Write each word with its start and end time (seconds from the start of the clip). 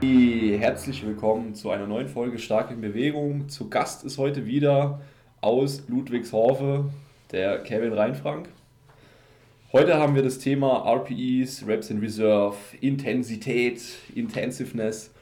Herzlich 0.00 1.04
willkommen 1.04 1.56
zu 1.56 1.70
einer 1.70 1.88
neuen 1.88 2.06
Folge 2.06 2.38
Stark 2.38 2.70
in 2.70 2.80
Bewegung. 2.80 3.48
Zu 3.48 3.68
Gast 3.68 4.04
ist 4.04 4.16
heute 4.16 4.46
wieder 4.46 5.00
aus 5.40 5.88
Ludwigshorfe 5.88 6.88
der 7.32 7.64
Kevin 7.64 7.92
Reinfrank. 7.92 8.48
Heute 9.72 9.98
haben 9.98 10.14
wir 10.14 10.22
das 10.22 10.38
Thema 10.38 10.88
RPEs, 10.88 11.66
Reps 11.66 11.90
in 11.90 11.98
Reserve, 11.98 12.54
Intensität, 12.80 13.82
Intensiveness 14.14 15.12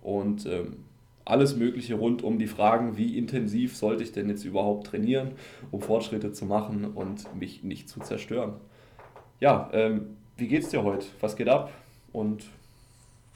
und 0.00 0.46
ähm, 0.46 0.84
alles 1.26 1.54
Mögliche 1.54 1.96
rund 1.96 2.22
um 2.22 2.38
die 2.38 2.46
Fragen, 2.46 2.96
wie 2.96 3.18
intensiv 3.18 3.76
sollte 3.76 4.02
ich 4.02 4.12
denn 4.12 4.30
jetzt 4.30 4.44
überhaupt 4.44 4.86
trainieren, 4.86 5.32
um 5.70 5.82
Fortschritte 5.82 6.32
zu 6.32 6.46
machen 6.46 6.86
und 6.86 7.34
mich 7.38 7.64
nicht 7.64 7.86
zu 7.86 8.00
zerstören. 8.00 8.54
Ja, 9.40 9.68
ähm, 9.74 10.16
wie 10.38 10.48
geht's 10.48 10.70
dir 10.70 10.82
heute? 10.82 11.04
Was 11.20 11.36
geht 11.36 11.50
ab? 11.50 11.70
Und 12.12 12.44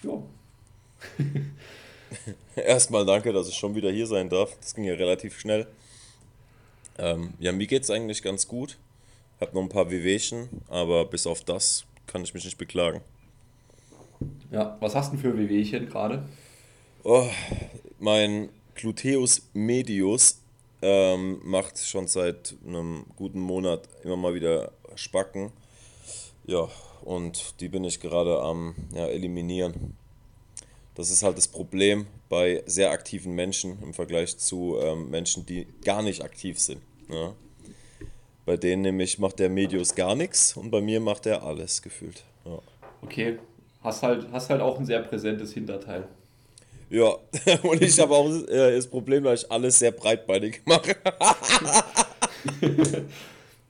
ja. 0.02 0.22
Erstmal 2.56 3.04
danke, 3.04 3.32
dass 3.32 3.48
ich 3.48 3.54
schon 3.54 3.74
wieder 3.74 3.90
hier 3.90 4.06
sein 4.06 4.28
darf. 4.28 4.56
Das 4.60 4.74
ging 4.74 4.84
ja 4.84 4.94
relativ 4.94 5.38
schnell. 5.38 5.66
Ähm, 6.98 7.34
ja, 7.38 7.52
mir 7.52 7.66
geht 7.66 7.82
es 7.82 7.90
eigentlich 7.90 8.22
ganz 8.22 8.48
gut. 8.48 8.78
Hab 9.40 9.52
noch 9.52 9.62
ein 9.62 9.68
paar 9.68 9.90
Wehwehchen, 9.90 10.48
aber 10.68 11.04
bis 11.04 11.26
auf 11.26 11.44
das 11.44 11.84
kann 12.06 12.22
ich 12.22 12.32
mich 12.32 12.44
nicht 12.44 12.56
beklagen. 12.56 13.02
Ja, 14.50 14.76
was 14.80 14.94
hast 14.94 15.12
du 15.12 15.16
denn 15.16 15.22
für 15.22 15.38
Wehwehchen 15.38 15.88
gerade? 15.88 16.26
Oh, 17.04 17.28
mein 17.98 18.48
Gluteus 18.74 19.42
medius 19.52 20.40
ähm, 20.82 21.40
macht 21.44 21.78
schon 21.78 22.06
seit 22.06 22.54
einem 22.66 23.04
guten 23.16 23.40
Monat 23.40 23.88
immer 24.02 24.16
mal 24.16 24.34
wieder 24.34 24.72
Spacken. 24.94 25.52
Ja, 26.46 26.68
und 27.04 27.60
die 27.60 27.68
bin 27.68 27.84
ich 27.84 28.00
gerade 28.00 28.40
am 28.40 28.74
ja, 28.94 29.06
eliminieren. 29.06 29.96
Das 30.96 31.10
ist 31.10 31.22
halt 31.22 31.36
das 31.36 31.46
Problem 31.46 32.06
bei 32.30 32.62
sehr 32.64 32.90
aktiven 32.90 33.34
Menschen 33.34 33.78
im 33.82 33.92
Vergleich 33.92 34.38
zu 34.38 34.78
ähm, 34.80 35.10
Menschen, 35.10 35.44
die 35.44 35.66
gar 35.84 36.02
nicht 36.02 36.24
aktiv 36.24 36.58
sind. 36.58 36.80
Ja. 37.10 37.34
Bei 38.46 38.56
denen 38.56 38.82
nämlich 38.82 39.18
macht 39.18 39.38
der 39.38 39.50
Medius 39.50 39.94
gar 39.94 40.14
nichts 40.14 40.56
und 40.56 40.70
bei 40.70 40.80
mir 40.80 41.00
macht 41.00 41.26
er 41.26 41.42
alles 41.42 41.82
gefühlt. 41.82 42.24
Ja. 42.46 42.58
Okay, 43.02 43.38
hast 43.82 44.02
halt, 44.02 44.26
hast 44.32 44.48
halt 44.48 44.62
auch 44.62 44.78
ein 44.78 44.86
sehr 44.86 45.00
präsentes 45.00 45.52
Hinterteil. 45.52 46.08
Ja, 46.88 47.16
und 47.62 47.82
ich 47.82 48.00
habe 48.00 48.14
auch 48.14 48.30
äh, 48.48 48.74
das 48.74 48.86
Problem, 48.86 49.24
dass 49.24 49.42
ich 49.42 49.52
alles 49.52 49.78
sehr 49.78 49.90
breitbeinig 49.90 50.62
mache. 50.64 50.96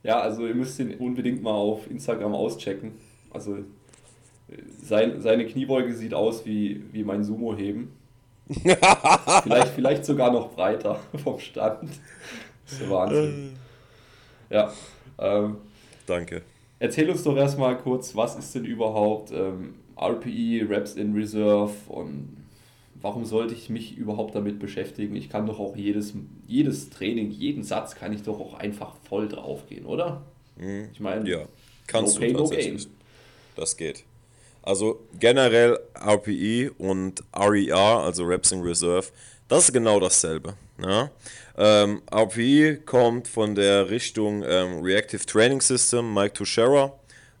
ja, 0.03 0.21
also 0.21 0.47
ihr 0.47 0.55
müsst 0.55 0.79
ihn 0.79 0.93
unbedingt 0.95 1.41
mal 1.41 1.51
auf 1.51 1.91
Instagram 1.91 2.33
auschecken. 2.33 2.93
Also 3.31 3.57
sein, 4.81 5.21
seine 5.21 5.45
Kniebeuge 5.45 5.93
sieht 5.93 6.13
aus 6.13 6.45
wie, 6.45 6.83
wie 6.91 7.03
mein 7.03 7.23
Sumo-Heben. 7.23 7.91
vielleicht, 9.43 9.67
vielleicht 9.75 10.05
sogar 10.05 10.31
noch 10.31 10.53
breiter 10.53 10.99
vom 11.23 11.39
Stand. 11.39 11.89
Das 12.63 12.79
ist 12.79 12.89
Wahnsinn. 12.89 13.57
Ja. 14.49 14.71
Ähm, 15.19 15.57
Danke. 16.05 16.43
Erzähl 16.79 17.09
uns 17.09 17.23
doch 17.23 17.35
erstmal 17.35 17.77
kurz, 17.77 18.15
was 18.15 18.37
ist 18.37 18.53
denn 18.55 18.65
überhaupt 18.65 19.31
ähm, 19.31 19.75
RPE, 19.99 20.69
Reps 20.69 20.93
in 20.93 21.13
Reserve 21.13 21.73
und 21.87 22.37
warum 23.01 23.25
sollte 23.25 23.53
ich 23.53 23.69
mich 23.69 23.97
überhaupt 23.97 24.35
damit 24.35 24.59
beschäftigen? 24.59 25.15
Ich 25.15 25.29
kann 25.29 25.45
doch 25.45 25.59
auch 25.59 25.75
jedes, 25.75 26.13
jedes 26.45 26.89
Training, 26.89 27.31
jeden 27.31 27.63
Satz 27.63 27.95
kann 27.95 28.13
ich 28.13 28.23
doch 28.23 28.39
auch 28.39 28.53
einfach 28.53 28.95
voll 29.09 29.27
draufgehen, 29.27 29.85
oder? 29.85 30.21
Mhm. 30.55 30.89
Ich 30.93 30.99
meine, 30.99 31.27
ja, 31.29 31.45
kannst 31.87 32.15
no 32.15 32.21
du 32.21 32.27
pay, 32.27 32.33
tatsächlich. 32.33 32.85
No 32.85 32.91
das 33.55 33.75
geht. 33.75 34.03
Also 34.67 34.99
generell 35.17 35.79
RPE 35.95 36.71
und 36.77 37.23
RER, 37.33 38.03
also 38.03 38.25
Reps 38.25 38.51
in 38.51 38.61
Reserve, 38.61 39.07
das 39.47 39.63
ist 39.63 39.71
genau 39.71 39.97
dasselbe. 39.97 40.55
Ja? 40.83 41.09
Ähm, 41.57 42.01
RPE 42.13 42.81
kommt 42.85 43.29
von 43.29 43.55
der 43.55 43.89
Richtung 43.89 44.43
ähm, 44.45 44.81
Reactive 44.83 45.25
Training 45.25 45.61
System, 45.61 46.13
Mike 46.13 46.33
Tuchera. 46.33 46.91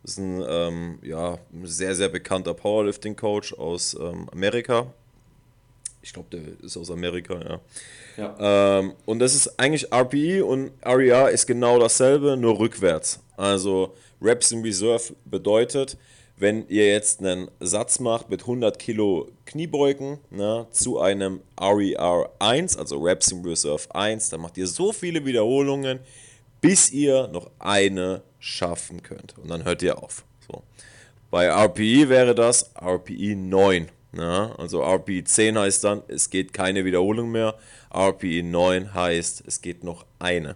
Das 0.03 0.11
ist 0.11 0.19
ein 0.19 0.41
ähm, 0.47 0.99
ja, 1.01 1.37
sehr, 1.63 1.95
sehr 1.95 2.07
bekannter 2.07 2.53
Powerlifting-Coach 2.53 3.55
aus 3.55 3.93
ähm, 3.99 4.29
Amerika. 4.31 4.87
Ich 6.01 6.13
glaube, 6.13 6.29
der 6.31 6.63
ist 6.63 6.77
aus 6.77 6.89
Amerika, 6.89 7.41
ja. 7.41 7.59
ja. 8.15 8.79
Ähm, 8.79 8.93
und 9.05 9.19
das 9.19 9.35
ist 9.35 9.59
eigentlich 9.59 9.91
RPE 9.91 10.45
und 10.45 10.71
RER 10.81 11.29
ist 11.29 11.45
genau 11.45 11.77
dasselbe, 11.77 12.37
nur 12.37 12.57
rückwärts. 12.57 13.19
Also 13.35 13.93
Reps 14.21 14.53
in 14.53 14.61
Reserve 14.61 15.13
bedeutet, 15.25 15.97
wenn 16.37 16.67
ihr 16.69 16.87
jetzt 16.87 17.19
einen 17.19 17.49
Satz 17.59 17.99
macht 17.99 18.29
mit 18.29 18.41
100 18.41 18.77
Kilo 18.77 19.27
Kniebeugen 19.45 20.19
ne, 20.29 20.67
zu 20.71 20.99
einem 20.99 21.41
RER 21.59 22.29
1, 22.37 22.77
also 22.77 22.99
Reps 22.99 23.31
in 23.31 23.43
Reserve 23.43 23.83
1, 23.93 24.29
dann 24.29 24.41
macht 24.41 24.57
ihr 24.57 24.67
so 24.67 24.93
viele 24.93 25.25
Wiederholungen, 25.25 25.99
bis 26.61 26.91
ihr 26.91 27.27
noch 27.29 27.49
eine 27.57 28.21
schaffen 28.37 29.01
könnt. 29.01 29.35
Und 29.39 29.49
dann 29.49 29.65
hört 29.65 29.81
ihr 29.81 30.01
auf. 30.01 30.25
So. 30.47 30.61
Bei 31.31 31.47
RPE 31.47 32.07
wäre 32.07 32.35
das 32.35 32.71
RPE 32.79 33.35
9. 33.35 33.89
Ne? 34.11 34.55
Also 34.59 34.83
RPE 34.83 35.23
10 35.23 35.57
heißt 35.57 35.83
dann, 35.83 36.03
es 36.07 36.29
geht 36.29 36.53
keine 36.53 36.85
Wiederholung 36.85 37.31
mehr. 37.31 37.55
RPE 37.91 38.43
9 38.43 38.93
heißt, 38.93 39.43
es 39.47 39.61
geht 39.61 39.83
noch 39.83 40.05
eine. 40.19 40.55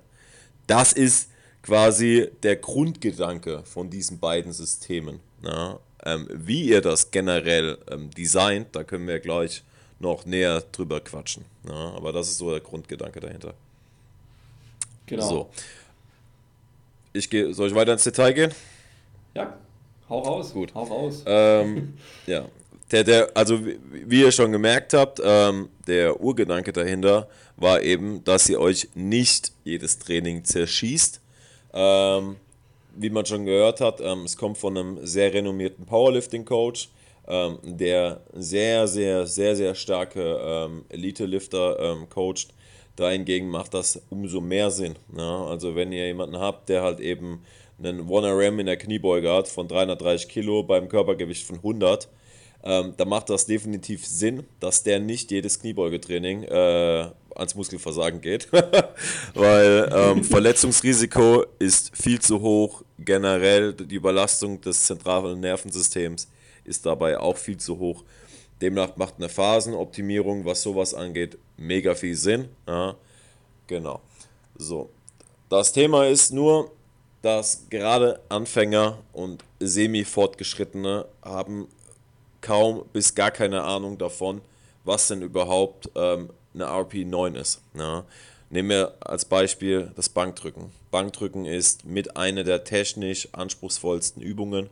Das 0.67 0.93
ist 0.93 1.29
quasi 1.63 2.29
der 2.43 2.55
Grundgedanke 2.57 3.63
von 3.63 3.89
diesen 3.89 4.19
beiden 4.19 4.51
Systemen. 4.51 5.19
Ja, 5.43 5.79
ähm, 6.05 6.27
wie 6.31 6.63
ihr 6.65 6.81
das 6.81 7.11
generell 7.11 7.77
ähm, 7.89 8.09
designt, 8.11 8.75
da 8.75 8.83
können 8.83 9.07
wir 9.07 9.19
gleich 9.19 9.63
noch 9.99 10.25
näher 10.25 10.63
drüber 10.71 10.99
quatschen. 10.99 11.45
Ja, 11.67 11.93
aber 11.95 12.11
das 12.11 12.27
ist 12.27 12.37
so 12.37 12.51
der 12.51 12.59
Grundgedanke 12.59 13.19
dahinter. 13.19 13.53
Genau. 15.05 15.27
So. 15.27 15.49
Ich 17.13 17.29
gehe, 17.29 17.53
soll 17.53 17.67
ich 17.67 17.75
weiter 17.75 17.93
ins 17.93 18.03
Detail 18.03 18.33
gehen? 18.33 18.53
Ja, 19.33 19.57
hau 20.09 20.19
raus. 20.19 20.53
Gut. 20.53 20.73
Hau 20.73 20.83
raus. 20.83 21.23
Ähm, 21.25 21.97
ja. 22.27 22.45
Der, 22.91 23.03
der, 23.03 23.31
also 23.35 23.65
wie, 23.65 23.79
wie 23.91 24.21
ihr 24.21 24.31
schon 24.31 24.51
gemerkt 24.51 24.93
habt, 24.93 25.21
ähm, 25.23 25.69
der 25.87 26.19
Urgedanke 26.19 26.73
dahinter 26.73 27.27
war 27.55 27.81
eben, 27.81 28.23
dass 28.23 28.49
ihr 28.49 28.59
euch 28.59 28.89
nicht 28.95 29.53
jedes 29.63 29.99
Training 29.99 30.43
zerschießt. 30.43 31.21
Ähm, 31.73 32.35
wie 32.95 33.09
man 33.09 33.25
schon 33.25 33.45
gehört 33.45 33.81
hat, 33.81 34.01
ähm, 34.01 34.23
es 34.23 34.37
kommt 34.37 34.57
von 34.57 34.77
einem 34.77 35.05
sehr 35.05 35.33
renommierten 35.33 35.85
Powerlifting-Coach, 35.85 36.89
ähm, 37.27 37.59
der 37.63 38.21
sehr, 38.33 38.87
sehr, 38.87 39.25
sehr, 39.25 39.55
sehr 39.55 39.75
starke 39.75 40.39
ähm, 40.43 40.85
Elite-Lifter 40.89 41.79
ähm, 41.79 42.09
coacht. 42.09 42.53
Dahingegen 42.95 43.49
macht 43.49 43.73
das 43.73 44.01
umso 44.09 44.41
mehr 44.41 44.69
Sinn. 44.69 44.95
Ja? 45.15 45.45
Also 45.45 45.75
wenn 45.75 45.91
ihr 45.91 46.07
jemanden 46.07 46.37
habt, 46.37 46.69
der 46.69 46.83
halt 46.83 46.99
eben 46.99 47.43
einen 47.79 48.07
1RM 48.07 48.59
in 48.59 48.65
der 48.65 48.77
Kniebeuge 48.77 49.31
hat 49.31 49.47
von 49.47 49.67
330 49.67 50.27
Kilo 50.29 50.63
beim 50.63 50.89
Körpergewicht 50.89 51.45
von 51.45 51.57
100, 51.57 52.09
ähm, 52.63 52.93
da 52.97 53.05
macht 53.05 53.29
das 53.29 53.45
definitiv 53.45 54.05
Sinn, 54.05 54.43
dass 54.59 54.83
der 54.83 54.99
nicht 54.99 55.31
jedes 55.31 55.59
Kniebeugetraining 55.59 56.43
äh, 56.43 57.09
ans 57.41 57.55
Muskelversagen 57.55 58.21
geht, 58.21 58.47
weil 59.33 59.89
ähm, 59.93 60.23
Verletzungsrisiko 60.23 61.45
ist 61.59 61.91
viel 61.95 62.19
zu 62.19 62.39
hoch. 62.39 62.83
Generell 62.97 63.73
die 63.73 63.95
Überlastung 63.95 64.61
des 64.61 64.85
zentralen 64.85 65.39
Nervensystems 65.39 66.29
ist 66.63 66.85
dabei 66.85 67.17
auch 67.17 67.37
viel 67.37 67.57
zu 67.57 67.77
hoch. 67.77 68.03
Demnach 68.61 68.95
macht 68.95 69.15
eine 69.17 69.27
Phasenoptimierung, 69.27 70.45
was 70.45 70.61
sowas 70.61 70.93
angeht, 70.93 71.37
mega 71.57 71.95
viel 71.95 72.15
Sinn. 72.15 72.49
Ja, 72.67 72.95
genau. 73.67 74.01
So. 74.55 74.89
Das 75.49 75.73
Thema 75.73 76.05
ist 76.05 76.31
nur, 76.31 76.71
dass 77.21 77.65
gerade 77.69 78.21
Anfänger 78.29 78.99
und 79.11 79.43
semi-fortgeschrittene 79.59 81.05
haben 81.23 81.67
kaum 82.39 82.85
bis 82.93 83.13
gar 83.13 83.31
keine 83.31 83.63
Ahnung 83.63 83.97
davon, 83.97 84.41
was 84.83 85.07
denn 85.07 85.21
überhaupt 85.21 85.89
ähm, 85.95 86.29
eine 86.53 86.65
RP9 86.67 87.35
ist. 87.35 87.61
Ja. 87.73 88.05
Nehmen 88.49 88.69
wir 88.69 88.95
als 88.99 89.25
Beispiel 89.25 89.91
das 89.95 90.09
Bankdrücken. 90.09 90.71
Bankdrücken 90.91 91.45
ist 91.45 91.85
mit 91.85 92.17
einer 92.17 92.43
der 92.43 92.63
technisch 92.63 93.29
anspruchsvollsten 93.31 94.21
Übungen. 94.21 94.69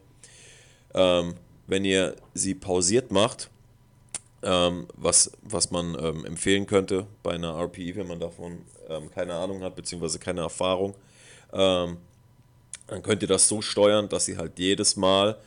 Ähm, 0.93 1.35
wenn 1.67 1.85
ihr 1.85 2.15
sie 2.33 2.55
pausiert 2.55 3.11
macht, 3.11 3.49
ähm, 4.41 4.87
was, 4.95 5.31
was 5.41 5.71
man 5.71 5.97
ähm, 5.99 6.25
empfehlen 6.25 6.65
könnte 6.65 7.05
bei 7.23 7.31
einer 7.31 7.55
RPI, 7.57 7.95
wenn 7.95 8.07
man 8.07 8.19
davon 8.19 8.59
ähm, 8.89 9.11
keine 9.11 9.33
Ahnung 9.33 9.61
hat, 9.61 9.75
beziehungsweise 9.75 10.19
keine 10.19 10.41
Erfahrung, 10.41 10.95
ähm, 11.53 11.97
dann 12.87 13.03
könnt 13.03 13.21
ihr 13.21 13.27
das 13.27 13.47
so 13.47 13.61
steuern, 13.61 14.09
dass 14.09 14.27
ihr 14.27 14.37
halt 14.37 14.57
jedes 14.57 14.95
Mal 14.95 15.37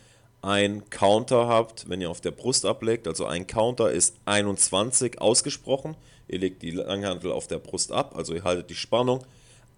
ein 0.41 0.89
Counter 0.89 1.47
habt, 1.47 1.89
wenn 1.89 2.01
ihr 2.01 2.09
auf 2.09 2.21
der 2.21 2.31
Brust 2.31 2.65
ablegt. 2.65 3.07
Also 3.07 3.25
ein 3.25 3.47
Counter 3.47 3.91
ist 3.91 4.15
21 4.25 5.21
ausgesprochen. 5.21 5.95
Ihr 6.33 6.39
legt 6.39 6.63
die 6.63 6.71
Langhantel 6.71 7.31
auf 7.31 7.45
der 7.45 7.59
Brust 7.59 7.91
ab, 7.91 8.15
also 8.17 8.33
ihr 8.33 8.43
haltet 8.43 8.71
die 8.71 8.75
Spannung. 8.75 9.23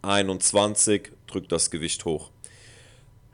21 0.03 1.11
drückt 1.27 1.51
das 1.51 1.69
Gewicht 1.69 2.05
hoch. 2.05 2.29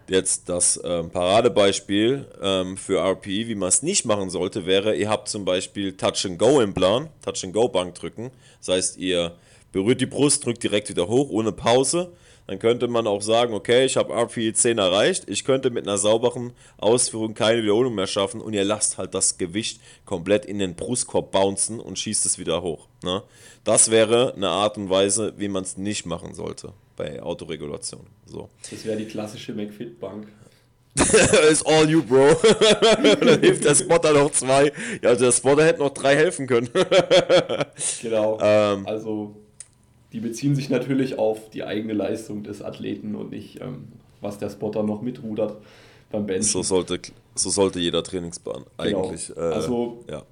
Jetzt 0.08 0.50
das 0.50 0.82
ähm, 0.84 1.12
Paradebeispiel 1.12 2.26
ähm, 2.42 2.78
für 2.78 3.00
RPE, 3.00 3.48
wie 3.48 3.54
man 3.54 3.70
es 3.70 3.84
nicht 3.84 4.06
machen 4.06 4.32
sollte, 4.32 4.66
wäre, 4.66 4.96
ihr 4.96 5.08
habt 5.08 5.30
zum 5.30 5.46
Beispiel 5.46 5.96
Touch 5.96 6.26
and 6.26 6.40
Go 6.40 6.62
im 6.62 6.74
Plan, 6.74 7.10
Touch 7.24 7.44
and 7.44 7.54
Go 7.54 7.68
Bank 7.68 7.94
drücken. 7.94 8.32
Das 8.58 8.70
heißt, 8.70 8.98
ihr 8.98 9.36
berührt 9.72 10.02
die 10.02 10.08
Brust, 10.08 10.44
drückt 10.44 10.64
direkt 10.64 10.90
wieder 10.90 11.08
hoch, 11.08 11.30
ohne 11.30 11.52
Pause. 11.52 12.12
Dann 12.52 12.60
könnte 12.60 12.90
man 12.90 13.08
auch 13.08 13.22
sagen, 13.22 13.54
okay, 13.54 13.86
ich 13.86 13.96
habe 13.96 14.14
RPE 14.14 14.52
10 14.52 14.78
erreicht, 14.78 15.24
ich 15.30 15.46
könnte 15.46 15.70
mit 15.70 15.88
einer 15.88 15.98
sauberen 15.98 16.52
Ausführung 16.80 17.34
keine 17.34 17.64
Wiederholung 17.64 17.96
mehr 17.96 18.08
schaffen 18.08 18.42
und 18.42 18.52
ihr 18.52 18.66
lasst 18.66 18.98
halt 18.98 19.14
das 19.14 19.38
Gewicht 19.38 19.80
komplett 20.04 20.44
in 20.44 20.60
den 20.60 20.76
Brustkorb 20.76 21.32
bouncen 21.32 21.80
und 21.80 21.98
schießt 21.98 22.26
es 22.26 22.40
wieder 22.40 22.62
hoch. 22.62 22.90
Ne? 23.06 23.24
Das 23.64 23.90
wäre 23.90 24.34
eine 24.36 24.50
Art 24.50 24.78
und 24.78 24.90
Weise, 24.90 25.34
wie 25.38 25.48
man 25.48 25.64
es 25.64 25.78
nicht 25.78 26.06
machen 26.06 26.34
sollte 26.34 26.74
bei 26.98 27.24
Autoregulation. 27.24 28.06
So. 28.26 28.50
Das 28.70 28.84
wäre 28.84 28.98
die 28.98 29.06
klassische 29.06 29.54
McFit-Bank. 29.54 30.28
ist 31.50 31.66
all 31.66 31.90
you, 31.90 32.04
Bro. 32.04 32.34
dann 33.22 33.40
hilft 33.40 33.64
der 33.64 33.76
Spotter 33.76 34.12
noch 34.12 34.30
zwei. 34.34 34.74
Ja, 35.02 35.12
also 35.12 35.24
der 35.24 35.32
Spotter 35.32 35.64
hätte 35.64 35.80
noch 35.80 35.94
drei 35.94 36.18
helfen 36.18 36.48
können. 36.48 36.70
genau. 38.02 38.38
Ähm, 38.42 38.86
also, 38.86 39.38
die 40.14 40.20
beziehen 40.20 40.56
sich 40.56 40.70
natürlich 40.70 41.18
auf 41.18 41.50
die 41.50 41.64
eigene 41.64 41.94
Leistung 41.94 42.44
des 42.44 42.62
Athleten 42.62 43.16
und 43.16 43.32
nicht, 43.32 43.62
ähm, 43.62 43.88
was 44.20 44.38
der 44.38 44.50
Spotter 44.50 44.84
noch 44.84 45.02
mitrudert 45.02 45.58
beim 46.12 46.26
Bench. 46.26 46.48
So 46.48 46.64
sollte, 46.64 47.00
so 47.36 47.50
sollte 47.50 47.80
jeder 47.80 48.04
Trainingsplan 48.04 48.66
genau. 48.78 49.06
eigentlich. 49.06 49.36
Äh, 49.36 49.40
also, 49.40 50.04
ja. 50.10 50.24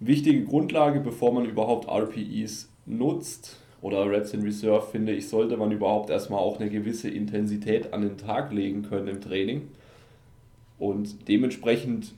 wichtige 0.00 0.44
Grundlage, 0.44 1.00
bevor 1.00 1.32
man 1.32 1.44
überhaupt 1.44 1.88
RPEs 1.88 2.68
nutzt, 2.86 3.58
oder 3.84 4.10
Reps 4.10 4.32
in 4.32 4.40
Reserve, 4.40 4.86
finde 4.90 5.12
ich, 5.12 5.28
sollte 5.28 5.58
man 5.58 5.70
überhaupt 5.70 6.08
erstmal 6.08 6.38
auch 6.38 6.58
eine 6.58 6.70
gewisse 6.70 7.10
Intensität 7.10 7.92
an 7.92 8.00
den 8.00 8.16
Tag 8.16 8.50
legen 8.50 8.80
können 8.82 9.08
im 9.08 9.20
Training. 9.20 9.68
Und 10.78 11.28
dementsprechend, 11.28 12.14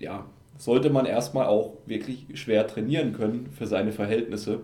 ja, 0.00 0.26
sollte 0.58 0.90
man 0.90 1.06
erstmal 1.06 1.46
auch 1.46 1.74
wirklich 1.86 2.26
schwer 2.34 2.66
trainieren 2.66 3.12
können 3.12 3.50
für 3.56 3.68
seine 3.68 3.92
Verhältnisse. 3.92 4.62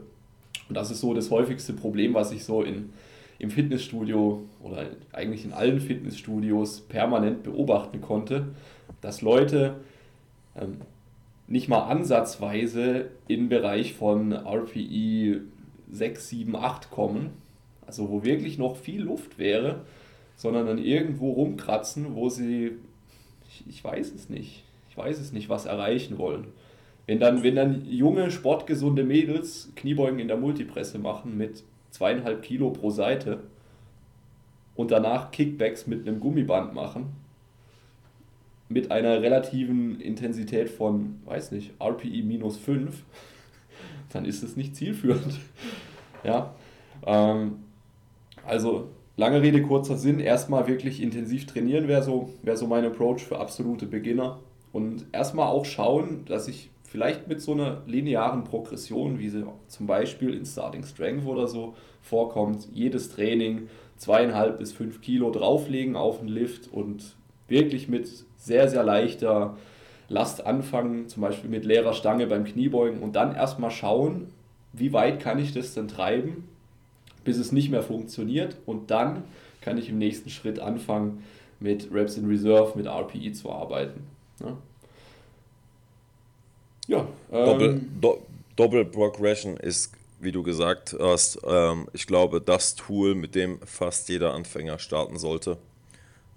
Und 0.70 0.76
das 0.76 0.92
ist 0.92 1.00
so 1.00 1.14
das 1.14 1.32
häufigste 1.32 1.72
Problem, 1.72 2.14
was 2.14 2.30
ich 2.30 2.44
so 2.44 2.62
in, 2.62 2.90
im 3.40 3.50
Fitnessstudio 3.50 4.44
oder 4.62 4.86
eigentlich 5.10 5.44
in 5.44 5.52
allen 5.52 5.80
Fitnessstudios 5.80 6.82
permanent 6.82 7.42
beobachten 7.42 8.00
konnte, 8.00 8.54
dass 9.00 9.20
Leute 9.20 9.80
ähm, 10.54 10.76
nicht 11.48 11.68
mal 11.68 11.88
ansatzweise 11.88 13.06
im 13.26 13.48
Bereich 13.48 13.94
von 13.94 14.32
RPE 14.32 15.40
6, 15.90 16.28
7, 16.28 16.54
8 16.54 16.88
kommen, 16.92 17.30
also 17.84 18.08
wo 18.08 18.22
wirklich 18.22 18.56
noch 18.56 18.76
viel 18.76 19.02
Luft 19.02 19.40
wäre, 19.40 19.80
sondern 20.36 20.66
dann 20.66 20.78
irgendwo 20.78 21.32
rumkratzen, 21.32 22.14
wo 22.14 22.28
sie, 22.28 22.76
ich, 23.48 23.64
ich 23.68 23.82
weiß 23.82 24.14
es 24.14 24.28
nicht, 24.28 24.62
ich 24.88 24.96
weiß 24.96 25.18
es 25.18 25.32
nicht, 25.32 25.48
was 25.48 25.66
erreichen 25.66 26.16
wollen. 26.16 26.46
Wenn 27.10 27.18
dann, 27.18 27.42
wenn 27.42 27.56
dann 27.56 27.84
junge, 27.90 28.30
sportgesunde 28.30 29.02
Mädels 29.02 29.72
Kniebeugen 29.74 30.20
in 30.20 30.28
der 30.28 30.36
Multipresse 30.36 31.00
machen 31.00 31.36
mit 31.36 31.64
zweieinhalb 31.90 32.40
Kilo 32.40 32.70
pro 32.70 32.90
Seite 32.90 33.40
und 34.76 34.92
danach 34.92 35.32
Kickbacks 35.32 35.88
mit 35.88 36.06
einem 36.06 36.20
Gummiband 36.20 36.72
machen, 36.72 37.06
mit 38.68 38.92
einer 38.92 39.22
relativen 39.22 40.00
Intensität 40.00 40.70
von, 40.70 41.18
weiß 41.24 41.50
nicht, 41.50 41.72
RPI 41.80 42.22
minus 42.22 42.58
5, 42.58 43.02
dann 44.12 44.24
ist 44.24 44.44
es 44.44 44.54
nicht 44.54 44.76
zielführend. 44.76 45.40
ja. 46.22 46.54
Ähm, 47.04 47.56
also 48.46 48.86
lange 49.16 49.42
Rede, 49.42 49.62
kurzer 49.62 49.96
Sinn, 49.96 50.20
erstmal 50.20 50.68
wirklich 50.68 51.02
intensiv 51.02 51.46
trainieren 51.46 51.88
wäre 51.88 52.04
so, 52.04 52.32
wär 52.44 52.56
so 52.56 52.68
mein 52.68 52.84
Approach 52.84 53.24
für 53.24 53.40
absolute 53.40 53.86
Beginner. 53.86 54.38
Und 54.72 55.06
erstmal 55.10 55.48
auch 55.48 55.64
schauen, 55.64 56.24
dass 56.26 56.46
ich 56.46 56.70
vielleicht 56.90 57.28
mit 57.28 57.40
so 57.40 57.52
einer 57.52 57.82
linearen 57.86 58.42
Progression, 58.42 59.20
wie 59.20 59.28
sie 59.28 59.46
zum 59.68 59.86
Beispiel 59.86 60.34
in 60.34 60.44
Starting 60.44 60.84
Strength 60.84 61.24
oder 61.24 61.46
so 61.46 61.74
vorkommt, 62.02 62.66
jedes 62.72 63.14
Training 63.14 63.68
zweieinhalb 63.96 64.58
bis 64.58 64.72
fünf 64.72 65.00
Kilo 65.00 65.30
drauflegen 65.30 65.94
auf 65.94 66.18
den 66.18 66.26
Lift 66.26 66.66
und 66.72 67.14
wirklich 67.46 67.88
mit 67.88 68.10
sehr, 68.36 68.68
sehr 68.68 68.82
leichter 68.82 69.56
Last 70.08 70.44
anfangen, 70.44 71.06
zum 71.06 71.22
Beispiel 71.22 71.48
mit 71.48 71.64
leerer 71.64 71.92
Stange 71.92 72.26
beim 72.26 72.44
Kniebeugen 72.44 73.00
und 73.00 73.14
dann 73.14 73.36
erstmal 73.36 73.70
schauen, 73.70 74.32
wie 74.72 74.92
weit 74.92 75.20
kann 75.20 75.38
ich 75.38 75.54
das 75.54 75.74
denn 75.74 75.86
treiben, 75.86 76.48
bis 77.22 77.38
es 77.38 77.52
nicht 77.52 77.70
mehr 77.70 77.82
funktioniert. 77.82 78.56
Und 78.66 78.90
dann 78.90 79.22
kann 79.60 79.78
ich 79.78 79.88
im 79.90 79.98
nächsten 79.98 80.30
Schritt 80.30 80.58
anfangen, 80.58 81.22
mit 81.60 81.92
Reps 81.92 82.16
in 82.16 82.26
Reserve, 82.26 82.76
mit 82.76 82.86
RPE 82.86 83.30
zu 83.32 83.52
arbeiten. 83.52 84.06
Ja 86.90 87.08
ähm, 87.32 87.46
Doppel, 87.46 87.80
Do, 88.00 88.26
Double 88.56 88.84
Progression 88.84 89.56
ist, 89.56 89.92
wie 90.20 90.32
du 90.32 90.42
gesagt 90.42 90.94
hast, 90.98 91.38
ähm, 91.46 91.88
ich 91.92 92.06
glaube, 92.06 92.40
das 92.40 92.74
Tool, 92.74 93.14
mit 93.14 93.34
dem 93.34 93.60
fast 93.64 94.08
jeder 94.08 94.34
Anfänger 94.34 94.78
starten 94.78 95.18
sollte. 95.18 95.56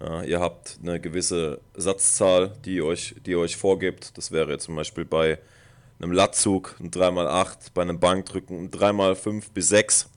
Ja, 0.00 0.22
ihr 0.22 0.40
habt 0.40 0.78
eine 0.82 1.00
gewisse 1.00 1.60
Satzzahl, 1.76 2.52
die 2.64 2.82
euch, 2.82 3.14
die 3.26 3.36
euch 3.36 3.56
vorgibt. 3.56 4.16
Das 4.16 4.32
wäre 4.32 4.58
zum 4.58 4.76
Beispiel 4.76 5.04
bei 5.04 5.38
einem 6.00 6.12
Latzug 6.12 6.76
ein 6.80 6.90
3x8, 6.90 7.70
bei 7.74 7.82
einem 7.82 8.00
Bankdrücken 8.00 8.64
ein 8.64 8.70
3x5 8.70 9.44
bis 9.52 9.68
6 9.68 10.08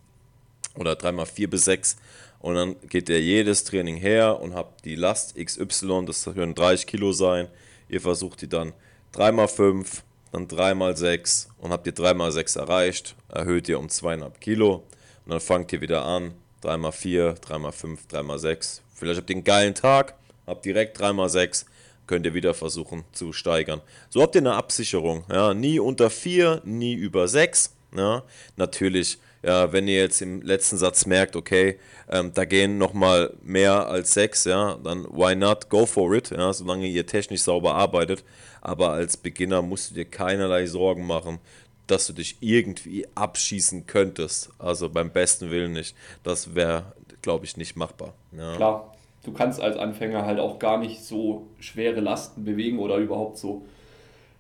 oder 0.76 0.94
3x4 0.94 1.48
bis 1.48 1.66
6. 1.66 1.98
Und 2.40 2.56
dann 2.56 2.76
geht 2.90 3.10
ihr 3.10 3.22
jedes 3.22 3.64
Training 3.64 3.98
her 3.98 4.40
und 4.40 4.54
habt 4.54 4.86
die 4.86 4.96
Last 4.96 5.36
XY, 5.36 6.06
das 6.06 6.24
können 6.24 6.56
30 6.56 6.86
Kilo 6.86 7.12
sein. 7.12 7.48
Ihr 7.90 8.02
versucht 8.02 8.42
die 8.42 8.50
dann 8.50 8.74
3x5, 9.16 10.04
dann 10.38 10.48
3x6 10.48 11.48
und 11.58 11.72
habt 11.72 11.88
ihr 11.88 11.94
3x6 11.94 12.60
erreicht, 12.60 13.16
erhöht 13.30 13.68
ihr 13.70 13.80
um 13.80 13.88
2,5 13.88 14.40
Kilo 14.40 14.84
und 15.26 15.32
dann 15.32 15.40
fangt 15.40 15.74
ihr 15.74 15.82
wieder 15.82 16.06
an, 16.06 16.34
3x4, 16.64 17.40
3x5, 17.40 17.98
3x6, 18.12 18.82
Vielleicht 18.98 19.20
habt 19.20 19.30
ihr 19.30 19.36
einen 19.36 19.44
geilen 19.44 19.76
Tag, 19.76 20.16
habt 20.48 20.66
direkt 20.66 21.00
3x6, 21.00 21.66
könnt 22.08 22.26
ihr 22.26 22.34
wieder 22.34 22.56
versuchen 22.56 23.04
zu 23.12 23.32
steigern. 23.32 23.82
So 24.10 24.24
habt 24.24 24.34
ihr 24.34 24.42
eine 24.42 24.56
Absicherung. 24.56 25.24
Ja, 25.32 25.54
nie 25.54 25.80
unter 25.80 26.10
4, 26.10 26.62
nie 26.66 26.96
über 26.96 27.28
6. 27.28 27.76
Ja, 27.96 28.24
natürlich, 28.56 29.20
ja, 29.48 29.72
wenn 29.72 29.88
ihr 29.88 30.00
jetzt 30.00 30.22
im 30.22 30.42
letzten 30.42 30.78
Satz 30.78 31.06
merkt, 31.06 31.36
okay, 31.36 31.80
ähm, 32.10 32.32
da 32.34 32.46
gehen 32.46 32.78
nochmal 32.78 33.34
mehr 33.42 33.88
als 33.88 34.14
6, 34.14 34.46
ja, 34.46 34.78
dann 34.84 35.06
why 35.06 35.36
not, 35.36 35.70
go 35.70 35.86
for 35.86 36.14
it, 36.14 36.32
ja, 36.32 36.52
solange 36.54 36.88
ihr 36.88 37.06
technisch 37.06 37.42
sauber 37.42 37.76
arbeitet. 37.76 38.24
Aber 38.62 38.92
als 38.92 39.18
Beginner 39.18 39.62
musst 39.62 39.92
du 39.92 39.96
dir 39.96 40.06
keinerlei 40.06 40.68
Sorgen 40.68 41.08
machen, 41.08 41.40
dass 41.88 42.08
du 42.08 42.14
dich 42.14 42.38
irgendwie 42.42 43.08
abschießen 43.16 43.88
könntest. 43.88 44.50
Also 44.60 44.90
beim 44.90 45.10
besten 45.10 45.50
Willen 45.52 45.72
nicht. 45.72 45.96
Das 46.24 46.54
wäre 46.54 46.94
glaube 47.28 47.44
ich, 47.44 47.58
nicht 47.58 47.76
machbar. 47.76 48.14
Ja. 48.32 48.56
Klar, 48.56 48.96
du 49.26 49.34
kannst 49.34 49.60
als 49.62 49.76
Anfänger 49.76 50.26
halt 50.26 50.40
auch 50.40 50.60
gar 50.60 50.78
nicht 50.78 51.04
so 51.04 51.48
schwere 51.60 52.00
Lasten 52.00 52.46
bewegen 52.46 52.80
oder 52.80 52.96
überhaupt 52.98 53.38
so, 53.38 53.66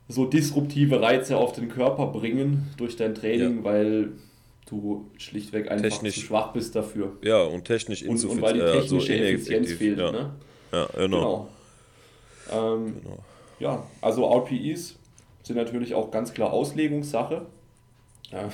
so 0.07 0.23
disruptive 0.23 1.01
Reize 1.01 1.35
auf 1.35 1.51
den 1.51 1.67
Körper 1.67 2.07
bringen 2.07 2.69
durch 2.77 2.95
dein 2.95 3.13
Training, 3.13 3.57
ja. 3.57 3.63
weil 3.65 4.11
du 4.69 5.09
schlichtweg 5.17 5.71
einfach 5.71 5.89
technisch, 5.89 6.15
zu 6.15 6.21
schwach 6.21 6.53
bist 6.53 6.75
dafür. 6.75 7.17
Ja, 7.23 7.43
und 7.43 7.65
technisch 7.65 8.01
insuffizient. 8.01 8.43
Und, 8.43 8.47
weil 8.47 8.53
die 8.53 8.79
technische 8.79 9.13
also 9.13 9.23
Effizienz 9.23 9.73
fehlt. 9.73 9.99
Ja, 9.99 10.11
ne? 10.11 10.31
ja 10.71 10.85
genau. 10.95 11.49
Genau. 12.49 12.75
Ähm, 12.75 12.95
genau. 13.01 13.17
Ja, 13.59 13.83
also 14.01 14.25
RPEs 14.25 14.97
sind 15.43 15.55
natürlich 15.55 15.95
auch 15.95 16.11
ganz 16.11 16.33
klar 16.33 16.51
Auslegungssache. 16.53 17.45
Ja, 18.31 18.49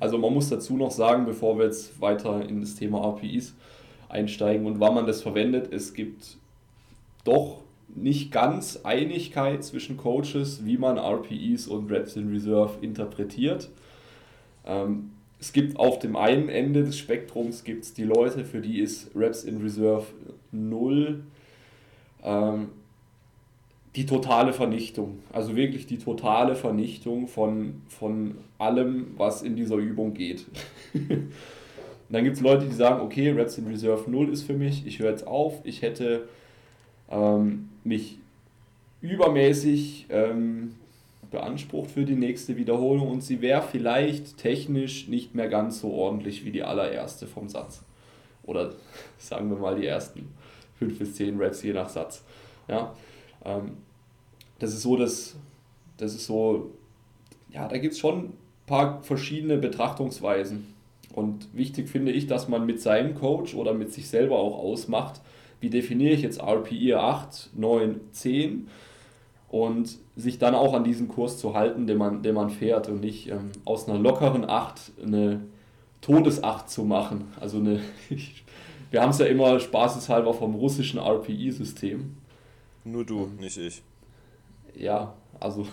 also 0.00 0.18
man 0.18 0.32
muss 0.32 0.48
dazu 0.48 0.76
noch 0.76 0.90
sagen, 0.90 1.26
bevor 1.26 1.58
wir 1.58 1.66
jetzt 1.66 2.00
weiter 2.00 2.46
in 2.46 2.60
das 2.60 2.74
Thema 2.74 3.00
RPEs 3.08 3.54
einsteigen 4.08 4.66
und 4.66 4.80
wann 4.80 4.94
man 4.94 5.06
das 5.06 5.22
verwendet, 5.22 5.72
es 5.72 5.94
gibt 5.94 6.36
doch 7.24 7.60
nicht 7.94 8.32
ganz 8.32 8.80
Einigkeit 8.82 9.64
zwischen 9.64 9.96
Coaches, 9.96 10.64
wie 10.64 10.76
man 10.78 10.98
RPEs 10.98 11.68
und 11.68 11.90
Reps 11.90 12.16
in 12.16 12.30
Reserve 12.30 12.78
interpretiert. 12.80 13.70
Ähm, 14.66 15.10
es 15.44 15.52
gibt 15.52 15.78
auf 15.78 15.98
dem 15.98 16.16
einen 16.16 16.48
Ende 16.48 16.84
des 16.84 16.96
Spektrums 16.96 17.64
gibt's 17.64 17.92
die 17.92 18.04
Leute, 18.04 18.46
für 18.46 18.62
die 18.62 18.80
ist 18.80 19.10
Reps 19.14 19.44
in 19.44 19.60
Reserve 19.60 20.06
0 20.52 21.22
ähm, 22.22 22.68
die 23.94 24.06
totale 24.06 24.54
Vernichtung. 24.54 25.18
Also 25.34 25.54
wirklich 25.54 25.86
die 25.86 25.98
totale 25.98 26.54
Vernichtung 26.54 27.28
von, 27.28 27.82
von 27.88 28.36
allem, 28.56 29.08
was 29.18 29.42
in 29.42 29.54
dieser 29.54 29.76
Übung 29.76 30.14
geht. 30.14 30.46
Dann 32.08 32.24
gibt 32.24 32.36
es 32.36 32.42
Leute, 32.42 32.64
die 32.64 32.74
sagen, 32.74 33.02
okay, 33.02 33.28
Reps 33.28 33.58
in 33.58 33.66
Reserve 33.66 34.10
0 34.10 34.30
ist 34.30 34.44
für 34.44 34.54
mich, 34.54 34.86
ich 34.86 34.98
höre 34.98 35.10
jetzt 35.10 35.26
auf, 35.26 35.60
ich 35.64 35.82
hätte 35.82 36.26
ähm, 37.10 37.68
mich 37.84 38.16
übermäßig 39.02 40.06
ähm, 40.08 40.76
beansprucht 41.34 41.90
für 41.90 42.04
die 42.04 42.14
nächste 42.14 42.56
Wiederholung 42.56 43.08
und 43.08 43.22
sie 43.22 43.42
wäre 43.42 43.62
vielleicht 43.62 44.38
technisch 44.38 45.08
nicht 45.08 45.34
mehr 45.34 45.48
ganz 45.48 45.80
so 45.80 45.92
ordentlich 45.92 46.44
wie 46.44 46.52
die 46.52 46.62
allererste 46.62 47.26
vom 47.26 47.48
Satz. 47.48 47.82
Oder 48.44 48.72
sagen 49.18 49.50
wir 49.50 49.58
mal 49.58 49.76
die 49.76 49.86
ersten 49.86 50.32
5 50.78 50.98
bis 50.98 51.14
10 51.16 51.36
Reps 51.36 51.62
je 51.62 51.72
nach 51.72 51.88
Satz. 51.88 52.24
Ja, 52.68 52.94
ähm, 53.44 53.78
das 54.58 54.72
ist 54.72 54.82
so, 54.82 54.96
dass, 54.96 55.36
das 55.96 56.14
ist 56.14 56.26
so, 56.26 56.70
ja, 57.50 57.68
da 57.68 57.78
gibt 57.78 57.94
es 57.94 57.98
schon 57.98 58.18
ein 58.18 58.32
paar 58.66 59.02
verschiedene 59.02 59.58
Betrachtungsweisen. 59.58 60.72
Und 61.14 61.48
wichtig 61.52 61.88
finde 61.88 62.12
ich, 62.12 62.26
dass 62.26 62.48
man 62.48 62.64
mit 62.64 62.80
seinem 62.80 63.14
Coach 63.14 63.54
oder 63.54 63.74
mit 63.74 63.92
sich 63.92 64.08
selber 64.08 64.38
auch 64.38 64.58
ausmacht, 64.58 65.20
wie 65.60 65.70
definiere 65.70 66.14
ich 66.14 66.22
jetzt 66.22 66.40
RPE 66.40 66.98
8, 66.98 67.50
9, 67.54 68.00
10 68.12 68.68
und 69.48 69.98
sich 70.16 70.38
dann 70.38 70.54
auch 70.54 70.74
an 70.74 70.84
diesen 70.84 71.08
Kurs 71.08 71.38
zu 71.38 71.54
halten, 71.54 71.86
den 71.86 71.98
man, 71.98 72.22
den 72.22 72.34
man 72.34 72.50
fährt 72.50 72.88
und 72.88 73.00
nicht 73.00 73.28
ähm, 73.28 73.52
aus 73.64 73.88
einer 73.88 73.98
lockeren 73.98 74.48
8 74.48 74.92
eine 75.02 75.40
Todesacht 76.00 76.68
zu 76.70 76.84
machen. 76.84 77.32
Also 77.40 77.58
eine, 77.58 77.80
wir 78.90 79.02
haben 79.02 79.10
es 79.10 79.18
ja 79.18 79.26
immer 79.26 79.60
spaßeshalber 79.60 80.34
vom 80.34 80.54
russischen 80.54 80.98
RPE-System. 80.98 82.16
Nur 82.84 83.04
du, 83.04 83.30
nicht 83.40 83.56
ich. 83.56 83.82
Ja, 84.76 85.14
also 85.40 85.66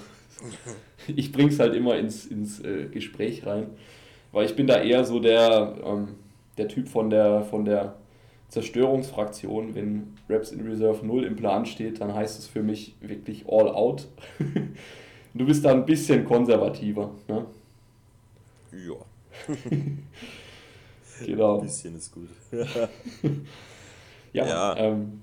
ich 1.08 1.32
bringe 1.32 1.50
es 1.50 1.60
halt 1.60 1.76
immer 1.76 1.98
ins, 1.98 2.26
ins 2.26 2.60
äh, 2.60 2.88
Gespräch 2.88 3.46
rein, 3.46 3.72
weil 4.32 4.46
ich 4.46 4.56
bin 4.56 4.68
da 4.68 4.82
eher 4.82 5.04
so 5.06 5.20
der, 5.20 5.76
ähm, 5.84 6.16
der 6.58 6.68
Typ 6.68 6.88
von 6.88 7.10
der, 7.10 7.44
von 7.44 7.66
der 7.66 7.96
Zerstörungsfraktion. 8.52 9.74
Wenn 9.76 10.14
Raps 10.30 10.52
in 10.52 10.68
Reserve 10.68 11.06
0 11.06 11.24
im 11.24 11.38
Plan 11.38 11.66
steht, 11.66 12.02
dann 12.02 12.14
heißt 12.14 12.38
es 12.38 12.48
für 12.48 12.62
mich 12.62 12.96
wirklich 13.00 13.48
all 13.48 13.70
out. 13.70 14.08
du 15.34 15.46
bist 15.46 15.64
da 15.64 15.72
ein 15.72 15.86
bisschen 15.86 16.26
konservativer. 16.26 17.12
Ne? 17.30 17.46
Ja. 18.74 19.56
genau. 21.26 21.60
Ein 21.60 21.62
bisschen 21.64 21.96
ist 21.96 22.14
gut. 22.14 22.28
ja, 24.34 24.46
ja. 24.46 24.76
Ähm, 24.76 25.22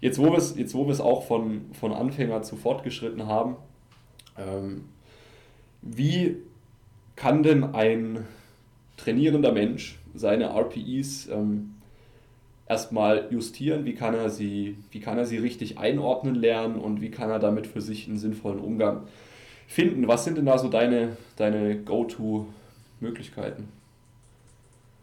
jetzt 0.00 0.18
wo 0.18 0.32
wir 0.32 0.38
es 0.38 0.56
jetzt, 0.56 0.74
wo 0.74 0.90
auch 0.90 1.24
von, 1.26 1.66
von 1.74 1.92
Anfänger 1.92 2.42
zu 2.42 2.56
fortgeschritten 2.56 3.26
haben, 3.26 3.56
ähm, 4.36 4.86
wie 5.80 6.38
kann 7.14 7.44
denn 7.44 7.62
ein 7.62 8.26
trainierender 8.96 9.52
Mensch 9.52 10.00
seine 10.12 10.46
RPEs 10.46 11.28
ähm, 11.28 11.73
erstmal 12.66 13.28
justieren, 13.30 13.84
wie 13.84 13.94
kann, 13.94 14.14
er 14.14 14.30
sie, 14.30 14.78
wie 14.90 15.00
kann 15.00 15.18
er 15.18 15.26
sie 15.26 15.38
richtig 15.38 15.78
einordnen 15.78 16.34
lernen 16.34 16.76
und 16.76 17.00
wie 17.00 17.10
kann 17.10 17.30
er 17.30 17.38
damit 17.38 17.66
für 17.66 17.80
sich 17.80 18.08
einen 18.08 18.18
sinnvollen 18.18 18.58
Umgang 18.58 19.06
finden. 19.68 20.08
Was 20.08 20.24
sind 20.24 20.38
denn 20.38 20.46
da 20.46 20.58
so 20.58 20.68
deine, 20.68 21.16
deine 21.36 21.78
Go-To-Möglichkeiten? 21.78 23.68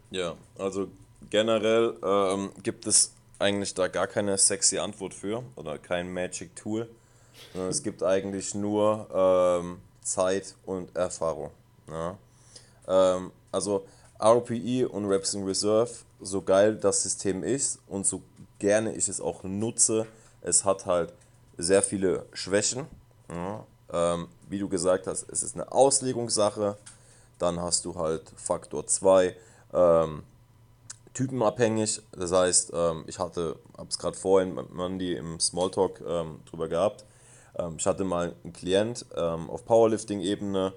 Ja, 0.10 0.36
also 0.58 0.88
generell 1.30 1.96
ähm, 2.04 2.50
gibt 2.64 2.88
es 2.88 3.14
eigentlich 3.40 3.74
da 3.74 3.88
gar 3.88 4.08
keine 4.08 4.38
sexy 4.38 4.78
Antwort 4.78 5.14
für 5.14 5.44
oder 5.56 5.78
kein 5.78 6.14
Magic 6.14 6.56
Tool. 6.56 6.88
Es 7.70 7.82
gibt 7.82 8.04
eigentlich 8.04 8.54
nur 8.54 9.08
ähm, 9.14 9.78
Zeit 10.02 10.56
und 10.66 10.96
Erfahrung. 10.96 11.52
Ja? 11.88 12.18
Ähm, 12.88 13.32
also 13.52 13.86
RPE 14.20 14.88
und 14.88 15.06
Reps 15.06 15.34
in 15.34 15.44
Reserve, 15.44 15.92
so 16.22 16.42
geil 16.42 16.76
das 16.76 17.04
System 17.04 17.44
ist 17.44 17.80
und 17.88 18.06
so 18.06 18.22
gerne 18.60 18.94
ich 18.94 19.08
es 19.08 19.20
auch 19.20 19.44
nutze, 19.44 20.08
es 20.42 20.66
hat 20.66 20.86
halt 20.86 21.14
sehr 21.58 21.82
viele 21.82 22.26
Schwächen. 22.34 22.86
Ja? 23.30 23.66
Ähm, 23.92 24.28
wie 24.50 24.60
du 24.60 24.70
gesagt 24.70 25.08
hast, 25.08 25.30
es 25.30 25.44
ist 25.44 25.56
eine 25.56 25.72
Auslegungssache. 25.72 26.78
Dann 27.38 27.60
hast 27.60 27.86
du 27.86 27.96
halt 27.96 28.32
Faktor 28.36 28.86
2, 28.86 29.36
ähm, 29.74 30.24
typenabhängig. 31.14 32.02
Das 32.12 32.32
heißt, 32.32 32.72
ähm, 32.74 33.04
ich 33.08 33.20
hatte, 33.20 33.58
habe 33.78 33.90
es 33.90 33.98
gerade 33.98 34.18
vorhin 34.18 34.54
mit 34.54 34.74
Mandy 34.74 35.14
im 35.14 35.40
Smalltalk 35.40 36.02
ähm, 36.08 36.40
drüber 36.50 36.68
gehabt. 36.68 37.06
Ähm, 37.58 37.76
ich 37.78 37.86
hatte 37.86 38.04
mal 38.04 38.36
einen 38.44 38.54
Klient 38.54 39.06
ähm, 39.16 39.50
auf 39.50 39.66
Powerlifting-Ebene, 39.66 40.74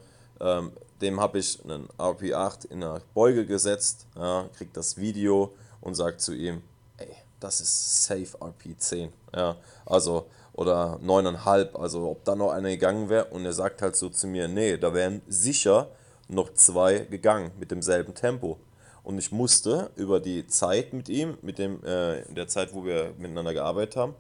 dem 1.05 1.21
habe 1.21 1.39
ich 1.39 1.63
einen 1.63 1.89
RP8 1.99 2.71
in 2.71 2.81
der 2.81 3.03
Beuge 3.13 3.47
gesetzt, 3.47 4.07
ja, 4.17 4.49
kriegt 4.57 4.77
das 4.77 4.97
Video 4.97 5.55
und 5.81 5.95
sagt 5.95 6.21
zu 6.21 6.33
ihm, 6.35 6.63
ey, 6.97 7.15
das 7.41 7.61
ist 7.61 8.05
safe 8.05 8.37
RP10. 8.39 9.11
Ja, 9.37 9.57
also, 9.85 10.27
oder 10.55 10.99
9,5, 11.05 11.77
also 11.77 12.11
ob 12.11 12.25
da 12.25 12.35
noch 12.35 12.51
einer 12.53 12.71
gegangen 12.71 13.09
wäre. 13.09 13.27
Und 13.27 13.45
er 13.45 13.53
sagt 13.53 13.83
halt 13.83 13.97
so 13.97 14.09
zu 14.09 14.27
mir, 14.27 14.49
nee, 14.49 14.77
da 14.79 14.95
wären 14.95 15.21
sicher 15.29 15.89
noch 16.29 16.55
zwei 16.55 17.01
gegangen 17.01 17.51
mit 17.59 17.71
demselben 17.71 18.15
Tempo. 18.15 18.59
Und 19.03 19.19
ich 19.19 19.31
musste 19.31 19.91
über 19.97 20.21
die 20.21 20.47
Zeit 20.47 20.95
mit 20.95 21.11
ihm, 21.11 21.37
mit 21.43 21.59
dem, 21.59 21.85
äh, 21.85 22.23
in 22.23 22.35
der 22.35 22.49
Zeit, 22.49 22.73
wo 22.73 22.85
wir 22.85 23.13
miteinander 23.19 23.53
gearbeitet 23.53 23.97
haben, 23.97 24.15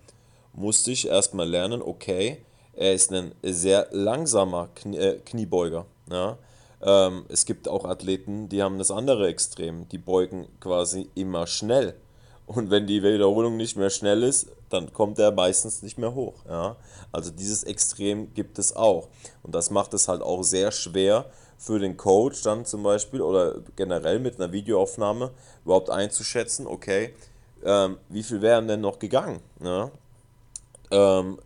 musste 0.52 0.90
ich 0.90 1.08
erstmal 1.08 1.48
lernen, 1.48 1.80
okay, 1.80 2.44
er 2.74 2.92
ist 2.92 3.10
ein 3.12 3.32
sehr 3.42 3.88
langsamer 3.92 4.68
Knie, 4.74 4.98
äh, 4.98 5.20
Kniebeuger. 5.20 5.86
Ja? 6.10 6.36
Ähm, 6.84 7.24
es 7.28 7.46
gibt 7.46 7.66
auch 7.66 7.84
Athleten, 7.84 8.48
die 8.48 8.62
haben 8.62 8.78
das 8.78 8.90
andere 8.90 9.28
Extrem, 9.28 9.88
die 9.88 9.98
beugen 9.98 10.46
quasi 10.60 11.08
immer 11.14 11.46
schnell. 11.46 11.94
Und 12.46 12.70
wenn 12.70 12.86
die 12.86 13.02
Wiederholung 13.02 13.56
nicht 13.56 13.76
mehr 13.76 13.88
schnell 13.88 14.22
ist, 14.22 14.48
dann 14.68 14.92
kommt 14.92 15.18
er 15.18 15.32
meistens 15.32 15.82
nicht 15.82 15.96
mehr 15.96 16.14
hoch. 16.14 16.34
Ja? 16.46 16.76
Also 17.10 17.30
dieses 17.30 17.64
Extrem 17.64 18.34
gibt 18.34 18.58
es 18.58 18.76
auch. 18.76 19.08
Und 19.42 19.54
das 19.54 19.70
macht 19.70 19.94
es 19.94 20.08
halt 20.08 20.20
auch 20.20 20.42
sehr 20.42 20.70
schwer, 20.70 21.26
für 21.56 21.78
den 21.78 21.96
Coach 21.96 22.42
dann 22.42 22.66
zum 22.66 22.82
Beispiel 22.82 23.22
oder 23.22 23.56
generell 23.76 24.18
mit 24.18 24.38
einer 24.38 24.52
Videoaufnahme 24.52 25.30
überhaupt 25.64 25.88
einzuschätzen, 25.88 26.66
okay, 26.66 27.14
ähm, 27.64 27.96
wie 28.10 28.22
viel 28.22 28.42
wären 28.42 28.68
denn 28.68 28.82
noch 28.82 28.98
gegangen? 28.98 29.40
Ja? 29.62 29.90
Ähm, 30.90 31.38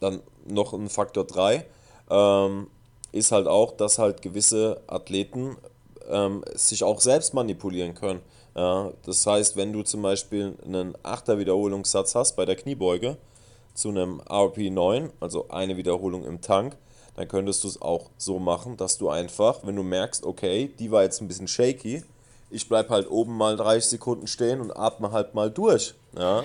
dann 0.00 0.22
noch 0.46 0.72
ein 0.72 0.88
Faktor 0.88 1.24
3 1.24 1.66
ähm, 2.08 2.68
ist 3.18 3.32
halt 3.32 3.46
auch, 3.46 3.72
dass 3.72 3.98
halt 3.98 4.22
gewisse 4.22 4.80
Athleten 4.86 5.56
ähm, 6.08 6.44
sich 6.54 6.84
auch 6.84 7.00
selbst 7.00 7.34
manipulieren 7.34 7.94
können. 7.94 8.20
Ja? 8.56 8.92
Das 9.04 9.26
heißt, 9.26 9.56
wenn 9.56 9.72
du 9.72 9.82
zum 9.82 10.02
Beispiel 10.02 10.56
einen 10.64 10.94
8er 10.96 11.38
Wiederholungssatz 11.38 12.14
hast 12.14 12.36
bei 12.36 12.44
der 12.44 12.56
Kniebeuge 12.56 13.16
zu 13.74 13.90
einem 13.90 14.20
RP9, 14.22 15.10
also 15.20 15.48
eine 15.48 15.76
Wiederholung 15.76 16.24
im 16.24 16.40
Tank, 16.40 16.76
dann 17.14 17.28
könntest 17.28 17.64
du 17.64 17.68
es 17.68 17.82
auch 17.82 18.10
so 18.16 18.38
machen, 18.38 18.76
dass 18.76 18.96
du 18.96 19.08
einfach, 19.08 19.60
wenn 19.64 19.76
du 19.76 19.82
merkst, 19.82 20.24
okay, 20.24 20.72
die 20.78 20.90
war 20.90 21.02
jetzt 21.02 21.20
ein 21.20 21.28
bisschen 21.28 21.48
shaky, 21.48 22.04
ich 22.50 22.68
bleibe 22.68 22.90
halt 22.90 23.10
oben 23.10 23.36
mal 23.36 23.56
30 23.56 23.90
Sekunden 23.90 24.26
stehen 24.26 24.60
und 24.60 24.76
atme 24.76 25.12
halt 25.12 25.34
mal 25.34 25.50
durch. 25.50 25.94
Ja? 26.16 26.44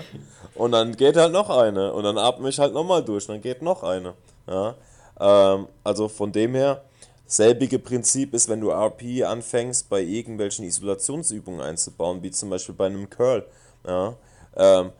Und 0.55 0.71
dann 0.71 0.95
geht 0.95 1.15
halt 1.15 1.31
noch 1.31 1.49
eine. 1.49 1.93
Und 1.93 2.03
dann 2.03 2.17
atme 2.17 2.49
ich 2.49 2.59
halt 2.59 2.73
nochmal 2.73 3.03
durch. 3.03 3.27
Und 3.29 3.35
dann 3.35 3.41
geht 3.41 3.61
noch 3.61 3.83
eine. 3.83 4.13
Ja? 4.47 4.75
Ähm, 5.19 5.67
also 5.83 6.07
von 6.07 6.31
dem 6.31 6.55
her, 6.55 6.83
selbige 7.25 7.79
Prinzip 7.79 8.33
ist, 8.33 8.47
wenn 8.49 8.61
du 8.61 8.69
RP 8.69 9.23
anfängst, 9.25 9.89
bei 9.89 10.01
irgendwelchen 10.01 10.65
Isolationsübungen 10.65 11.61
einzubauen, 11.61 12.21
wie 12.21 12.31
zum 12.31 12.49
Beispiel 12.49 12.75
bei 12.75 12.87
einem 12.87 13.09
Curl. 13.09 13.45
Ja? 13.87 14.15
Ähm, 14.55 14.91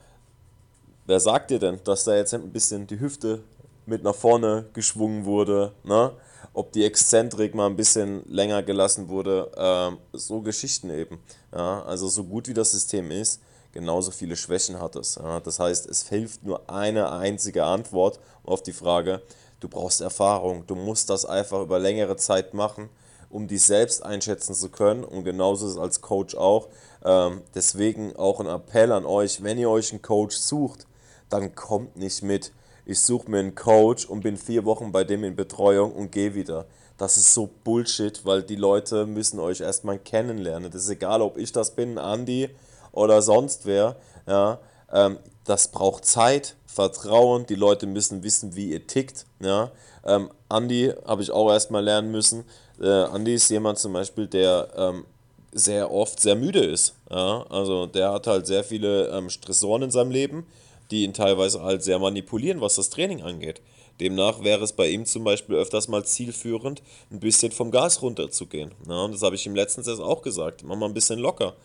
wer 1.06 1.20
sagt 1.20 1.52
dir 1.52 1.60
denn, 1.60 1.80
dass 1.84 2.06
da 2.06 2.16
jetzt 2.16 2.34
ein 2.34 2.52
bisschen 2.52 2.88
die 2.88 3.00
Hüfte 3.00 3.44
mit 3.86 4.04
nach 4.04 4.16
vorne 4.16 4.66
geschwungen 4.74 5.26
wurde, 5.26 5.74
ne? 5.84 6.12
ob 6.54 6.72
die 6.72 6.86
Exzentrik 6.86 7.54
mal 7.54 7.68
ein 7.68 7.76
bisschen 7.76 8.24
länger 8.28 8.64
gelassen 8.64 9.10
wurde, 9.10 9.52
ähm, 9.58 9.98
so 10.14 10.42
Geschichten 10.42 10.90
eben. 10.90 11.20
Ja? 11.52 11.84
Also 11.84 12.08
so 12.08 12.24
gut 12.24 12.48
wie 12.48 12.54
das 12.54 12.72
System 12.72 13.12
ist, 13.12 13.42
genauso 13.74 14.12
viele 14.12 14.36
Schwächen 14.36 14.80
hat 14.80 14.96
es. 14.96 15.20
Das 15.44 15.60
heißt, 15.60 15.88
es 15.88 16.08
hilft 16.08 16.44
nur 16.44 16.70
eine 16.70 17.12
einzige 17.12 17.64
Antwort 17.64 18.20
auf 18.44 18.64
die 18.64 18.74
Frage, 18.74 19.22
du 19.64 19.70
brauchst 19.70 20.02
Erfahrung, 20.02 20.68
du 20.68 20.76
musst 20.76 21.10
das 21.10 21.26
einfach 21.26 21.62
über 21.62 21.80
längere 21.80 22.18
Zeit 22.18 22.54
machen, 22.54 22.90
um 23.30 23.48
dich 23.48 23.64
selbst 23.64 24.04
einschätzen 24.04 24.54
zu 24.54 24.70
können 24.70 25.04
und 25.04 25.24
genauso 25.24 25.66
ist 25.66 25.74
es 25.74 25.78
als 25.78 26.02
Coach 26.02 26.36
auch. 26.36 26.68
Ähm, 27.04 27.42
deswegen 27.56 28.16
auch 28.16 28.40
ein 28.40 28.48
Appell 28.48 28.92
an 28.92 29.06
euch, 29.06 29.42
wenn 29.42 29.58
ihr 29.58 29.70
euch 29.70 29.92
einen 29.92 30.02
Coach 30.02 30.36
sucht, 30.36 30.86
dann 31.30 31.56
kommt 31.56 31.96
nicht 31.96 32.22
mit, 32.22 32.52
ich 32.86 33.00
suche 33.00 33.32
mir 33.32 33.40
einen 33.40 33.56
Coach 33.56 34.06
und 34.06 34.22
bin 34.22 34.38
vier 34.38 34.66
Wochen 34.66 34.92
bei 34.92 35.04
dem 35.04 35.24
in 35.24 35.36
Betreuung 35.36 35.94
und 35.94 36.12
gehe 36.12 36.36
wieder. 36.36 36.66
Das 36.98 37.18
ist 37.18 37.34
so 37.34 37.50
Bullshit, 37.64 38.24
weil 38.26 38.44
die 38.44 38.56
Leute 38.56 39.06
müssen 39.06 39.40
euch 39.40 39.62
erstmal 39.62 39.98
kennenlernen. 39.98 40.70
Das 40.70 40.84
ist 40.84 40.90
egal, 40.90 41.22
ob 41.22 41.38
ich 41.38 41.52
das 41.52 41.72
bin, 41.72 41.98
Andy 41.98 42.50
oder 42.92 43.22
sonst 43.22 43.66
wer. 43.66 43.96
Ja, 44.28 44.60
ähm, 44.92 45.18
das 45.46 45.70
braucht 45.70 46.06
Zeit, 46.06 46.56
Vertrauen. 46.74 47.46
Die 47.46 47.56
Leute 47.56 47.86
müssen 47.86 48.24
wissen, 48.24 48.56
wie 48.56 48.72
ihr 48.72 48.86
tickt. 48.86 49.26
Ja, 49.40 49.72
ähm, 50.06 50.30
Andy 50.50 50.92
habe 51.06 51.22
ich 51.22 51.32
auch 51.32 51.52
erstmal 51.52 51.84
lernen 51.84 52.12
müssen. 52.12 52.44
Äh, 52.82 53.06
Andy 53.16 53.36
ist 53.36 53.50
jemand 53.50 53.80
zum 53.80 53.94
Beispiel, 53.94 54.28
der 54.28 54.68
ähm, 54.76 55.06
sehr 55.52 55.92
oft 55.92 56.20
sehr 56.20 56.36
müde 56.36 56.64
ist. 56.64 56.96
Ja, 57.10 57.46
also 57.50 57.86
der 57.86 58.12
hat 58.12 58.28
halt 58.28 58.48
sehr 58.48 58.64
viele 58.64 59.08
ähm, 59.10 59.30
Stressoren 59.30 59.84
in 59.84 59.92
seinem 59.92 60.12
Leben 60.12 60.46
die 60.92 61.04
ihn 61.04 61.14
teilweise 61.14 61.64
halt 61.64 61.84
sehr 61.84 62.00
manipulieren, 62.00 62.62
was 62.62 62.76
das 62.76 62.90
Training 62.90 63.24
angeht. 63.24 63.62
Demnach 64.00 64.44
wäre 64.44 64.64
es 64.64 64.74
bei 64.74 64.88
ihm 64.88 65.06
zum 65.06 65.24
Beispiel 65.24 65.56
öfters 65.56 65.88
mal 65.88 66.04
zielführend, 66.04 66.82
ein 67.12 67.20
bisschen 67.20 67.52
vom 67.52 67.72
Gas 67.72 68.02
runterzugehen. 68.02 68.72
Ja, 68.88 69.04
und 69.04 69.14
das 69.14 69.22
habe 69.22 69.36
ich 69.36 69.46
ihm 69.46 69.56
letztens 69.56 69.88
erst 69.88 70.02
auch 70.02 70.22
gesagt. 70.22 70.64
Mach 70.64 70.76
mal 70.76 70.88
ein 70.88 70.94
bisschen 70.94 71.20
locker. 71.20 71.56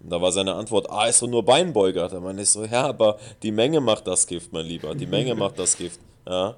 Und 0.00 0.10
da 0.10 0.20
war 0.20 0.30
seine 0.30 0.54
Antwort, 0.54 0.88
ah, 0.90 1.06
ist 1.06 1.22
doch 1.22 1.26
nur 1.26 1.44
Beinbeuger. 1.44 2.08
Da 2.08 2.20
meine 2.20 2.42
ich 2.42 2.50
so, 2.50 2.64
ja, 2.64 2.86
aber 2.86 3.18
die 3.42 3.50
Menge 3.50 3.80
macht 3.80 4.06
das 4.06 4.26
Gift, 4.26 4.52
mein 4.52 4.66
Lieber. 4.66 4.94
Die 4.94 5.06
Menge 5.06 5.34
macht 5.36 5.58
das 5.58 5.76
Gift. 5.76 6.00
Ja, 6.26 6.54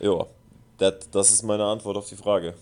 ja 0.00 0.26
das, 0.78 1.10
das 1.10 1.30
ist 1.30 1.42
meine 1.42 1.64
Antwort 1.64 1.96
auf 1.96 2.08
die 2.08 2.16
Frage. 2.16 2.54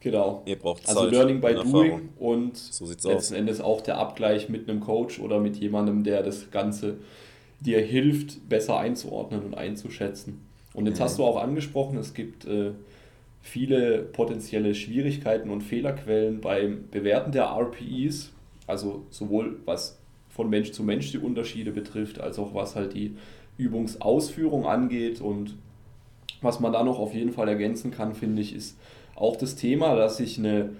Genau. 0.00 0.42
Ihr 0.46 0.58
braucht 0.58 0.88
also 0.88 1.00
Zeit. 1.00 1.08
Also 1.08 1.16
Learning 1.16 1.40
by 1.40 1.54
Doing 1.54 2.08
und 2.18 2.56
so 2.56 2.86
letzten 2.86 3.12
aus. 3.12 3.30
Endes 3.30 3.60
auch 3.60 3.80
der 3.80 3.98
Abgleich 3.98 4.48
mit 4.48 4.68
einem 4.68 4.80
Coach 4.80 5.18
oder 5.18 5.40
mit 5.40 5.56
jemandem, 5.56 6.04
der 6.04 6.22
das 6.22 6.50
Ganze 6.50 6.98
dir 7.60 7.80
hilft, 7.80 8.48
besser 8.48 8.78
einzuordnen 8.78 9.42
und 9.42 9.54
einzuschätzen. 9.56 10.46
Und 10.74 10.86
jetzt 10.86 10.98
mhm. 10.98 11.04
hast 11.04 11.18
du 11.18 11.24
auch 11.24 11.36
angesprochen, 11.36 11.98
es 11.98 12.14
gibt 12.14 12.44
äh, 12.44 12.70
viele 13.42 14.02
potenzielle 14.02 14.74
Schwierigkeiten 14.74 15.50
und 15.50 15.62
Fehlerquellen 15.62 16.40
beim 16.40 16.88
Bewerten 16.90 17.32
der 17.32 17.46
RPEs, 17.46 18.30
also 18.68 19.06
sowohl 19.10 19.60
was 19.64 19.98
von 20.28 20.48
Mensch 20.48 20.72
zu 20.72 20.84
Mensch 20.84 21.10
die 21.10 21.18
Unterschiede 21.18 21.72
betrifft, 21.72 22.20
als 22.20 22.38
auch 22.38 22.54
was 22.54 22.76
halt 22.76 22.94
die 22.94 23.16
Übungsausführung 23.56 24.66
angeht. 24.66 25.20
Und 25.20 25.56
was 26.40 26.60
man 26.60 26.72
da 26.72 26.84
noch 26.84 26.98
auf 26.98 27.14
jeden 27.14 27.32
Fall 27.32 27.48
ergänzen 27.48 27.90
kann, 27.90 28.14
finde 28.14 28.42
ich, 28.42 28.54
ist 28.54 28.78
auch 29.16 29.36
das 29.36 29.56
Thema, 29.56 29.96
dass 29.96 30.18
sich 30.18 30.38
eine 30.38 30.70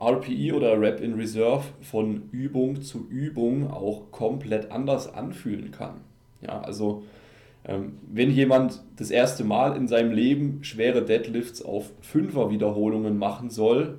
RPE 0.00 0.54
oder 0.54 0.80
Rap 0.80 1.00
in 1.00 1.14
Reserve 1.14 1.64
von 1.80 2.28
Übung 2.30 2.82
zu 2.82 3.08
Übung 3.08 3.70
auch 3.70 4.10
komplett 4.10 4.70
anders 4.70 5.12
anfühlen 5.12 5.70
kann. 5.70 5.94
Ja, 6.40 6.60
also 6.60 7.02
ähm, 7.64 7.98
wenn 8.06 8.30
jemand 8.30 8.82
das 8.96 9.10
erste 9.10 9.42
Mal 9.42 9.76
in 9.76 9.88
seinem 9.88 10.12
Leben 10.12 10.62
schwere 10.62 11.04
Deadlifts 11.04 11.62
auf 11.62 11.90
Fünfer 12.00 12.50
Wiederholungen 12.50 13.18
machen 13.18 13.50
soll, 13.50 13.98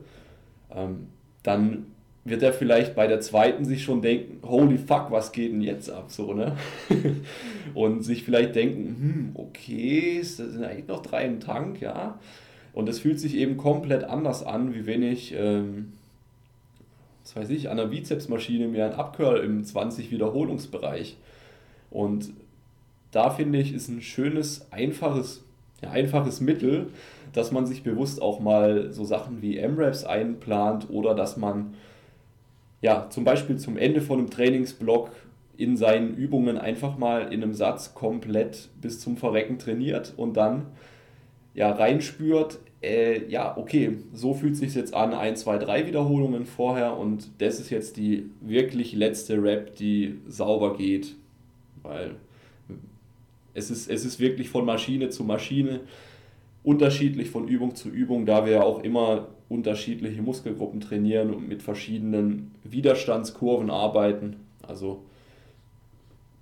ähm, 0.72 1.08
dann 1.43 1.88
wird 2.26 2.44
er 2.44 2.54
vielleicht 2.54 2.96
bei 2.96 3.08
der 3.08 3.22
zweiten 3.22 3.66
sich 3.66 3.84
schon 3.84 4.02
denken, 4.02 4.46
holy 4.48 4.78
fuck, 4.78 5.08
was 5.10 5.32
geht 5.32 5.52
denn 5.52 5.62
jetzt 5.62 5.90
ab, 5.90 6.06
so, 6.10 6.34
ne? 6.34 6.56
Und 7.74 8.04
sich 8.04 8.24
vielleicht 8.24 8.56
denken, 8.56 8.96
hm, 9.00 9.32
okay, 9.36 10.20
das 10.20 10.38
sind 10.38 10.64
eigentlich 10.64 10.88
noch 10.88 11.02
drei 11.02 11.26
im 11.26 11.40
Tank, 11.40 11.82
ja. 11.82 12.20
Und 12.74 12.88
das 12.88 13.00
fühlt 13.00 13.20
sich 13.20 13.36
eben 13.36 13.58
komplett 13.58 14.04
anders 14.04 14.44
an, 14.44 14.74
wie 14.76 14.86
wenn 14.86 15.02
ich, 15.02 15.34
ähm, 15.36 15.94
was 17.24 17.36
weiß 17.36 17.50
ich, 17.50 17.70
an 17.70 17.78
der 17.78 17.88
Bizepsmaschine 17.88 18.68
mir 18.68 18.86
ein 18.86 18.94
Abcurl 18.94 19.40
im 19.40 19.64
20 19.64 20.12
Wiederholungsbereich. 20.12 21.18
Und 21.90 22.32
da 23.12 23.30
finde 23.32 23.60
ich, 23.60 23.74
ist 23.74 23.88
ein 23.88 24.02
schönes, 24.02 24.72
einfaches, 24.72 25.44
ja, 25.82 25.92
einfaches 25.92 26.42
Mittel, 26.42 26.88
dass 27.34 27.52
man 27.52 27.66
sich 27.66 27.84
bewusst 27.84 28.22
auch 28.22 28.40
mal 28.40 28.92
so 28.92 29.04
Sachen 29.04 29.42
wie 29.42 29.58
M-Raps 29.58 30.04
einplant 30.04 30.90
oder 30.90 31.16
dass 31.16 31.38
man 31.38 31.74
ja 32.82 33.10
zum 33.10 33.24
Beispiel 33.24 33.58
zum 33.58 33.78
Ende 33.78 34.02
von 34.02 34.20
einem 34.20 34.30
Trainingsblock 34.30 35.12
in 35.58 35.76
seinen 35.76 36.16
Übungen 36.16 36.58
einfach 36.58 36.98
mal 36.98 37.34
in 37.34 37.44
einem 37.44 37.54
Satz 37.54 37.94
komplett 37.94 38.70
bis 38.82 39.00
zum 39.00 39.18
Verrecken 39.18 39.60
trainiert 39.60 40.14
und 40.16 40.38
dann 40.38 40.68
ja 41.54 41.72
reinspürt, 41.72 42.60
äh, 42.82 43.28
ja, 43.30 43.58
okay, 43.58 43.98
so 44.14 44.34
fühlt 44.34 44.56
sich 44.56 44.74
jetzt 44.76 44.94
an, 44.94 45.14
1, 45.14 45.42
2, 45.42 45.58
3 45.58 45.88
Wiederholungen 45.88 46.46
vorher 46.46 46.98
und 46.98 47.30
das 47.40 47.60
ist 47.60 47.70
jetzt 47.70 47.98
die 47.98 48.30
wirklich 48.40 48.94
letzte 48.94 49.44
Rap, 49.44 49.76
die 49.76 50.20
sauber 50.28 50.78
geht. 50.78 51.16
Weil 51.84 52.16
es 53.54 53.70
ist, 53.70 53.90
es 53.90 54.06
ist 54.06 54.20
wirklich 54.20 54.50
von 54.50 54.66
Maschine 54.66 55.10
zu 55.10 55.24
Maschine 55.24 55.82
unterschiedlich 56.63 57.30
von 57.30 57.48
Übung 57.48 57.75
zu 57.75 57.89
Übung, 57.89 58.25
da 58.25 58.46
wir 58.46 58.54
ja 58.54 58.63
auch 58.63 58.84
immer 58.84 59.28
unterschiedliche 59.48 60.22
Muskelgruppen 60.22 60.82
trainieren 60.82 61.34
und 61.34 61.48
mit 61.48 61.63
verschiedenen 61.63 62.54
Widerstandskurven 62.63 63.70
arbeiten. 63.70 64.46
Also 64.62 65.04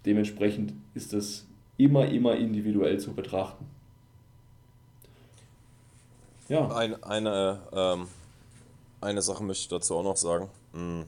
dementsprechend 0.06 0.74
ist 0.94 1.14
es 1.14 1.48
immer, 1.78 2.08
immer 2.08 2.36
individuell 2.36 3.00
zu 3.00 3.14
betrachten. 3.14 3.66
Ja. 6.50 6.68
Ein, 6.76 7.02
eine, 7.04 7.60
ähm, 7.74 8.08
eine 9.02 9.22
Sache 9.22 9.44
möchte 9.44 9.64
ich 9.64 9.68
dazu 9.68 9.96
auch 9.96 10.04
noch 10.04 10.18
sagen. 10.18 10.50
Hm. 10.74 11.06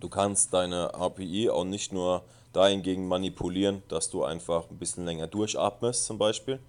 Du 0.00 0.08
kannst 0.08 0.52
deine 0.52 0.92
RPI 0.94 1.50
auch 1.50 1.64
nicht 1.64 1.92
nur 1.92 2.22
dahingegen 2.52 3.08
manipulieren, 3.08 3.82
dass 3.88 4.10
du 4.10 4.24
einfach 4.24 4.70
ein 4.70 4.78
bisschen 4.78 5.04
länger 5.04 5.26
durchatmest 5.26 6.04
zum 6.04 6.18
Beispiel. 6.18 6.60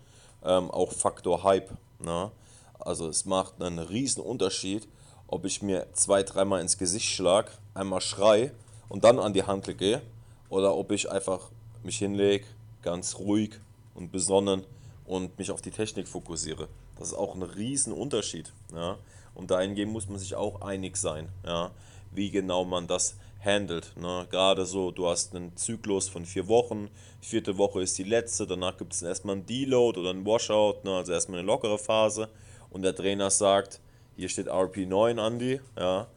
Ähm, 0.44 0.70
auch 0.72 0.92
Faktor 0.92 1.44
Hype. 1.44 1.72
Ne? 2.00 2.32
Also 2.80 3.08
es 3.08 3.26
macht 3.26 3.62
einen 3.62 3.80
riesen 3.80 4.22
Unterschied, 4.22 4.88
ob 5.28 5.46
ich 5.46 5.62
mir 5.62 5.88
zwei, 5.94 6.24
dreimal 6.24 6.62
ins 6.62 6.78
Gesicht 6.78 7.10
schlage, 7.10 7.52
einmal 7.74 8.02
schrei 8.02 8.52
und 8.90 9.04
dann 9.04 9.20
an 9.20 9.34
die 9.34 9.44
Handel 9.44 9.74
gehe 9.74 10.02
oder 10.50 10.76
ob 10.76 10.92
ich 10.92 11.12
einfach 11.12 11.50
mich 11.84 11.98
hinlege, 11.98 12.46
ganz 12.82 13.18
ruhig 13.18 13.60
und 13.96 14.12
besonnen 14.12 14.64
und 15.06 15.38
mich 15.38 15.52
auf 15.52 15.62
die 15.62 15.72
Technik 15.72 16.08
fokussiere. 16.08 16.68
Das 16.98 17.10
ist 17.10 17.14
auch 17.14 17.36
ein 17.36 17.44
riesen 17.44 17.94
Unterschied. 17.94 18.52
Ja? 18.74 18.98
Und 19.34 19.52
dahingehend 19.52 19.92
muss 19.92 20.08
man 20.08 20.20
sich 20.20 20.36
auch 20.36 20.62
einig 20.62 20.98
sein, 20.98 21.30
ja? 21.46 21.72
wie 22.12 22.32
genau 22.32 22.66
man 22.66 22.88
das 22.88 23.16
handelt. 23.46 23.94
Ne? 23.98 24.28
Gerade 24.30 24.66
so, 24.66 24.92
du 24.92 25.08
hast 25.08 25.36
einen 25.36 25.56
Zyklus 25.56 26.10
von 26.10 26.26
vier 26.26 26.48
Wochen, 26.48 26.90
vierte 27.22 27.58
Woche 27.58 27.82
ist 27.82 27.98
die 27.98 28.04
letzte, 28.04 28.48
danach 28.48 28.78
gibt 28.78 28.94
es 28.94 29.02
erstmal 29.02 29.36
einen 29.36 29.46
Deload 29.46 30.00
oder 30.00 30.10
einen 30.10 30.26
Washout, 30.26 30.80
ne? 30.84 30.96
also 30.96 31.14
erstmal 31.14 31.40
eine 31.40 31.48
lockere 31.48 31.78
Phase. 31.78 32.30
Und 32.70 32.82
der 32.82 32.96
Trainer 32.96 33.30
sagt, 33.30 33.80
hier 34.18 34.30
steht 34.30 34.50
RP9, 34.50 35.26
Andy, 35.26 35.62
ja, 35.78 36.08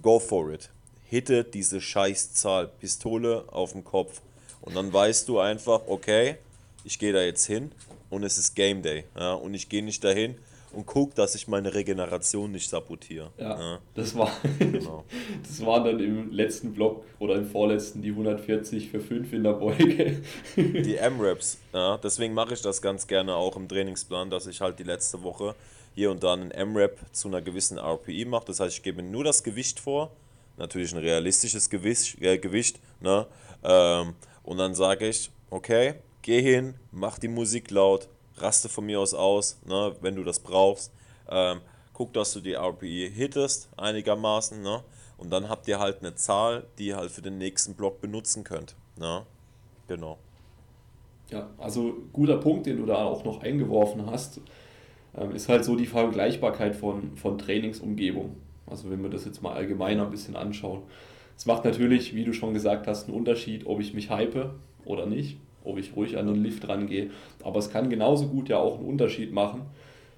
go 0.00 0.18
for 0.18 0.50
it. 0.50 0.70
Hitte 1.04 1.44
diese 1.44 1.80
Scheißzahl, 1.80 2.68
Pistole 2.68 3.44
auf 3.48 3.72
dem 3.72 3.84
Kopf. 3.84 4.22
Und 4.60 4.76
dann 4.76 4.92
weißt 4.92 5.28
du 5.28 5.38
einfach, 5.38 5.82
okay, 5.86 6.36
ich 6.84 6.98
gehe 6.98 7.12
da 7.12 7.20
jetzt 7.20 7.46
hin 7.46 7.72
und 8.10 8.22
es 8.22 8.38
ist 8.38 8.54
Game 8.54 8.82
Day. 8.82 9.04
Ja, 9.18 9.34
und 9.34 9.54
ich 9.54 9.68
gehe 9.68 9.82
nicht 9.82 10.04
dahin 10.04 10.36
und 10.72 10.86
gucke, 10.86 11.14
dass 11.14 11.34
ich 11.34 11.48
meine 11.48 11.74
Regeneration 11.74 12.52
nicht 12.52 12.68
sabotiere. 12.68 13.30
Ja, 13.38 13.58
ja. 13.58 13.78
Das, 13.94 14.16
war, 14.16 14.30
genau. 14.58 15.04
das 15.42 15.64
waren 15.64 15.84
dann 15.84 16.00
im 16.00 16.30
letzten 16.30 16.72
Block 16.72 17.04
oder 17.18 17.36
im 17.36 17.46
vorletzten 17.46 18.02
die 18.02 18.10
140 18.10 18.88
für 18.88 19.00
5 19.00 19.32
in 19.32 19.44
der 19.44 19.52
Beuge. 19.54 20.22
Die 20.56 20.96
M-Raps, 20.96 21.58
ja, 21.72 21.98
deswegen 21.98 22.34
mache 22.34 22.54
ich 22.54 22.62
das 22.62 22.82
ganz 22.82 23.06
gerne 23.06 23.34
auch 23.34 23.56
im 23.56 23.68
Trainingsplan, 23.68 24.30
dass 24.30 24.46
ich 24.46 24.60
halt 24.60 24.78
die 24.78 24.84
letzte 24.84 25.22
Woche 25.22 25.54
hier 25.94 26.10
und 26.10 26.22
da 26.22 26.32
einen 26.32 26.50
M-Rap 26.50 26.98
zu 27.12 27.28
einer 27.28 27.42
gewissen 27.42 27.78
RPI 27.78 28.24
mache. 28.24 28.46
Das 28.46 28.60
heißt, 28.60 28.76
ich 28.76 28.82
gebe 28.82 29.02
mir 29.02 29.08
nur 29.08 29.24
das 29.24 29.42
Gewicht 29.42 29.80
vor, 29.80 30.12
natürlich 30.56 30.92
ein 30.92 30.98
realistisches 30.98 31.70
Gewicht, 31.70 32.20
äh, 32.20 32.38
Gewicht 32.38 32.80
ne? 33.00 33.26
Ähm, 33.64 34.14
und 34.42 34.58
dann 34.58 34.74
sage 34.74 35.08
ich, 35.08 35.30
okay, 35.50 35.94
geh 36.22 36.40
hin, 36.40 36.74
mach 36.90 37.18
die 37.18 37.28
Musik 37.28 37.70
laut, 37.70 38.08
raste 38.42 38.68
von 38.68 38.86
mir 38.86 39.00
aus 39.00 39.14
aus, 39.14 39.58
ne, 39.64 39.94
wenn 40.00 40.16
du 40.16 40.24
das 40.24 40.40
brauchst. 40.40 40.92
Ähm, 41.28 41.60
guck, 41.92 42.12
dass 42.12 42.32
du 42.32 42.40
die 42.40 42.54
RPE 42.54 43.08
hittest 43.08 43.68
einigermaßen, 43.76 44.62
ne? 44.62 44.82
Und 45.18 45.30
dann 45.30 45.48
habt 45.48 45.66
ihr 45.66 45.80
halt 45.80 45.98
eine 45.98 46.14
Zahl, 46.14 46.64
die 46.78 46.86
ihr 46.86 46.96
halt 46.96 47.10
für 47.10 47.22
den 47.22 47.38
nächsten 47.38 47.74
Block 47.74 48.00
benutzen 48.00 48.44
könnt. 48.44 48.76
Ne? 48.96 49.26
Genau. 49.88 50.16
Ja, 51.28 51.48
also 51.58 51.96
guter 52.12 52.38
Punkt, 52.38 52.66
den 52.66 52.76
du 52.76 52.86
da 52.86 53.04
auch 53.04 53.24
noch 53.24 53.42
eingeworfen 53.42 54.06
hast, 54.06 54.40
ähm, 55.16 55.34
ist 55.34 55.48
halt 55.48 55.64
so 55.64 55.74
die 55.74 55.86
Vergleichbarkeit 55.86 56.76
von, 56.76 57.16
von 57.16 57.36
Trainingsumgebung. 57.36 58.36
Also 58.66 58.90
wenn 58.90 59.02
wir 59.02 59.10
das 59.10 59.24
jetzt 59.24 59.42
mal 59.42 59.54
allgemeiner 59.54 60.04
ein 60.04 60.10
bisschen 60.10 60.36
anschauen. 60.36 60.82
Es 61.36 61.46
macht 61.46 61.64
natürlich, 61.64 62.14
wie 62.14 62.24
du 62.24 62.32
schon 62.32 62.54
gesagt 62.54 62.86
hast, 62.86 63.08
einen 63.08 63.16
Unterschied, 63.16 63.66
ob 63.66 63.80
ich 63.80 63.94
mich 63.94 64.10
hype 64.10 64.54
oder 64.84 65.06
nicht 65.06 65.38
ob 65.64 65.78
ich 65.78 65.94
ruhig 65.96 66.16
an 66.16 66.26
den 66.26 66.42
Lift 66.42 66.68
rangehe. 66.68 67.10
Aber 67.42 67.58
es 67.58 67.70
kann 67.70 67.90
genauso 67.90 68.26
gut 68.28 68.48
ja 68.48 68.58
auch 68.58 68.78
einen 68.78 68.88
Unterschied 68.88 69.32
machen 69.32 69.62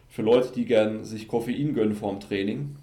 für 0.08 0.22
Leute, 0.22 0.52
die 0.52 0.64
gern 0.64 1.04
sich 1.04 1.28
Koffein 1.28 1.74
gönnen 1.74 1.94
vorm 1.94 2.20
Training. 2.20 2.76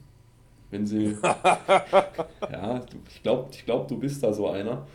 Wenn 0.69 0.85
sie. 0.85 1.15
ja, 2.51 2.85
ich 3.09 3.23
glaube, 3.23 3.49
ich 3.51 3.65
glaub, 3.65 3.87
du 3.87 3.97
bist 3.97 4.21
da 4.23 4.33
so 4.33 4.49
einer. 4.49 4.85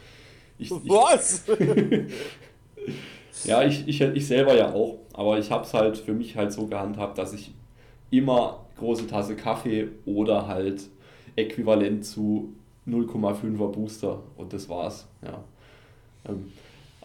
Ich, 0.59 0.71
Was? 0.71 1.45
Ich, 1.49 3.45
ja, 3.45 3.63
ich, 3.65 3.89
ich, 3.89 4.01
ich 4.01 4.27
selber 4.27 4.55
ja 4.55 4.73
auch. 4.73 4.99
Aber 5.15 5.39
ich 5.39 5.51
habe 5.51 5.65
es 5.65 5.73
halt 5.73 5.97
für 5.97 6.13
mich 6.13 6.37
halt 6.37 6.53
so 6.53 6.67
gehandhabt, 6.67 7.17
dass 7.19 7.33
ich 7.33 7.53
immer 8.11 8.67
große 8.79 9.07
Tasse 9.07 9.37
Kaffee 9.37 9.89
oder 10.05 10.47
halt 10.47 10.83
äquivalent 11.37 12.05
zu 12.05 12.53
0,5er 12.87 13.69
Booster 13.69 14.23
und 14.37 14.53
das 14.53 14.69
war's. 14.69 15.07
Ja. 15.25 15.43
Ähm, 16.29 16.53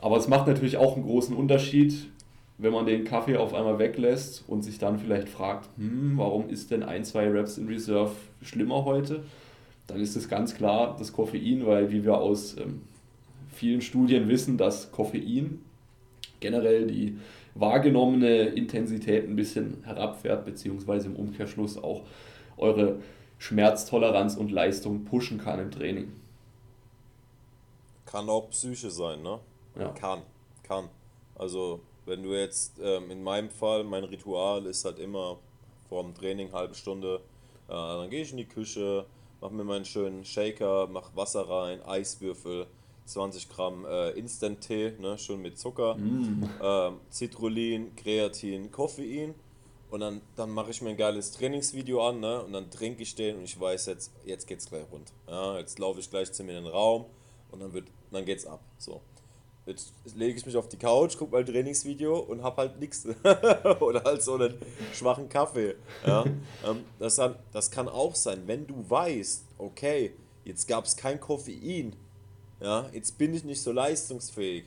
aber 0.01 0.17
es 0.17 0.27
macht 0.27 0.47
natürlich 0.47 0.77
auch 0.77 0.95
einen 0.95 1.05
großen 1.05 1.35
Unterschied, 1.35 2.07
wenn 2.57 2.73
man 2.73 2.85
den 2.85 3.03
Kaffee 3.03 3.37
auf 3.37 3.53
einmal 3.53 3.77
weglässt 3.79 4.43
und 4.47 4.63
sich 4.63 4.79
dann 4.79 4.99
vielleicht 4.99 5.29
fragt, 5.29 5.69
hm, 5.77 6.17
warum 6.17 6.49
ist 6.49 6.71
denn 6.71 6.83
ein, 6.83 7.03
zwei 7.03 7.29
Reps 7.29 7.57
in 7.57 7.67
Reserve 7.67 8.11
schlimmer 8.41 8.85
heute? 8.85 9.23
Dann 9.85 9.99
ist 9.99 10.15
es 10.15 10.27
ganz 10.27 10.55
klar 10.55 10.95
das 10.97 11.13
Koffein, 11.13 11.65
weil 11.65 11.91
wie 11.91 12.03
wir 12.03 12.17
aus 12.17 12.57
ähm, 12.57 12.81
vielen 13.49 13.81
Studien 13.81 14.27
wissen, 14.27 14.57
dass 14.57 14.91
Koffein 14.91 15.59
generell 16.39 16.87
die 16.87 17.17
wahrgenommene 17.55 18.47
Intensität 18.49 19.27
ein 19.27 19.35
bisschen 19.35 19.83
herabfährt, 19.83 20.45
beziehungsweise 20.45 21.07
im 21.07 21.15
Umkehrschluss 21.15 21.77
auch 21.77 22.01
eure 22.57 22.97
Schmerztoleranz 23.39 24.35
und 24.35 24.51
Leistung 24.51 25.05
pushen 25.05 25.39
kann 25.39 25.59
im 25.59 25.71
Training. 25.71 26.11
kann 28.05 28.29
auch 28.29 28.49
Psyche 28.49 28.89
sein, 28.89 29.21
ne? 29.21 29.39
Ja. 29.77 29.89
Kann, 29.89 30.21
kann. 30.63 30.89
Also, 31.35 31.81
wenn 32.05 32.23
du 32.23 32.33
jetzt, 32.33 32.79
ähm, 32.81 33.11
in 33.11 33.23
meinem 33.23 33.49
Fall, 33.49 33.83
mein 33.83 34.03
Ritual 34.03 34.65
ist 34.65 34.85
halt 34.85 34.99
immer 34.99 35.37
vor 35.89 36.03
dem 36.03 36.15
Training, 36.15 36.51
halbe 36.51 36.73
Stunde, 36.73 37.21
äh, 37.67 37.71
dann 37.71 38.09
gehe 38.09 38.21
ich 38.21 38.31
in 38.31 38.37
die 38.37 38.45
Küche, 38.47 39.05
mache 39.41 39.53
mir 39.53 39.63
meinen 39.63 39.85
schönen 39.85 40.25
Shaker, 40.25 40.87
mach 40.87 41.15
Wasser 41.15 41.47
rein, 41.47 41.81
Eiswürfel, 41.83 42.67
20 43.05 43.49
Gramm 43.49 43.85
äh, 43.85 44.11
Instant-Tee, 44.11 44.93
ne, 44.99 45.17
schön 45.17 45.41
mit 45.41 45.57
Zucker, 45.57 45.97
ähm, 46.61 46.99
Citrullin, 47.11 47.95
Kreatin, 47.95 48.71
Koffein 48.71 49.33
und 49.89 50.01
dann, 50.01 50.21
dann 50.35 50.49
mache 50.49 50.71
ich 50.71 50.81
mir 50.81 50.89
ein 50.89 50.97
geiles 50.97 51.31
Trainingsvideo 51.31 52.05
an 52.05 52.19
ne, 52.19 52.41
und 52.43 52.53
dann 52.53 52.69
trinke 52.69 53.03
ich 53.03 53.15
den 53.15 53.37
und 53.37 53.43
ich 53.43 53.59
weiß 53.59 53.85
jetzt, 53.85 54.11
jetzt 54.25 54.47
geht's 54.47 54.67
gleich 54.67 54.83
rund. 54.91 55.13
Ja, 55.27 55.57
jetzt 55.57 55.79
laufe 55.79 55.99
ich 55.99 56.09
gleich 56.09 56.31
zu 56.33 56.43
mir 56.43 56.57
in 56.57 56.65
den 56.65 56.73
Raum 56.73 57.05
und 57.51 57.61
dann, 57.61 57.73
wird, 57.73 57.87
dann 58.11 58.25
geht's 58.25 58.45
ab. 58.45 58.59
So. 58.77 59.01
Jetzt 59.67 59.91
lege 60.15 60.37
ich 60.37 60.45
mich 60.45 60.55
auf 60.55 60.69
die 60.69 60.77
Couch, 60.77 61.17
gucke 61.17 61.33
mein 61.33 61.45
Trainingsvideo 61.45 62.19
und 62.19 62.41
hab 62.41 62.55
halt 62.55 62.79
nichts. 62.79 63.05
Oder 63.81 64.01
halt 64.01 64.21
so 64.23 64.35
einen 64.35 64.55
schwachen 64.93 65.27
Kaffee. 65.27 65.75
Ja? 66.05 66.23
ähm, 66.65 66.85
das, 66.99 67.17
hat, 67.17 67.37
das 67.51 67.69
kann 67.69 67.89
auch 67.89 68.15
sein, 68.15 68.43
wenn 68.45 68.65
du 68.65 68.89
weißt, 68.89 69.43
okay, 69.57 70.13
jetzt 70.45 70.69
gab 70.69 70.85
es 70.85 70.95
kein 70.95 71.19
Koffein, 71.19 71.97
ja, 72.61 72.89
jetzt 72.93 73.17
bin 73.17 73.33
ich 73.33 73.43
nicht 73.43 73.61
so 73.61 73.73
leistungsfähig, 73.73 74.63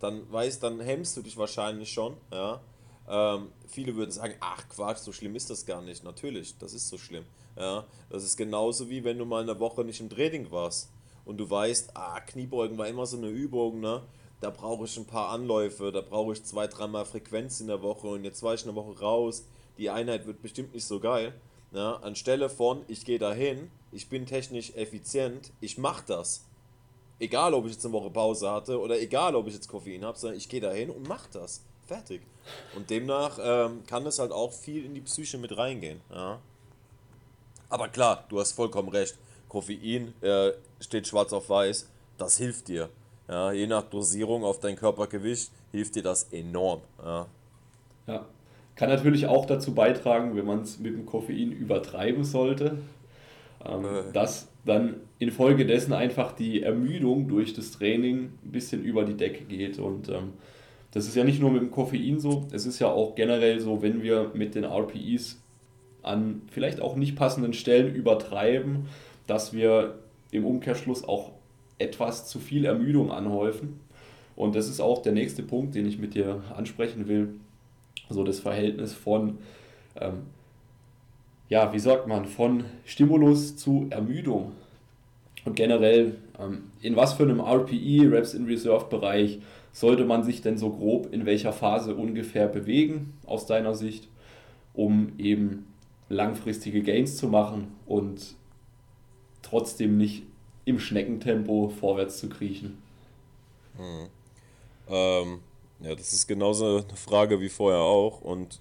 dann 0.00 0.32
weißt, 0.32 0.62
dann 0.62 0.80
hemmst 0.80 1.18
du 1.18 1.22
dich 1.22 1.36
wahrscheinlich 1.36 1.92
schon. 1.92 2.16
Ja? 2.32 2.62
Ähm, 3.06 3.52
viele 3.66 3.96
würden 3.96 4.12
sagen, 4.12 4.34
ach 4.40 4.66
Quatsch, 4.70 4.98
so 4.98 5.12
schlimm 5.12 5.36
ist 5.36 5.50
das 5.50 5.66
gar 5.66 5.82
nicht. 5.82 6.04
Natürlich, 6.04 6.56
das 6.56 6.72
ist 6.72 6.88
so 6.88 6.96
schlimm. 6.96 7.24
Ja? 7.54 7.84
Das 8.08 8.24
ist 8.24 8.38
genauso 8.38 8.88
wie 8.88 9.04
wenn 9.04 9.18
du 9.18 9.26
mal 9.26 9.42
eine 9.42 9.60
Woche 9.60 9.84
nicht 9.84 10.00
im 10.00 10.08
Training 10.08 10.50
warst 10.50 10.88
und 11.26 11.36
du 11.36 11.48
weißt, 11.50 11.90
ah, 11.94 12.20
Kniebeugen 12.20 12.78
war 12.78 12.88
immer 12.88 13.04
so 13.04 13.18
eine 13.18 13.28
Übung, 13.28 13.80
ne? 13.80 14.02
Da 14.40 14.50
brauche 14.50 14.84
ich 14.84 14.96
ein 14.96 15.06
paar 15.06 15.30
Anläufe, 15.30 15.90
da 15.92 16.00
brauche 16.00 16.32
ich 16.32 16.44
zwei, 16.44 16.66
dreimal 16.66 17.04
Frequenz 17.04 17.60
in 17.60 17.66
der 17.66 17.82
Woche 17.82 18.06
und 18.06 18.24
jetzt 18.24 18.42
war 18.42 18.54
ich 18.54 18.64
eine 18.64 18.74
Woche 18.74 18.98
raus, 19.00 19.44
die 19.78 19.90
Einheit 19.90 20.26
wird 20.26 20.42
bestimmt 20.42 20.74
nicht 20.74 20.84
so 20.84 21.00
geil. 21.00 21.34
Ja, 21.72 21.96
anstelle 21.96 22.48
von, 22.48 22.82
ich 22.88 23.04
gehe 23.04 23.18
dahin, 23.18 23.70
ich 23.92 24.08
bin 24.08 24.26
technisch 24.26 24.74
effizient, 24.74 25.52
ich 25.60 25.76
mache 25.76 26.04
das. 26.06 26.44
Egal, 27.18 27.52
ob 27.52 27.66
ich 27.66 27.72
jetzt 27.72 27.84
eine 27.84 27.92
Woche 27.92 28.10
Pause 28.10 28.50
hatte 28.50 28.80
oder 28.80 28.98
egal, 29.00 29.34
ob 29.34 29.48
ich 29.48 29.54
jetzt 29.54 29.68
Koffein 29.68 30.04
habe, 30.04 30.16
sondern 30.16 30.38
ich 30.38 30.48
gehe 30.48 30.60
dahin 30.60 30.90
und 30.90 31.08
mache 31.08 31.28
das. 31.32 31.62
Fertig. 31.86 32.22
Und 32.76 32.90
demnach 32.90 33.38
ähm, 33.42 33.82
kann 33.86 34.06
es 34.06 34.18
halt 34.18 34.30
auch 34.30 34.52
viel 34.52 34.84
in 34.84 34.94
die 34.94 35.00
Psyche 35.00 35.38
mit 35.38 35.56
reingehen. 35.56 36.00
Ja. 36.10 36.38
Aber 37.68 37.88
klar, 37.88 38.24
du 38.28 38.38
hast 38.38 38.52
vollkommen 38.52 38.88
recht. 38.88 39.16
Koffein 39.48 40.14
äh, 40.22 40.52
steht 40.80 41.06
schwarz 41.06 41.32
auf 41.32 41.48
weiß, 41.48 41.88
das 42.18 42.36
hilft 42.36 42.68
dir. 42.68 42.88
Ja, 43.28 43.52
je 43.52 43.66
nach 43.66 43.82
Dosierung 43.84 44.44
auf 44.44 44.58
dein 44.60 44.76
Körpergewicht 44.76 45.52
hilft 45.70 45.96
dir 45.96 46.02
das 46.02 46.24
enorm. 46.32 46.80
Ja. 47.04 47.26
Ja. 48.06 48.26
Kann 48.74 48.88
natürlich 48.90 49.26
auch 49.26 49.44
dazu 49.46 49.74
beitragen, 49.74 50.36
wenn 50.36 50.46
man 50.46 50.60
es 50.62 50.78
mit 50.78 50.94
dem 50.94 51.04
Koffein 51.04 51.52
übertreiben 51.52 52.24
sollte, 52.24 52.78
ähm, 53.64 53.84
Äh. 53.84 54.12
dass 54.12 54.48
dann 54.64 54.96
infolgedessen 55.18 55.92
einfach 55.92 56.32
die 56.32 56.62
Ermüdung 56.62 57.28
durch 57.28 57.54
das 57.54 57.72
Training 57.72 58.32
ein 58.44 58.52
bisschen 58.52 58.82
über 58.84 59.04
die 59.04 59.16
Decke 59.16 59.44
geht. 59.44 59.78
Und 59.78 60.08
ähm, 60.08 60.34
das 60.92 61.06
ist 61.06 61.16
ja 61.16 61.24
nicht 61.24 61.40
nur 61.40 61.50
mit 61.50 61.62
dem 61.62 61.70
Koffein 61.70 62.20
so, 62.20 62.46
es 62.52 62.66
ist 62.66 62.78
ja 62.78 62.88
auch 62.88 63.14
generell 63.14 63.60
so, 63.60 63.82
wenn 63.82 64.02
wir 64.02 64.30
mit 64.34 64.54
den 64.54 64.64
RPEs 64.64 65.40
an 66.02 66.42
vielleicht 66.50 66.80
auch 66.80 66.96
nicht 66.96 67.16
passenden 67.16 67.52
Stellen 67.52 67.94
übertreiben, 67.94 68.88
dass 69.26 69.52
wir 69.52 69.98
im 70.30 70.44
Umkehrschluss 70.46 71.04
auch 71.04 71.32
etwas 71.78 72.26
zu 72.28 72.38
viel 72.38 72.64
Ermüdung 72.64 73.10
anhäufen. 73.10 73.80
Und 74.36 74.54
das 74.54 74.68
ist 74.68 74.80
auch 74.80 75.02
der 75.02 75.12
nächste 75.12 75.42
Punkt, 75.42 75.74
den 75.74 75.86
ich 75.86 75.98
mit 75.98 76.14
dir 76.14 76.42
ansprechen 76.56 77.08
will. 77.08 77.34
So 78.08 78.24
das 78.24 78.40
Verhältnis 78.40 78.92
von, 78.94 79.38
ähm, 80.00 80.22
ja, 81.48 81.72
wie 81.72 81.78
sagt 81.78 82.06
man, 82.06 82.26
von 82.26 82.64
Stimulus 82.84 83.56
zu 83.56 83.86
Ermüdung. 83.90 84.52
Und 85.44 85.56
generell, 85.56 86.16
ähm, 86.38 86.64
in 86.80 86.96
was 86.96 87.14
für 87.14 87.24
einem 87.24 87.40
RPE, 87.40 88.10
Reps 88.10 88.34
in 88.34 88.46
Reserve 88.46 88.86
Bereich, 88.88 89.40
sollte 89.72 90.04
man 90.04 90.24
sich 90.24 90.42
denn 90.42 90.58
so 90.58 90.70
grob 90.70 91.12
in 91.12 91.26
welcher 91.26 91.52
Phase 91.52 91.94
ungefähr 91.94 92.48
bewegen, 92.48 93.14
aus 93.26 93.46
deiner 93.46 93.74
Sicht, 93.74 94.08
um 94.74 95.12
eben 95.18 95.66
langfristige 96.08 96.82
Gains 96.82 97.16
zu 97.16 97.28
machen 97.28 97.68
und 97.86 98.34
trotzdem 99.42 99.96
nicht 99.96 100.24
im 100.68 100.78
Schneckentempo 100.78 101.72
vorwärts 101.80 102.18
zu 102.18 102.28
kriechen. 102.28 102.82
Ähm, 104.88 105.40
ja, 105.80 105.94
das 105.94 106.12
ist 106.12 106.26
genauso 106.26 106.84
eine 106.86 106.96
Frage 106.96 107.40
wie 107.40 107.48
vorher 107.48 107.80
auch 107.80 108.20
und 108.20 108.60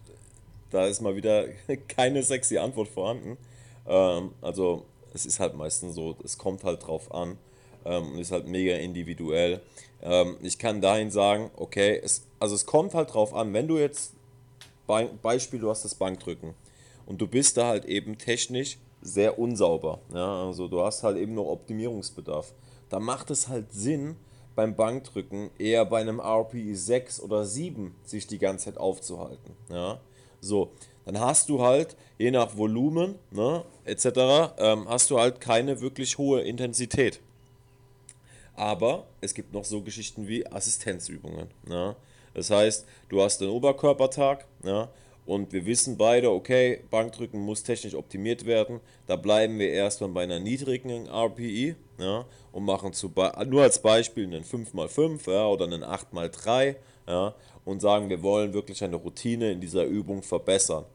da 0.69 0.85
ist 0.85 1.01
mal 1.01 1.15
wieder 1.15 1.45
keine 1.87 2.23
sexy 2.23 2.57
Antwort 2.57 2.87
vorhanden. 2.87 3.37
Ähm, 3.85 4.31
also 4.41 4.85
es 5.13 5.25
ist 5.25 5.39
halt 5.39 5.55
meistens 5.55 5.95
so, 5.95 6.15
es 6.23 6.37
kommt 6.37 6.63
halt 6.63 6.85
drauf 6.87 7.13
an 7.13 7.37
ähm, 7.83 8.13
und 8.13 8.19
ist 8.19 8.31
halt 8.31 8.47
mega 8.47 8.75
individuell. 8.75 9.61
Ähm, 10.01 10.37
ich 10.41 10.57
kann 10.59 10.79
dahin 10.79 11.11
sagen, 11.11 11.51
okay, 11.57 11.99
es, 12.01 12.23
also 12.39 12.55
es 12.55 12.65
kommt 12.65 12.93
halt 12.93 13.13
drauf 13.13 13.33
an, 13.33 13.53
wenn 13.53 13.67
du 13.67 13.77
jetzt, 13.77 14.13
Be 14.85 15.09
Beispiel, 15.21 15.59
du 15.59 15.69
hast 15.69 15.83
das 15.83 15.95
Bankdrücken 15.95 16.53
und 17.05 17.19
du 17.19 17.27
bist 17.27 17.57
da 17.57 17.67
halt 17.67 17.83
eben 17.83 18.17
technisch 18.17 18.77
sehr 19.07 19.39
unsauber. 19.39 19.99
Ja? 20.13 20.45
Also 20.45 20.67
du 20.67 20.81
hast 20.81 21.03
halt 21.03 21.17
eben 21.17 21.33
noch 21.33 21.47
Optimierungsbedarf. 21.47 22.53
Da 22.89 22.99
macht 22.99 23.31
es 23.31 23.47
halt 23.47 23.71
Sinn, 23.71 24.15
beim 24.55 24.75
Bankdrücken 24.75 25.51
eher 25.59 25.85
bei 25.85 26.01
einem 26.01 26.19
RPE 26.19 26.75
6 26.75 27.21
oder 27.21 27.45
7 27.45 27.95
sich 28.03 28.25
die 28.27 28.39
ganze 28.39 28.65
Zeit 28.65 28.77
aufzuhalten. 28.77 29.55
Ja? 29.69 29.99
So, 30.41 30.71
dann 31.05 31.19
hast 31.19 31.49
du 31.49 31.61
halt, 31.61 31.95
je 32.17 32.31
nach 32.31 32.57
Volumen 32.57 33.15
ne, 33.31 33.63
etc., 33.85 34.07
ähm, 34.57 34.89
hast 34.89 35.09
du 35.11 35.19
halt 35.19 35.39
keine 35.39 35.79
wirklich 35.79 36.17
hohe 36.17 36.41
Intensität. 36.41 37.21
Aber 38.55 39.05
es 39.21 39.35
gibt 39.35 39.53
noch 39.53 39.63
so 39.63 39.83
Geschichten 39.83 40.27
wie 40.27 40.45
Assistenzübungen. 40.47 41.49
Ja? 41.69 41.95
Das 42.33 42.49
heißt, 42.49 42.85
du 43.09 43.21
hast 43.21 43.41
einen 43.41 43.51
Oberkörpertag 43.51 44.47
ja? 44.63 44.89
Und 45.27 45.51
wir 45.51 45.65
wissen 45.65 45.97
beide, 45.97 46.31
okay, 46.31 46.85
Bankdrücken 46.89 47.41
muss 47.41 47.61
technisch 47.61 47.95
optimiert 47.95 48.45
werden. 48.45 48.79
Da 49.07 49.17
bleiben 49.17 49.59
wir 49.59 49.69
erstmal 49.69 50.09
bei 50.11 50.23
einer 50.23 50.39
niedrigen 50.39 51.05
RPI 51.07 51.75
ja? 51.99 52.25
und 52.53 52.63
machen 52.63 52.93
zu, 52.93 53.11
nur 53.45 53.61
als 53.61 53.81
Beispiel 53.81 54.23
einen 54.23 54.45
5x5 54.45 55.29
ja? 55.29 55.45
oder 55.47 55.65
einen 55.65 55.83
8x3 55.83 56.77
ja? 57.07 57.35
und 57.65 57.81
sagen, 57.81 58.09
wir 58.09 58.23
wollen 58.23 58.53
wirklich 58.53 58.81
eine 58.85 58.95
Routine 58.95 59.51
in 59.51 59.59
dieser 59.59 59.83
Übung 59.83 60.23
verbessern. 60.23 60.85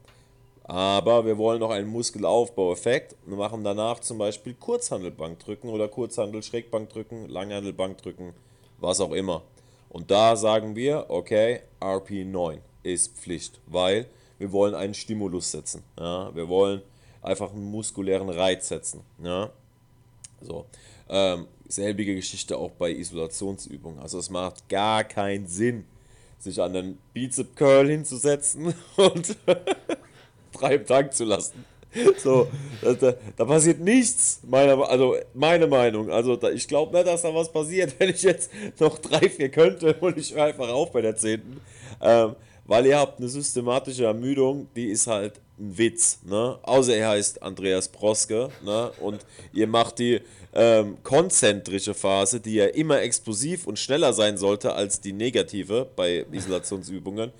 Aber 0.64 1.27
wir 1.27 1.37
wollen 1.37 1.61
noch 1.61 1.71
einen 1.71 1.88
Muskelaufbaueffekt 1.88 3.16
und 3.27 3.37
machen 3.37 3.62
danach 3.62 4.01
zum 4.01 4.16
Beispiel 4.16 4.55
Kurzhandelbankdrücken 4.55 5.68
oder 5.68 5.88
Kurzhandel-Schrägbankdrücken, 5.88 7.29
Langhandelbankdrücken, 7.29 8.33
was 8.79 8.99
auch 9.03 9.12
immer. 9.12 9.42
Und 9.90 10.11
da 10.11 10.37
sagen 10.37 10.75
wir, 10.75 11.07
okay, 11.11 11.61
RP9 11.81 12.61
ist 12.83 13.18
Pflicht, 13.18 13.61
weil 13.66 14.07
wir 14.38 14.53
wollen 14.53 14.75
einen 14.75 14.95
Stimulus 14.95 15.51
setzen. 15.51 15.83
Ja? 15.99 16.35
Wir 16.35 16.49
wollen 16.49 16.83
einfach 17.23 17.53
einen 17.53 17.71
muskulären 17.71 18.29
Reiz 18.29 18.68
setzen. 18.68 19.01
Ja? 19.23 19.51
So. 20.40 20.66
Ähm, 21.09 21.47
selbige 21.68 22.14
Geschichte 22.14 22.57
auch 22.57 22.71
bei 22.73 22.90
Isolationsübungen. 22.90 24.01
Also 24.01 24.18
es 24.18 24.31
macht 24.31 24.68
gar 24.68 25.05
keinen 25.05 25.47
Sinn, 25.47 25.85
sich 26.38 26.61
an 26.61 26.73
den 26.73 26.99
Bizep 27.12 27.57
Curl 27.57 27.88
hinzusetzen 27.88 28.75
und 28.97 29.37
frei 30.53 30.75
im 30.75 30.87
Tank 30.87 31.12
zu 31.12 31.25
lassen. 31.25 31.64
So, 32.16 32.49
da, 32.81 32.95
da, 32.95 33.14
da 33.37 33.45
passiert 33.45 33.81
nichts, 33.81 34.40
meiner, 34.49 34.88
also 34.88 35.16
meine 35.35 35.66
Meinung. 35.66 36.11
Also 36.11 36.37
da, 36.37 36.51
ich 36.51 36.66
glaube 36.66 36.97
nicht, 36.97 37.07
dass 37.07 37.23
da 37.23 37.35
was 37.35 37.53
passiert, 37.53 37.95
wenn 37.99 38.09
ich 38.09 38.23
jetzt 38.23 38.51
noch 38.79 38.99
drei, 38.99 39.29
vier 39.29 39.51
könnte 39.51 39.95
und 40.01 40.16
ich 40.16 40.35
höre 40.35 40.45
einfach 40.45 40.68
auf 40.71 40.92
bei 40.92 41.03
der 41.03 41.16
zehnten. 41.16 41.61
Ähm, 42.01 42.35
weil 42.64 42.87
ihr 42.87 42.98
habt 42.98 43.18
eine 43.18 43.29
systematische 43.29 44.05
Ermüdung, 44.05 44.68
die 44.77 44.87
ist 44.87 45.07
halt 45.07 45.40
ein 45.59 45.77
Witz. 45.77 46.20
Ne? 46.25 46.59
Außer 46.62 46.96
er 46.96 47.11
heißt 47.11 47.42
Andreas 47.42 47.88
Proske 47.88 48.51
ne? 48.64 48.90
und 49.01 49.25
ihr 49.53 49.66
macht 49.66 49.98
die 49.98 50.20
ähm, 50.55 50.98
konzentrische 51.03 51.94
Phase, 51.94 52.40
die 52.40 52.55
ja 52.55 52.66
immer 52.66 53.01
explosiv 53.01 53.66
und 53.66 53.79
schneller 53.79 54.12
sein 54.12 54.37
sollte 54.37 54.75
als 54.75 55.01
die 55.01 55.12
negative 55.12 55.88
bei 55.96 56.27
Isolationsübungen. 56.31 57.33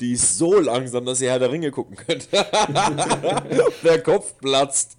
Die 0.00 0.12
ist 0.12 0.38
so 0.38 0.60
langsam, 0.60 1.04
dass 1.06 1.20
ihr 1.20 1.30
Herr 1.30 1.40
der 1.40 1.50
Ringe 1.50 1.72
gucken 1.72 1.96
könnt. 1.96 2.28
der 3.82 4.02
Kopf 4.02 4.34
platzt. 4.38 4.96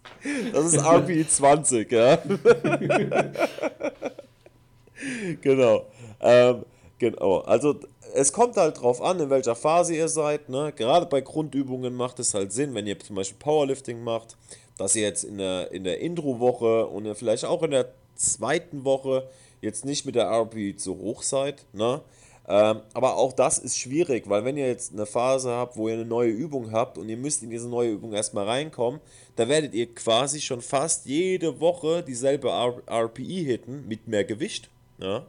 Das 0.52 0.74
ist 0.74 0.84
RP 0.84 1.26
20, 1.26 1.90
ja. 1.90 2.18
genau. 5.42 5.86
Ähm, 6.20 6.66
genau. 6.98 7.38
Also 7.40 7.80
es 8.14 8.34
kommt 8.34 8.58
halt 8.58 8.82
drauf 8.82 9.02
an, 9.02 9.20
in 9.20 9.30
welcher 9.30 9.56
Phase 9.56 9.96
ihr 9.96 10.08
seid. 10.08 10.50
Ne? 10.50 10.74
Gerade 10.76 11.06
bei 11.06 11.22
Grundübungen 11.22 11.94
macht 11.94 12.20
es 12.20 12.34
halt 12.34 12.52
Sinn, 12.52 12.74
wenn 12.74 12.88
ihr 12.88 13.00
zum 13.00 13.16
Beispiel 13.16 13.38
Powerlifting 13.40 14.04
macht, 14.04 14.38
dass 14.78 14.96
ihr 14.96 15.04
jetzt 15.04 15.24
in 15.24 15.38
der, 15.38 15.72
in 15.72 15.84
der 15.84 16.00
Intro-Woche 16.00 16.88
und 16.88 17.14
vielleicht 17.16 17.46
auch 17.46 17.64
in 17.64 17.72
der 17.72 17.90
zweiten 18.16 18.86
Woche 18.86 19.28
jetzt 19.62 19.86
nicht 19.86 20.06
mit 20.06 20.16
der 20.16 20.28
RPE 20.28 20.76
zu 20.76 20.98
hoch 20.98 21.22
seid, 21.22 21.66
ne? 21.74 22.02
Ähm, 22.48 22.82
aber 22.96 23.16
auch 23.18 23.32
das 23.32 23.60
ist 23.60 23.78
schwierig, 23.78 24.28
weil 24.28 24.44
wenn 24.44 24.58
ihr 24.58 24.68
jetzt 24.68 24.92
eine 24.92 25.06
Phase 25.06 25.52
habt, 25.52 25.78
wo 25.78 25.88
ihr 25.88 25.94
eine 25.94 26.06
neue 26.06 26.32
Übung 26.32 26.72
habt 26.72 26.98
und 26.98 27.08
ihr 27.08 27.18
müsst 27.18 27.44
in 27.44 27.52
diese 27.52 27.70
neue 27.70 27.92
Übung 27.92 28.12
erstmal 28.12 28.46
reinkommen, 28.46 29.00
da 29.36 29.48
werdet 29.48 29.76
ihr 29.76 29.94
quasi 29.94 30.42
schon 30.42 30.62
fast 30.62 31.06
jede 31.06 31.60
Woche 31.60 32.02
dieselbe 32.02 32.50
RPE 32.50 33.22
hitten 33.22 33.88
mit 33.88 34.08
mehr 34.08 34.24
Gewicht. 34.24 34.72
Ja? 34.98 35.28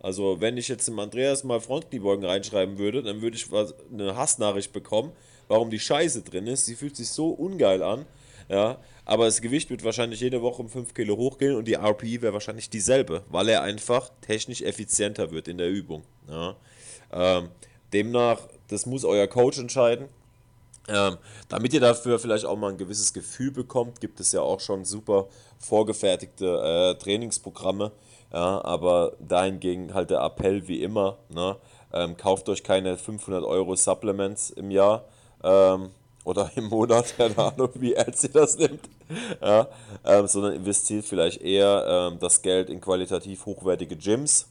Also 0.00 0.40
wenn 0.40 0.56
ich 0.56 0.68
jetzt 0.68 0.88
dem 0.88 0.98
Andreas 0.98 1.44
mal 1.44 1.60
Frontkniebeugen 1.60 2.24
reinschreiben 2.24 2.78
würde, 2.78 3.02
dann 3.02 3.20
würde 3.20 3.36
ich 3.36 3.46
eine 3.92 4.16
Hassnachricht 4.16 4.72
bekommen, 4.72 5.12
warum 5.48 5.70
die 5.70 5.78
Scheiße 5.78 6.22
drin 6.22 6.46
ist. 6.46 6.66
Sie 6.66 6.74
fühlt 6.74 6.96
sich 6.96 7.10
so 7.10 7.28
ungeil 7.28 7.82
an. 7.82 8.06
Ja, 8.48 8.78
aber 9.04 9.26
das 9.26 9.40
Gewicht 9.40 9.70
wird 9.70 9.84
wahrscheinlich 9.84 10.20
jede 10.20 10.42
Woche 10.42 10.62
um 10.62 10.68
5 10.68 10.92
Kilo 10.92 11.16
hochgehen 11.16 11.54
und 11.54 11.68
die 11.68 11.74
RPE 11.74 12.20
wäre 12.20 12.32
wahrscheinlich 12.32 12.68
dieselbe, 12.68 13.22
weil 13.28 13.48
er 13.48 13.62
einfach 13.62 14.10
technisch 14.22 14.62
effizienter 14.62 15.30
wird 15.30 15.46
in 15.46 15.56
der 15.56 15.70
Übung. 15.70 16.02
Ja. 16.28 16.56
Ähm, 17.12 17.50
demnach, 17.92 18.48
das 18.66 18.86
muss 18.86 19.04
euer 19.04 19.28
Coach 19.28 19.58
entscheiden. 19.58 20.08
Ähm, 20.88 21.18
damit 21.48 21.72
ihr 21.72 21.80
dafür 21.80 22.18
vielleicht 22.18 22.44
auch 22.44 22.56
mal 22.56 22.72
ein 22.72 22.78
gewisses 22.78 23.12
Gefühl 23.12 23.52
bekommt, 23.52 24.00
gibt 24.00 24.18
es 24.18 24.32
ja 24.32 24.40
auch 24.40 24.58
schon 24.58 24.84
super 24.84 25.28
vorgefertigte 25.60 26.96
äh, 26.96 27.00
Trainingsprogramme. 27.00 27.92
Ja, 28.32 28.64
aber 28.64 29.12
dahingegen 29.18 29.92
halt 29.92 30.10
der 30.10 30.20
Appell 30.20 30.68
wie 30.68 30.82
immer, 30.82 31.18
ne? 31.28 31.56
Ähm, 31.92 32.16
kauft 32.16 32.48
euch 32.48 32.62
keine 32.62 32.96
500 32.96 33.42
Euro 33.44 33.74
Supplements 33.74 34.50
im 34.50 34.70
Jahr 34.70 35.04
ähm, 35.42 35.90
oder 36.24 36.50
im 36.54 36.66
Monat, 36.68 37.14
keine 37.16 37.36
Ahnung, 37.36 37.70
wie 37.74 37.94
ernst 37.94 38.22
ihr 38.22 38.30
das 38.30 38.56
nimmt, 38.56 38.88
ja, 39.42 39.66
ähm, 40.04 40.28
sondern 40.28 40.52
investiert 40.52 41.04
vielleicht 41.04 41.40
eher 41.40 42.10
ähm, 42.12 42.18
das 42.20 42.42
Geld 42.42 42.70
in 42.70 42.80
qualitativ 42.80 43.46
hochwertige 43.46 43.96
Gyms, 43.96 44.48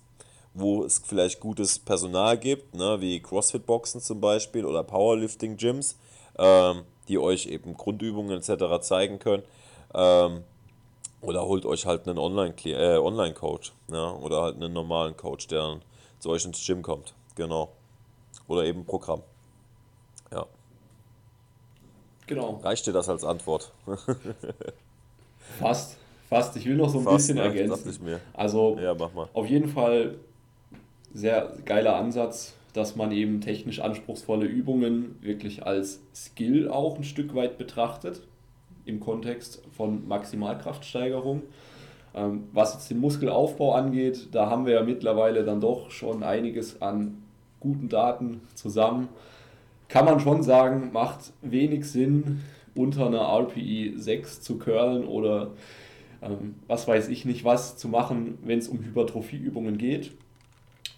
wo 0.53 0.83
es 0.83 1.01
vielleicht 1.05 1.39
gutes 1.39 1.79
Personal 1.79 2.37
gibt, 2.37 2.75
ne, 2.75 2.99
wie 2.99 3.21
CrossFit-Boxen 3.21 4.01
zum 4.01 4.19
Beispiel 4.19 4.65
oder 4.65 4.83
Powerlifting-Gyms, 4.83 5.95
ähm, 6.37 6.81
die 7.07 7.17
euch 7.17 7.45
eben 7.45 7.75
Grundübungen 7.75 8.37
etc. 8.37 8.81
zeigen 8.81 9.19
können. 9.19 9.43
Oder 11.21 11.45
holt 11.45 11.65
euch 11.65 11.85
halt 11.85 12.07
einen 12.07 12.17
Online-Coach 12.17 12.65
äh, 12.65 12.97
Online 12.97 13.35
ja, 13.91 14.11
oder 14.13 14.41
halt 14.41 14.55
einen 14.55 14.73
normalen 14.73 15.17
Coach, 15.17 15.47
der 15.47 15.79
zu 16.19 16.29
euch 16.29 16.45
ins 16.45 16.65
Gym 16.65 16.81
kommt. 16.81 17.13
Genau. 17.35 17.73
Oder 18.47 18.63
eben 18.63 18.85
Programm. 18.85 19.21
Ja. 20.31 20.45
Genau. 22.27 22.59
Reicht 22.63 22.87
dir 22.87 22.93
das 22.93 23.09
als 23.09 23.23
Antwort? 23.23 23.71
Fast. 25.59 25.97
Fast. 26.29 26.55
Ich 26.55 26.65
will 26.65 26.75
noch 26.75 26.89
so 26.89 26.99
ein 26.99 27.03
Fast, 27.03 27.27
bisschen 27.27 27.37
ergänzen. 27.37 28.19
Also 28.33 28.77
ja, 28.79 28.93
mach 28.93 29.13
mal. 29.13 29.27
auf 29.33 29.47
jeden 29.47 29.67
Fall 29.67 30.15
sehr 31.13 31.53
geiler 31.65 31.95
Ansatz, 31.95 32.53
dass 32.73 32.95
man 32.95 33.11
eben 33.11 33.41
technisch 33.41 33.79
anspruchsvolle 33.79 34.45
Übungen 34.45 35.17
wirklich 35.21 35.65
als 35.65 36.01
Skill 36.13 36.69
auch 36.69 36.97
ein 36.97 37.03
Stück 37.03 37.33
weit 37.35 37.57
betrachtet 37.57 38.21
im 38.89 38.99
Kontext 38.99 39.61
von 39.71 40.07
Maximalkraftsteigerung. 40.07 41.43
Ähm, 42.13 42.45
was 42.51 42.73
jetzt 42.73 42.89
den 42.89 42.99
Muskelaufbau 42.99 43.73
angeht, 43.73 44.29
da 44.31 44.49
haben 44.49 44.65
wir 44.65 44.73
ja 44.73 44.83
mittlerweile 44.83 45.43
dann 45.43 45.61
doch 45.61 45.91
schon 45.91 46.23
einiges 46.23 46.81
an 46.81 47.23
guten 47.59 47.87
Daten 47.87 48.41
zusammen. 48.55 49.09
Kann 49.87 50.05
man 50.05 50.19
schon 50.19 50.43
sagen, 50.43 50.89
macht 50.91 51.31
wenig 51.41 51.85
Sinn, 51.85 52.41
unter 52.75 53.07
einer 53.07 53.21
RPE 53.21 53.97
6 53.97 54.41
zu 54.41 54.57
curlen 54.57 55.05
oder 55.05 55.51
ähm, 56.21 56.55
was 56.67 56.87
weiß 56.87 57.09
ich 57.09 57.25
nicht 57.25 57.43
was 57.43 57.77
zu 57.77 57.87
machen, 57.87 58.37
wenn 58.43 58.59
es 58.59 58.67
um 58.67 58.79
Hypertrophieübungen 58.79 59.77
geht. 59.77 60.11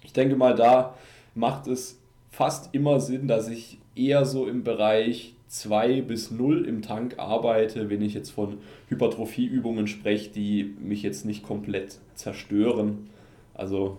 Ich 0.04 0.14
denke 0.14 0.36
mal, 0.36 0.56
da 0.56 0.96
macht 1.36 1.68
es 1.68 2.00
fast 2.30 2.74
immer 2.74 3.00
Sinn, 3.00 3.28
dass 3.28 3.48
ich 3.48 3.80
eher 3.96 4.26
so 4.26 4.48
im 4.48 4.64
Bereich 4.64 5.36
2 5.52 6.04
bis 6.04 6.32
0 6.32 6.66
im 6.66 6.82
Tank 6.82 7.20
arbeite, 7.20 7.90
wenn 7.90 8.02
ich 8.02 8.14
jetzt 8.14 8.30
von 8.30 8.60
Hypertrophieübungen 8.88 9.86
spreche, 9.88 10.32
die 10.32 10.76
mich 10.80 11.04
jetzt 11.04 11.26
nicht 11.26 11.44
komplett 11.44 12.00
zerstören. 12.16 13.10
Also 13.54 13.98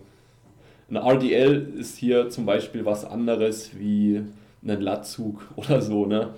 ein 0.88 0.96
RDL 0.96 1.74
ist 1.76 1.98
hier 1.98 2.30
zum 2.30 2.46
Beispiel 2.46 2.86
was 2.86 3.04
anderes 3.04 3.78
wie 3.78 4.22
ein 4.66 4.80
Latzug 4.80 5.46
oder 5.56 5.82
so. 5.82 6.06
Ne? 6.06 6.30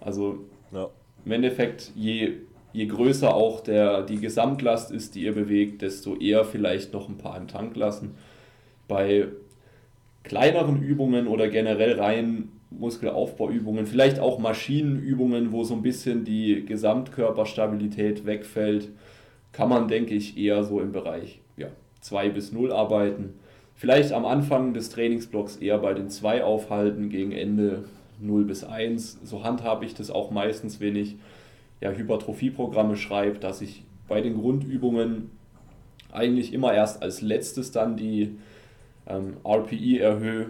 Also 0.00 0.44
ja. 0.70 0.90
im 1.24 1.32
Endeffekt, 1.32 1.90
je, 1.96 2.34
je 2.72 2.86
größer 2.86 3.34
auch 3.34 3.62
der, 3.62 4.02
die 4.02 4.20
Gesamtlast 4.20 4.92
ist, 4.92 5.16
die 5.16 5.24
ihr 5.24 5.34
bewegt, 5.34 5.82
desto 5.82 6.14
eher 6.14 6.44
vielleicht 6.44 6.92
noch 6.92 7.08
ein 7.08 7.18
paar 7.18 7.36
im 7.36 7.48
Tank 7.48 7.74
lassen. 7.74 8.14
Bei 8.86 9.26
kleineren 10.22 10.80
Übungen 10.80 11.26
oder 11.26 11.48
generell 11.48 11.98
rein 11.98 12.52
Muskelaufbauübungen, 12.78 13.86
vielleicht 13.86 14.18
auch 14.18 14.38
Maschinenübungen, 14.38 15.52
wo 15.52 15.64
so 15.64 15.74
ein 15.74 15.82
bisschen 15.82 16.24
die 16.24 16.64
Gesamtkörperstabilität 16.64 18.26
wegfällt, 18.26 18.88
kann 19.52 19.68
man, 19.68 19.88
denke 19.88 20.14
ich, 20.14 20.36
eher 20.36 20.64
so 20.64 20.80
im 20.80 20.92
Bereich 20.92 21.40
ja, 21.56 21.68
2 22.00 22.30
bis 22.30 22.52
0 22.52 22.72
arbeiten. 22.72 23.34
Vielleicht 23.74 24.12
am 24.12 24.24
Anfang 24.24 24.74
des 24.74 24.90
Trainingsblocks 24.90 25.56
eher 25.56 25.78
bei 25.78 25.94
den 25.94 26.08
2 26.08 26.44
aufhalten, 26.44 27.08
gegen 27.08 27.32
Ende 27.32 27.84
0 28.20 28.44
bis 28.44 28.64
1. 28.64 29.20
So 29.24 29.44
handhabe 29.44 29.84
ich 29.84 29.94
das 29.94 30.10
auch 30.10 30.30
meistens, 30.30 30.80
wenn 30.80 30.96
ich 30.96 31.16
ja, 31.80 31.90
Hypertrophieprogramme 31.90 32.96
schreibe, 32.96 33.38
dass 33.38 33.60
ich 33.60 33.84
bei 34.08 34.20
den 34.20 34.34
Grundübungen 34.34 35.30
eigentlich 36.12 36.52
immer 36.52 36.72
erst 36.72 37.02
als 37.02 37.22
letztes 37.22 37.72
dann 37.72 37.96
die 37.96 38.36
ähm, 39.06 39.36
RPE 39.44 39.98
erhöhe 39.98 40.46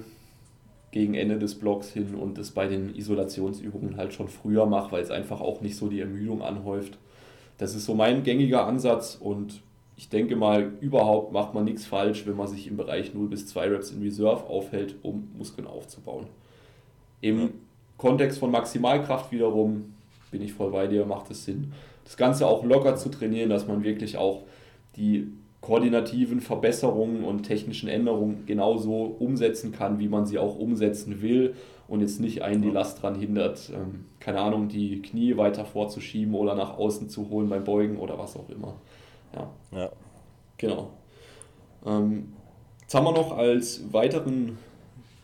gegen 0.92 1.14
Ende 1.14 1.38
des 1.38 1.56
Blocks 1.56 1.90
hin 1.90 2.14
und 2.14 2.38
das 2.38 2.52
bei 2.52 2.68
den 2.68 2.94
Isolationsübungen 2.94 3.96
halt 3.96 4.12
schon 4.12 4.28
früher 4.28 4.66
mache, 4.66 4.92
weil 4.92 5.02
es 5.02 5.10
einfach 5.10 5.40
auch 5.40 5.62
nicht 5.62 5.76
so 5.76 5.88
die 5.88 6.00
Ermüdung 6.00 6.42
anhäuft. 6.42 6.98
Das 7.58 7.74
ist 7.74 7.86
so 7.86 7.94
mein 7.94 8.22
gängiger 8.22 8.66
Ansatz 8.66 9.16
und 9.18 9.62
ich 9.96 10.10
denke 10.10 10.36
mal, 10.36 10.72
überhaupt 10.80 11.32
macht 11.32 11.54
man 11.54 11.64
nichts 11.64 11.86
falsch, 11.86 12.26
wenn 12.26 12.36
man 12.36 12.46
sich 12.46 12.66
im 12.66 12.76
Bereich 12.76 13.14
0 13.14 13.28
bis 13.28 13.46
2 13.46 13.68
Reps 13.68 13.90
in 13.90 14.02
Reserve 14.02 14.46
aufhält, 14.48 14.96
um 15.02 15.30
Muskeln 15.36 15.66
aufzubauen. 15.66 16.26
Im 17.20 17.40
ja. 17.40 17.48
Kontext 17.96 18.38
von 18.38 18.50
Maximalkraft 18.50 19.32
wiederum 19.32 19.94
bin 20.30 20.42
ich 20.42 20.52
voll 20.52 20.70
bei 20.70 20.86
dir, 20.86 21.06
macht 21.06 21.30
es 21.30 21.44
Sinn, 21.44 21.72
das 22.04 22.16
Ganze 22.16 22.46
auch 22.46 22.64
locker 22.64 22.96
zu 22.96 23.10
trainieren, 23.10 23.48
dass 23.48 23.66
man 23.66 23.82
wirklich 23.84 24.16
auch 24.16 24.42
die 24.96 25.32
koordinativen 25.62 26.40
Verbesserungen 26.40 27.24
und 27.24 27.44
technischen 27.44 27.88
Änderungen 27.88 28.44
genauso 28.46 29.04
umsetzen 29.18 29.72
kann, 29.72 29.98
wie 29.98 30.08
man 30.08 30.26
sie 30.26 30.38
auch 30.38 30.58
umsetzen 30.58 31.22
will 31.22 31.54
und 31.88 32.00
jetzt 32.00 32.20
nicht 32.20 32.42
einen 32.42 32.62
die 32.62 32.70
Last 32.70 32.98
daran 32.98 33.14
hindert, 33.14 33.70
ähm, 33.74 34.06
keine 34.18 34.40
Ahnung, 34.40 34.68
die 34.68 35.00
Knie 35.00 35.36
weiter 35.36 35.64
vorzuschieben 35.64 36.34
oder 36.34 36.54
nach 36.54 36.76
außen 36.76 37.08
zu 37.08 37.30
holen 37.30 37.48
beim 37.48 37.64
Beugen 37.64 37.96
oder 37.98 38.18
was 38.18 38.36
auch 38.36 38.48
immer. 38.50 38.74
Ja. 39.34 39.50
ja. 39.70 39.90
Genau. 40.58 40.90
Ähm, 41.86 42.32
jetzt 42.82 42.94
haben 42.94 43.04
wir 43.04 43.12
noch 43.12 43.36
als 43.36 43.92
weiteren 43.92 44.58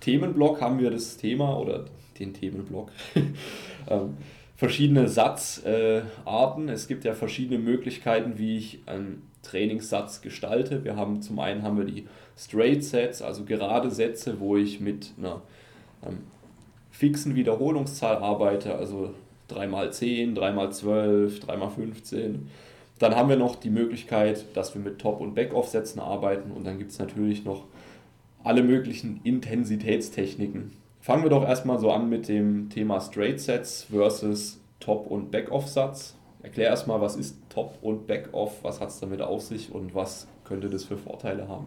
Themenblock 0.01 0.61
haben 0.61 0.79
wir 0.79 0.90
das 0.90 1.16
Thema 1.16 1.59
oder 1.59 1.87
den 2.18 2.33
Themenblock. 2.33 2.92
ähm, 3.88 4.16
verschiedene 4.55 5.09
Satzarten. 5.09 6.68
Äh, 6.68 6.72
es 6.72 6.87
gibt 6.87 7.05
ja 7.05 7.14
verschiedene 7.14 7.59
Möglichkeiten, 7.59 8.38
wie 8.38 8.57
ich 8.57 8.83
ein 8.87 9.22
Trainingssatz 9.42 10.20
gestalte. 10.20 10.85
Wir 10.85 10.96
haben 10.96 11.22
zum 11.22 11.38
einen 11.38 11.62
haben 11.62 11.79
wir 11.79 11.85
die 11.85 12.07
Straight 12.37 12.85
Sets, 12.85 13.22
also 13.22 13.44
gerade 13.44 13.90
Sätze, 13.90 14.40
wo 14.40 14.57
ich 14.57 14.81
mit 14.81 15.12
einer 15.18 15.42
ähm, 16.07 16.18
fixen 16.90 17.35
Wiederholungszahl 17.35 18.16
arbeite, 18.16 18.74
also 18.74 19.14
3x10, 19.51 20.37
3x12, 20.37 21.44
3x15. 21.44 22.35
Dann 22.98 23.14
haben 23.14 23.29
wir 23.29 23.37
noch 23.37 23.57
die 23.57 23.70
Möglichkeit, 23.70 24.44
dass 24.55 24.74
wir 24.74 24.83
mit 24.83 24.98
Top- 24.98 25.20
und 25.20 25.35
Back-Off-Sätzen 25.35 26.01
arbeiten 26.01 26.51
und 26.51 26.66
dann 26.66 26.79
gibt 26.79 26.90
es 26.90 26.98
natürlich 26.98 27.44
noch 27.44 27.64
alle 28.42 28.62
möglichen 28.62 29.20
Intensitätstechniken. 29.24 30.72
Fangen 31.01 31.22
wir 31.22 31.31
doch 31.31 31.46
erstmal 31.46 31.79
so 31.79 31.90
an 31.90 32.09
mit 32.09 32.29
dem 32.29 32.70
Thema 32.70 33.01
Straight 33.01 33.40
Sets 33.40 33.85
versus 33.85 34.61
Top- 34.81 35.07
und 35.07 35.31
Back-Off-Satz. 35.31 36.14
Erklär 36.42 36.68
erstmal, 36.68 37.01
was 37.01 37.16
ist 37.16 37.37
Top- 37.48 37.79
und 37.83 38.07
Back-Off, 38.07 38.62
was 38.62 38.81
hat 38.81 38.90
es 38.90 39.01
damit 39.01 39.20
auf 39.20 39.42
sich 39.42 39.72
und 39.72 39.94
was 39.94 40.27
könnte 40.44 40.70
das 40.70 40.85
für 40.85 40.96
Vorteile 40.96 41.48
haben? 41.48 41.66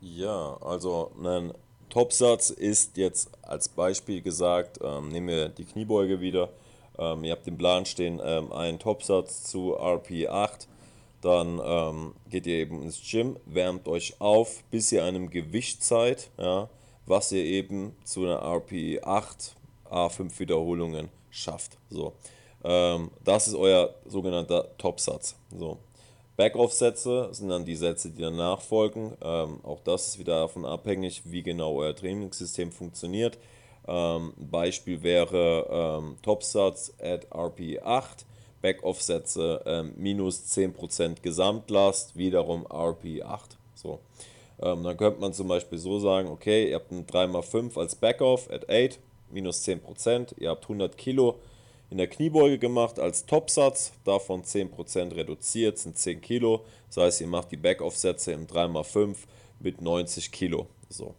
Ja, 0.00 0.56
also 0.60 1.10
ein 1.22 1.52
Topsatz 1.90 2.50
ist 2.50 2.96
jetzt 2.96 3.30
als 3.42 3.68
Beispiel 3.68 4.22
gesagt, 4.22 4.78
ähm, 4.82 5.08
nehmen 5.08 5.28
wir 5.28 5.48
die 5.48 5.64
Kniebeuge 5.64 6.20
wieder. 6.20 6.50
Ähm, 6.98 7.24
ihr 7.24 7.32
habt 7.32 7.46
den 7.46 7.58
Plan 7.58 7.84
stehen, 7.84 8.20
ähm, 8.24 8.52
einen 8.52 8.78
Topsatz 8.78 9.44
zu 9.44 9.76
RP8. 9.76 10.68
Dann 11.20 11.60
ähm, 11.62 12.14
geht 12.30 12.46
ihr 12.46 12.54
eben 12.54 12.82
ins 12.82 13.02
Gym, 13.02 13.36
wärmt 13.44 13.88
euch 13.88 14.20
auf, 14.20 14.62
bis 14.70 14.90
ihr 14.92 15.04
einem 15.04 15.28
Gewicht 15.28 15.84
seid, 15.84 16.30
ja, 16.38 16.70
was 17.04 17.30
ihr 17.32 17.44
eben 17.44 17.94
zu 18.04 18.24
einer 18.24 18.42
RP8 18.42 19.52
A5 19.90 20.38
Wiederholungen 20.38 21.08
schafft. 21.30 21.76
So. 21.90 22.14
Ähm, 22.64 23.10
das 23.24 23.48
ist 23.48 23.54
euer 23.54 23.94
sogenannter 24.06 24.76
Topsatz. 24.78 25.36
So. 25.56 25.78
Backoff-Sätze 26.36 27.28
sind 27.32 27.50
dann 27.50 27.66
die 27.66 27.76
Sätze, 27.76 28.10
die 28.10 28.22
danach 28.22 28.60
folgen. 28.62 29.12
Ähm, 29.20 29.60
auch 29.62 29.80
das 29.84 30.08
ist 30.08 30.18
wieder 30.18 30.40
davon 30.40 30.64
abhängig, 30.64 31.22
wie 31.26 31.42
genau 31.42 31.74
euer 31.76 31.94
Trainingssystem 31.94 32.72
funktioniert. 32.72 33.36
Ähm, 33.86 34.32
Beispiel 34.38 35.02
wäre 35.02 35.98
ähm, 36.00 36.16
Topsatz 36.22 36.94
at 36.98 37.26
RP8, 37.30 38.24
Backoff-Sätze 38.62 39.62
ähm, 39.66 39.92
minus 39.96 40.44
10% 40.56 41.20
Gesamtlast, 41.22 42.16
wiederum 42.16 42.66
RP8. 42.66 43.40
So. 43.74 43.98
Ähm, 44.62 44.82
dann 44.82 44.96
könnte 44.96 45.20
man 45.20 45.32
zum 45.32 45.48
Beispiel 45.48 45.78
so 45.78 45.98
sagen, 45.98 46.28
okay, 46.28 46.70
ihr 46.70 46.76
habt 46.76 46.90
ein 46.90 47.06
3x5 47.06 47.78
als 47.78 47.96
Backoff 47.96 48.50
at 48.50 48.68
8, 48.70 48.98
minus 49.30 49.66
10%, 49.66 50.38
ihr 50.38 50.50
habt 50.50 50.64
100 50.64 50.96
Kilo 50.96 51.36
in 51.90 51.98
der 51.98 52.06
Kniebeuge 52.06 52.58
gemacht 52.58 52.98
als 52.98 53.26
Topsatz, 53.26 53.92
davon 54.04 54.42
10% 54.42 55.14
reduziert, 55.16 55.78
sind 55.78 55.98
10 55.98 56.20
Kilo. 56.20 56.64
Das 56.86 56.98
heißt, 56.98 57.20
ihr 57.20 57.26
macht 57.26 57.50
die 57.50 57.56
Backoff-Sätze 57.56 58.32
im 58.32 58.46
3x5 58.46 59.16
mit 59.58 59.80
90 59.80 60.30
Kilo. 60.30 60.68
So. 60.88 61.14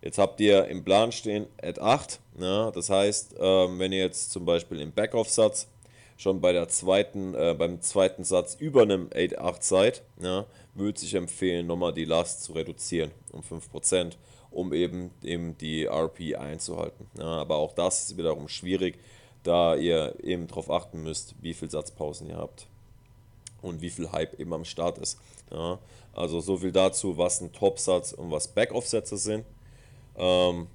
Jetzt 0.00 0.18
habt 0.18 0.40
ihr 0.40 0.66
im 0.68 0.84
Plan 0.84 1.12
stehen 1.12 1.46
at 1.60 1.78
8. 1.78 2.20
Ja, 2.40 2.70
das 2.70 2.88
heißt, 2.88 3.34
ähm, 3.38 3.78
wenn 3.78 3.92
ihr 3.92 3.98
jetzt 3.98 4.30
zum 4.30 4.44
Beispiel 4.44 4.80
im 4.80 4.92
Backoff-Satz 4.92 5.68
schon 6.16 6.40
bei 6.40 6.52
der 6.52 6.68
zweiten, 6.68 7.34
äh, 7.34 7.54
beim 7.58 7.80
zweiten 7.80 8.24
Satz 8.24 8.56
über 8.58 8.82
einem 8.82 9.08
8-8 9.08 9.62
seid, 9.62 10.02
ja, 10.22 10.46
würde 10.74 10.98
sich 10.98 11.14
empfehlen, 11.14 11.66
nochmal 11.66 11.92
die 11.92 12.04
Last 12.04 12.44
zu 12.44 12.52
reduzieren 12.52 13.10
um 13.32 13.42
5%, 13.42 14.16
um 14.50 14.72
eben, 14.72 15.10
eben 15.22 15.58
die 15.58 15.84
RP 15.84 16.36
einzuhalten. 16.36 17.06
Ja, 17.18 17.40
aber 17.40 17.56
auch 17.56 17.72
das 17.72 18.04
ist 18.04 18.16
wiederum 18.16 18.48
schwierig, 18.48 18.98
da 19.42 19.74
ihr 19.76 20.14
eben 20.22 20.46
darauf 20.46 20.70
achten 20.70 21.02
müsst, 21.02 21.34
wie 21.40 21.54
viel 21.54 21.70
Satzpausen 21.70 22.28
ihr 22.28 22.36
habt 22.36 22.66
und 23.62 23.80
wie 23.80 23.90
viel 23.90 24.10
Hype 24.12 24.38
eben 24.38 24.52
am 24.52 24.64
Start 24.64 24.98
ist. 24.98 25.18
Ja, 25.50 25.78
also 26.12 26.40
so 26.40 26.56
viel 26.56 26.72
dazu, 26.72 27.16
was 27.16 27.40
ein 27.40 27.52
Topsatz 27.52 28.12
und 28.12 28.30
was 28.30 28.48
Backoff-Sätze 28.48 29.16
sind. 29.16 29.44
Ähm, 30.16 30.66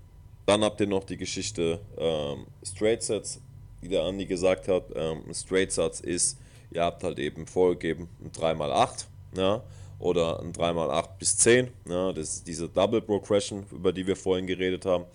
dann 0.46 0.64
habt 0.64 0.80
ihr 0.82 0.88
noch 0.88 1.04
die 1.04 1.18
Geschichte 1.18 1.80
ähm, 1.98 2.48
Straight 2.64 3.04
Sets, 3.04 3.40
wie 3.82 3.90
der 3.90 4.04
Andi 4.04 4.26
gesagt 4.26 4.68
hat. 4.68 4.86
Ähm, 4.96 5.22
ein 5.28 5.34
Straight 5.34 5.72
Satz 5.72 6.00
ist, 6.00 6.38
ihr 6.72 6.84
habt 6.84 7.04
halt 7.04 7.20
eben 7.20 7.48
vorgegeben 7.48 8.10
ein 8.24 8.32
3x8 8.32 9.06
ja, 9.38 9.64
oder 10.00 10.40
ein 10.40 10.54
3x8 10.54 11.10
bis 11.20 11.38
10. 11.38 11.70
Ja, 11.88 12.12
das 12.12 12.36
ist 12.36 12.48
diese 12.48 12.68
Double 12.68 13.02
Progression, 13.02 13.66
über 13.72 13.94
die 13.94 14.06
wir 14.06 14.16
vorhin 14.16 14.48
geredet 14.48 14.86
haben. 14.86 15.06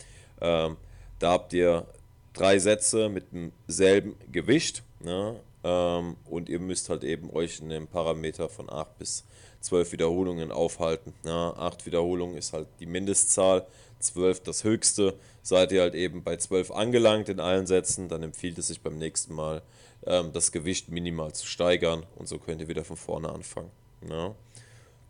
Ähm, 0.41 0.77
da 1.19 1.33
habt 1.33 1.53
ihr 1.53 1.87
drei 2.33 2.59
Sätze 2.59 3.09
mit 3.09 3.27
demselben 3.33 4.15
Gewicht. 4.31 4.83
Ja, 5.05 5.37
ähm, 5.65 6.17
und 6.25 6.49
ihr 6.49 6.61
müsst 6.61 6.89
halt 6.89 7.05
eben 7.05 7.31
euch 7.31 7.61
in 7.61 7.69
dem 7.69 7.87
Parameter 7.87 8.49
von 8.49 8.71
8 8.71 8.99
bis 8.99 9.25
12 9.61 9.93
Wiederholungen 9.93 10.53
aufhalten. 10.53 11.13
Ja, 11.25 11.53
8 11.57 11.87
Wiederholungen 11.87 12.37
ist 12.37 12.53
halt 12.53 12.69
die 12.81 12.87
Mindestzahl 12.87 13.67
12 14.01 14.41
das 14.41 14.65
höchste. 14.65 15.15
Seid 15.43 15.73
ihr 15.73 15.81
halt 15.81 15.95
eben 15.95 16.23
bei 16.23 16.37
12 16.37 16.71
angelangt 16.71 17.29
in 17.29 17.41
allen 17.41 17.67
Sätzen, 17.67 18.09
dann 18.09 18.23
empfiehlt 18.23 18.59
es 18.59 18.69
sich 18.69 18.81
beim 18.81 18.99
nächsten 18.99 19.35
Mal, 19.35 19.63
ähm, 20.07 20.33
das 20.33 20.53
Gewicht 20.53 20.89
minimal 20.91 21.33
zu 21.33 21.47
steigern 21.47 22.07
und 22.17 22.29
so 22.29 22.39
könnt 22.39 22.61
ihr 22.61 22.69
wieder 22.69 22.85
von 22.85 22.97
vorne 22.97 23.31
anfangen. 23.31 23.71
Ja? 24.09 24.35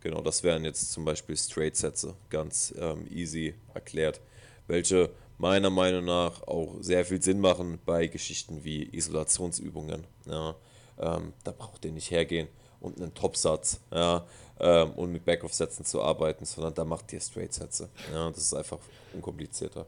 Genau, 0.01 0.21
das 0.21 0.43
wären 0.43 0.63
jetzt 0.63 0.91
zum 0.91 1.05
Beispiel 1.05 1.35
Straight-Sätze, 1.35 2.15
ganz 2.29 2.73
ähm, 2.79 3.05
easy 3.11 3.53
erklärt, 3.73 4.21
welche 4.67 5.09
meiner 5.39 5.71
Meinung 5.71 6.05
nach 6.05 6.43
auch 6.43 6.75
sehr 6.81 7.03
viel 7.05 7.21
Sinn 7.21 7.39
machen 7.39 7.79
bei 7.85 8.05
Geschichten 8.05 8.63
wie 8.63 8.83
Isolationsübungen. 8.95 10.05
Ja? 10.25 10.55
Ähm, 10.99 11.33
da 11.43 11.51
braucht 11.51 11.83
ihr 11.85 11.91
nicht 11.91 12.11
hergehen 12.11 12.47
und 12.79 13.01
einen 13.01 13.13
Topsatz. 13.15 13.79
Ja? 13.91 14.25
ähm, 14.59 14.91
und 14.91 15.11
mit 15.11 15.25
Backoff-Sätzen 15.25 15.85
zu 15.85 16.01
arbeiten, 16.01 16.45
sondern 16.45 16.73
da 16.73 16.85
macht 16.85 17.11
ihr 17.13 17.21
Straight-Sätze. 17.21 17.89
Ja, 18.13 18.29
das 18.29 18.39
ist 18.39 18.53
einfach 18.53 18.79
unkomplizierter. 19.13 19.85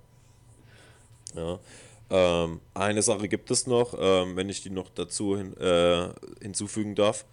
Ja. 1.36 1.60
Ähm, 2.10 2.60
eine 2.74 3.02
Sache 3.02 3.28
gibt 3.28 3.52
es 3.52 3.68
noch, 3.68 3.94
ähm, 3.98 4.36
wenn 4.36 4.50
ich 4.50 4.62
die 4.62 4.70
noch 4.70 4.90
dazu 4.90 5.38
hin, 5.38 5.56
äh, 5.58 6.10
hinzufügen 6.42 6.96
darf, 6.96 7.26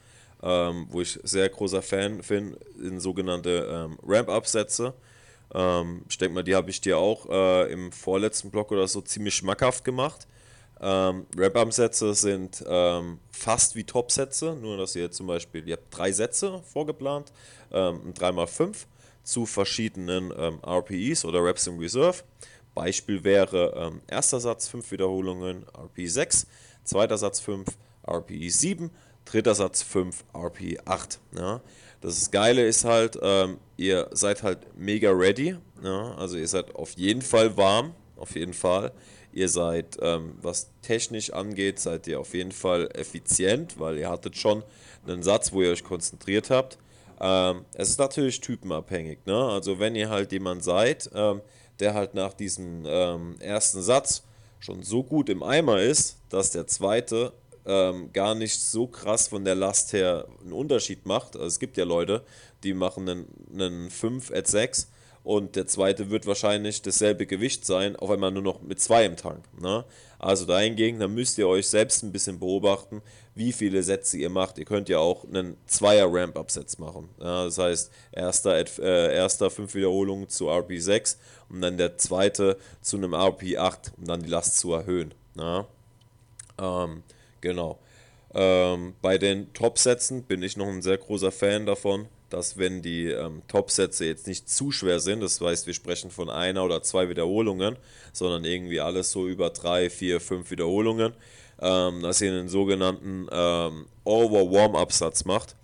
ähm, 0.43 0.87
wo 0.91 1.01
ich 1.01 1.19
sehr 1.25 1.49
großer 1.49 1.83
Fan 1.83 2.19
bin, 2.29 2.57
sind 2.79 3.01
sogenannte 3.01 3.69
ähm, 3.71 3.99
Ramp-Up-Sätze. 4.03 4.95
Ähm, 5.55 6.03
ich 6.09 6.19
denke 6.19 6.35
mal, 6.35 6.45
die 6.45 6.55
habe 6.55 6.71
ich 6.71 6.81
dir 6.81 6.99
auch 6.99 7.29
äh, 7.29 7.73
im 7.73 7.93
vorletzten 7.93 8.51
Block 8.51 8.73
oder 8.73 8.87
so 8.89 9.01
ziemlich 9.01 9.35
schmackhaft 9.35 9.85
gemacht. 9.85 10.27
Ähm, 10.81 11.27
Rap-Arm-Sätze 11.37 12.15
sind 12.15 12.65
ähm, 12.69 13.19
fast 13.31 13.75
wie 13.75 13.85
Top-Sätze, 13.85 14.57
nur 14.61 14.77
dass 14.77 14.95
ihr 14.95 15.11
zum 15.11 15.27
Beispiel, 15.27 15.67
ihr 15.69 15.77
habt 15.77 15.97
drei 15.97 16.13
Sätze 16.13 16.63
vorgeplant, 16.73 17.33
ähm, 17.73 18.15
3x5 18.15 18.87
zu 19.25 19.45
verschiedenen 19.45 20.33
ähm, 20.37 20.61
RPEs 20.65 21.25
oder 21.25 21.43
Reps 21.45 21.67
in 21.67 21.79
Reserve. 21.79 22.23
Beispiel 22.75 23.25
wäre 23.25 23.75
ähm, 23.77 24.01
erster 24.07 24.39
Satz 24.39 24.69
5 24.69 24.93
Wiederholungen, 24.93 25.67
RPE 25.77 26.09
6, 26.09 26.47
zweiter 26.85 27.19
Satz 27.19 27.41
5, 27.41 27.67
RPE 28.07 28.51
7, 28.51 28.91
dritter 29.25 29.55
Satz 29.55 29.83
5, 29.83 30.25
RPE 30.33 30.77
8. 30.85 31.19
Ja. 31.37 31.61
Das 32.01 32.31
Geile 32.31 32.65
ist 32.67 32.85
halt, 32.85 33.19
ähm, 33.21 33.59
ihr 33.77 34.09
seid 34.13 34.43
halt 34.43 34.59
mega 34.77 35.11
ready, 35.11 35.57
ja. 35.83 36.15
also 36.15 36.37
ihr 36.37 36.47
seid 36.47 36.75
auf 36.77 36.93
jeden 36.93 37.23
Fall 37.23 37.57
warm, 37.57 37.95
auf 38.17 38.37
jeden 38.37 38.55
Fall. 38.55 38.93
Ihr 39.33 39.49
seid, 39.49 39.99
ähm, 40.01 40.35
was 40.41 40.71
technisch 40.83 41.33
angeht, 41.33 41.79
seid 41.79 42.07
ihr 42.07 42.21
auf 42.21 42.35
jeden 42.35 42.53
Fall 42.53 42.89
effizient, 42.95 43.79
weil 43.79 43.99
ihr 43.99 44.09
hattet 44.09 44.37
schon 44.37 44.63
einen 45.07 45.23
Satz, 45.23 45.53
wo 45.53 45.63
ihr 45.63 45.71
euch 45.71 45.85
konzentriert 45.85 46.51
habt. 46.51 46.79
Ähm, 47.21 47.65
es 47.75 47.91
ist 47.91 47.99
natürlich 47.99 48.41
typenabhängig. 48.41 49.19
Ne? 49.27 49.37
Also 49.37 49.79
wenn 49.79 49.95
ihr 49.97 50.09
halt 50.09 50.33
jemand 50.33 50.65
seid, 50.65 51.11
ähm, 51.15 51.41
der 51.81 51.95
halt 51.95 52.15
nach 52.15 52.33
diesem 52.33 52.85
ähm, 52.87 53.37
ersten 53.41 53.83
Satz 53.83 54.23
schon 54.61 54.83
so 54.83 55.03
gut 55.03 55.29
im 55.29 55.43
Eimer 55.43 55.81
ist, 55.81 56.19
dass 56.29 56.51
der 56.51 56.67
zweite 56.67 57.33
ähm, 57.69 58.11
gar 58.13 58.35
nicht 58.35 58.61
so 58.61 58.87
krass 58.87 59.29
von 59.29 59.45
der 59.45 59.55
Last 59.55 59.93
her 59.93 60.27
einen 60.43 60.53
Unterschied 60.53 61.05
macht. 61.07 61.37
Also 61.37 61.47
es 61.47 61.59
gibt 61.61 61.77
ja 61.77 61.85
Leute, 61.85 62.25
die 62.65 62.73
machen 62.73 63.09
einen, 63.09 63.27
einen 63.53 63.91
5 63.91 64.33
at 64.33 64.47
6 64.47 64.89
und 65.23 65.55
der 65.55 65.67
zweite 65.67 66.09
wird 66.09 66.27
wahrscheinlich 66.27 66.81
dasselbe 66.81 67.27
Gewicht 67.27 67.67
sein, 67.67 67.97
auf 67.97 68.11
einmal 68.11 68.31
nur 68.31 68.43
noch 68.43 68.63
mit 68.63 68.81
zwei 68.81 69.05
im 69.05 69.17
Tank. 69.17 69.45
Ne? 69.61 69.85
Also 70.19 70.47
dahingegen, 70.47 70.99
dann 70.99 71.13
müsst 71.13 71.37
ihr 71.37 71.47
euch 71.47 71.69
selbst 71.69 72.03
ein 72.03 72.11
bisschen 72.13 72.39
beobachten, 72.39 73.03
wie 73.35 73.53
viele 73.53 73.83
Sätze 73.83 74.17
ihr 74.17 74.31
macht. 74.31 74.57
Ihr 74.57 74.65
könnt 74.65 74.89
ja 74.89 74.99
auch 74.99 75.25
einen 75.25 75.59
Zweier 75.67 76.09
Ramp-Up-Satz 76.11 76.79
machen. 76.79 77.11
Ja, 77.21 77.45
das 77.45 77.59
heißt, 77.59 77.93
erster, 78.13 78.57
äh, 78.57 79.15
erster 79.15 79.51
fünf 79.51 79.75
Wiederholungen 79.75 80.31
zu 80.31 80.49
RP6 80.49 81.17
und 81.51 81.61
dann 81.61 81.77
der 81.77 81.99
zweite 81.99 82.57
zu 82.81 82.97
einem 82.97 83.15
RP8, 83.15 83.93
um 83.99 84.07
dann 84.07 84.23
die 84.23 84.31
Last 84.31 84.59
zu 84.59 84.73
erhöhen. 84.73 85.13
Ne? 85.35 85.67
Ähm, 86.59 87.03
genau. 87.41 87.79
Ähm, 88.35 88.95
bei 89.01 89.19
den 89.19 89.53
Top-Sätzen 89.55 90.25
bin 90.25 90.43
ich 90.43 90.57
noch 90.57 90.67
ein 90.67 90.83
sehr 90.83 90.99
großer 90.99 91.33
Fan 91.33 91.67
davon, 91.67 92.07
dass 92.29 92.59
wenn 92.59 92.83
die 92.83 93.07
ähm, 93.07 93.43
Top-Sätze 93.49 94.05
jetzt 94.05 94.27
nicht 94.27 94.51
zu 94.51 94.71
schwer 94.71 95.01
sind, 95.01 95.21
das 95.21 95.41
heißt, 95.41 95.67
wir 95.67 95.75
sprechen 95.75 96.11
von 96.11 96.29
einer 96.29 96.63
oder 96.65 96.83
zwei 96.83 97.09
Wiederholungen, 97.09 97.77
sondern 98.13 98.45
irgendwie 98.45 98.81
alles 98.81 99.11
so 99.11 99.27
über 99.27 99.51
drei, 99.51 99.89
vier, 99.89 100.21
fünf 100.21 100.51
Wiederholungen, 100.51 101.15
ähm, 101.61 102.03
dass 102.03 102.21
ihr 102.21 102.33
einen 102.33 102.49
sogenannten 102.49 103.27
ähm, 103.33 103.87
Over-Warm-Up-Satz 104.05 105.25
macht. 105.25 105.57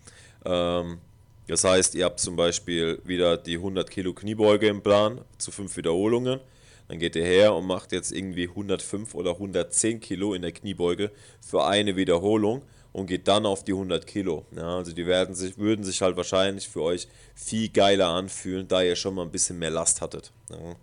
Ähm, 0.45 0.99
das 1.47 1.65
heißt, 1.65 1.95
ihr 1.95 2.07
habt 2.07 2.21
zum 2.21 2.37
Beispiel 2.37 3.01
wieder 3.05 3.37
die 3.37 3.57
100 3.57 3.91
Kilo 3.91 4.15
Kniebeuge 4.15 4.69
im 4.69 4.83
Plan 4.83 5.21
zu 5.37 5.51
fünf 5.51 5.77
Wiederholungen. 5.77 6.41
Dann 6.89 6.99
geht 6.99 7.17
ihr 7.17 7.25
her 7.25 7.55
und 7.55 7.67
macht 7.67 7.93
jetzt 7.93 8.13
irgendwie 8.13 8.49
105 8.49 9.15
oder 9.15 9.33
110 9.33 10.01
Kilo 10.01 10.35
in 10.35 10.43
der 10.43 10.53
Kniebeuge 10.53 11.11
für 11.41 11.65
eine 11.65 11.97
Wiederholung 11.97 12.63
und 12.93 13.07
geht 13.07 13.27
dann 13.27 13.47
auf 13.47 13.65
die 13.65 13.73
100 13.73 14.07
Kilo. 14.07 14.45
Ja, 14.55 14.77
also 14.77 14.93
die 14.93 15.07
werden 15.07 15.35
sich, 15.35 15.59
würden 15.59 15.85
sich 15.85 16.01
halt 16.03 16.17
wahrscheinlich 16.17 16.69
für 16.69 16.83
euch 16.83 17.09
viel 17.35 17.69
geiler 17.69 18.09
anfühlen, 18.09 18.69
da 18.69 18.83
ihr 18.83 18.97
schon 18.97 19.15
mal 19.15 19.23
ein 19.23 19.31
bisschen 19.31 19.59
mehr 19.59 19.71
Last 19.71 20.01
hattet. 20.01 20.31
Ja, 20.51 20.77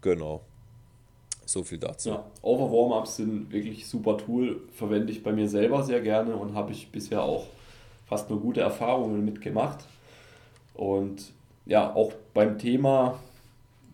genau. 0.00 0.42
So 1.46 1.62
viel 1.62 1.78
dazu. 1.78 2.10
Ja, 2.10 2.24
Over 2.42 2.70
Warm-Ups 2.70 3.16
sind 3.16 3.52
wirklich 3.52 3.86
super 3.86 4.18
Tool, 4.18 4.60
verwende 4.72 5.12
ich 5.12 5.22
bei 5.22 5.32
mir 5.32 5.48
selber 5.48 5.82
sehr 5.82 6.00
gerne 6.00 6.34
und 6.36 6.54
habe 6.54 6.72
ich 6.72 6.90
bisher 6.90 7.22
auch 7.22 7.46
fast 8.06 8.28
nur 8.28 8.40
gute 8.40 8.60
Erfahrungen 8.60 9.24
mitgemacht. 9.24 9.84
Und 10.74 11.32
ja, 11.66 11.94
auch 11.94 12.12
beim 12.34 12.58
Thema 12.58 13.20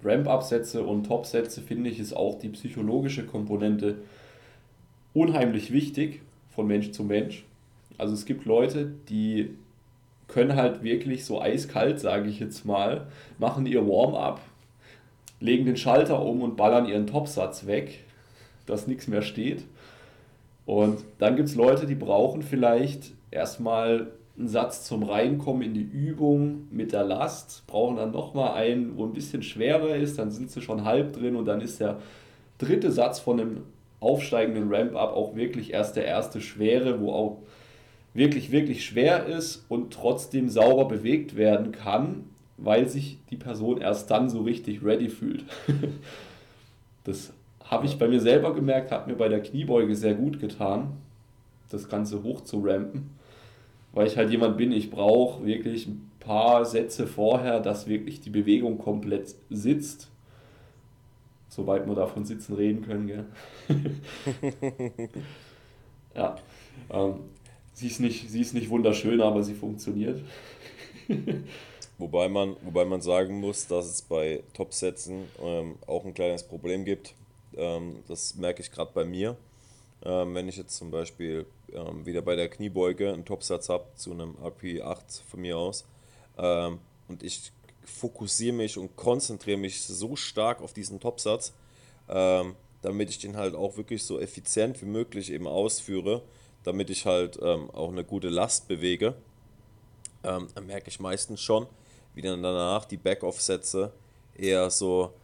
Ramp-Up-Sätze 0.02 0.82
und 0.82 1.04
Top-Sätze 1.04 1.60
finde 1.60 1.90
ich, 1.90 1.98
ist 1.98 2.12
auch 2.12 2.38
die 2.38 2.48
psychologische 2.48 3.24
Komponente 3.26 3.96
unheimlich 5.12 5.72
wichtig 5.72 6.20
von 6.54 6.66
Mensch 6.66 6.92
zu 6.92 7.04
Mensch. 7.04 7.44
Also 7.98 8.14
es 8.14 8.24
gibt 8.24 8.44
Leute, 8.44 8.92
die 9.08 9.50
können 10.28 10.56
halt 10.56 10.82
wirklich 10.82 11.24
so 11.24 11.40
eiskalt, 11.40 12.00
sage 12.00 12.28
ich 12.28 12.40
jetzt 12.40 12.64
mal, 12.64 13.08
machen 13.38 13.66
ihr 13.66 13.86
Warm-up, 13.86 14.40
legen 15.40 15.66
den 15.66 15.76
Schalter 15.76 16.22
um 16.22 16.42
und 16.42 16.56
ballern 16.56 16.86
ihren 16.86 17.06
Topsatz 17.06 17.66
weg, 17.66 18.04
dass 18.66 18.86
nichts 18.86 19.08
mehr 19.08 19.22
steht. 19.22 19.64
Und 20.66 21.00
dann 21.18 21.36
gibt 21.36 21.48
es 21.48 21.56
Leute, 21.56 21.86
die 21.86 21.94
brauchen 21.94 22.42
vielleicht 22.42 23.12
erstmal 23.30 24.12
einen 24.38 24.48
Satz 24.48 24.84
zum 24.84 25.02
Reinkommen 25.02 25.62
in 25.62 25.74
die 25.74 25.82
Übung 25.82 26.66
mit 26.70 26.92
der 26.92 27.04
Last, 27.04 27.64
brauchen 27.66 27.96
dann 27.96 28.10
nochmal 28.10 28.54
einen, 28.54 28.96
wo 28.96 29.04
ein 29.04 29.12
bisschen 29.12 29.42
schwerer 29.42 29.96
ist, 29.96 30.18
dann 30.18 30.30
sind 30.30 30.50
sie 30.50 30.62
schon 30.62 30.84
halb 30.84 31.12
drin 31.12 31.36
und 31.36 31.44
dann 31.44 31.60
ist 31.60 31.80
der 31.80 31.98
dritte 32.58 32.90
Satz 32.90 33.18
von 33.18 33.40
einem 33.40 33.62
aufsteigenden 34.00 34.72
Ramp-Up 34.72 35.12
auch 35.12 35.36
wirklich 35.36 35.72
erst 35.72 35.96
der 35.96 36.06
erste 36.06 36.40
schwere, 36.40 37.00
wo 37.00 37.12
auch 37.12 37.38
wirklich, 38.14 38.50
wirklich 38.50 38.84
schwer 38.84 39.26
ist 39.26 39.64
und 39.68 39.92
trotzdem 39.92 40.48
sauber 40.48 40.86
bewegt 40.86 41.36
werden 41.36 41.72
kann, 41.72 42.24
weil 42.56 42.88
sich 42.88 43.18
die 43.30 43.36
Person 43.36 43.80
erst 43.80 44.10
dann 44.10 44.28
so 44.28 44.42
richtig 44.42 44.82
ready 44.84 45.08
fühlt. 45.08 45.44
das 47.04 47.32
habe 47.64 47.86
ich 47.86 47.98
bei 47.98 48.08
mir 48.08 48.20
selber 48.20 48.54
gemerkt, 48.54 48.90
hat 48.90 49.06
mir 49.06 49.14
bei 49.14 49.28
der 49.28 49.42
Kniebeuge 49.42 49.94
sehr 49.94 50.14
gut 50.14 50.40
getan, 50.40 50.96
das 51.70 51.88
Ganze 51.88 52.22
hoch 52.22 52.42
zu 52.42 52.60
rampen, 52.64 53.10
weil 53.92 54.06
ich 54.06 54.16
halt 54.16 54.30
jemand 54.30 54.56
bin, 54.56 54.72
ich 54.72 54.90
brauche 54.90 55.44
wirklich 55.44 55.86
ein 55.86 56.10
paar 56.20 56.64
Sätze 56.64 57.06
vorher, 57.06 57.60
dass 57.60 57.86
wirklich 57.86 58.20
die 58.20 58.30
Bewegung 58.30 58.78
komplett 58.78 59.34
sitzt, 59.48 60.08
soweit 61.48 61.86
wir 61.86 61.94
davon 61.94 62.24
sitzen 62.24 62.54
reden 62.54 62.82
können. 62.82 63.06
Gell? 63.06 63.26
ja, 66.14 66.36
ähm, 66.90 67.14
sie, 67.72 67.88
ist 67.88 68.00
nicht, 68.00 68.30
sie 68.30 68.40
ist 68.40 68.54
nicht 68.54 68.70
wunderschön, 68.70 69.20
aber 69.20 69.42
sie 69.42 69.54
funktioniert. 69.54 70.20
wobei, 71.98 72.28
man, 72.28 72.56
wobei 72.62 72.84
man 72.84 73.00
sagen 73.00 73.40
muss, 73.40 73.66
dass 73.66 73.86
es 73.86 74.02
bei 74.02 74.42
Topsätzen 74.54 75.24
ähm, 75.42 75.76
auch 75.86 76.04
ein 76.04 76.14
kleines 76.14 76.44
Problem 76.44 76.84
gibt 76.84 77.14
ähm, 77.56 78.02
das 78.08 78.34
merke 78.36 78.62
ich 78.62 78.70
gerade 78.70 78.90
bei 78.94 79.04
mir. 79.04 79.36
Ähm, 80.02 80.34
wenn 80.34 80.48
ich 80.48 80.56
jetzt 80.56 80.76
zum 80.76 80.90
Beispiel 80.90 81.46
ähm, 81.72 82.06
wieder 82.06 82.22
bei 82.22 82.36
der 82.36 82.48
Kniebeuge 82.48 83.12
einen 83.12 83.24
Topsatz 83.24 83.68
habe 83.68 83.84
zu 83.96 84.12
einem 84.12 84.34
RP8 84.36 85.22
von 85.28 85.40
mir 85.40 85.58
aus 85.58 85.84
ähm, 86.38 86.78
und 87.08 87.22
ich 87.22 87.52
fokussiere 87.84 88.54
mich 88.54 88.78
und 88.78 88.96
konzentriere 88.96 89.58
mich 89.58 89.82
so 89.82 90.16
stark 90.16 90.62
auf 90.62 90.72
diesen 90.72 91.00
Topsatz, 91.00 91.52
ähm, 92.08 92.54
damit 92.82 93.10
ich 93.10 93.18
den 93.18 93.36
halt 93.36 93.54
auch 93.54 93.76
wirklich 93.76 94.04
so 94.04 94.18
effizient 94.18 94.80
wie 94.80 94.86
möglich 94.86 95.30
eben 95.30 95.46
ausführe, 95.46 96.22
damit 96.64 96.88
ich 96.88 97.04
halt 97.04 97.38
ähm, 97.42 97.70
auch 97.70 97.90
eine 97.90 98.04
gute 98.04 98.28
Last 98.28 98.68
bewege, 98.68 99.14
dann 100.22 100.48
merke 100.66 100.88
ich 100.88 101.00
meistens 101.00 101.40
schon, 101.40 101.66
wie 102.14 102.20
dann 102.20 102.42
danach 102.42 102.84
die 102.84 102.98
Backoff-Sätze 102.98 103.90
eher 104.36 104.68
so 104.68 105.14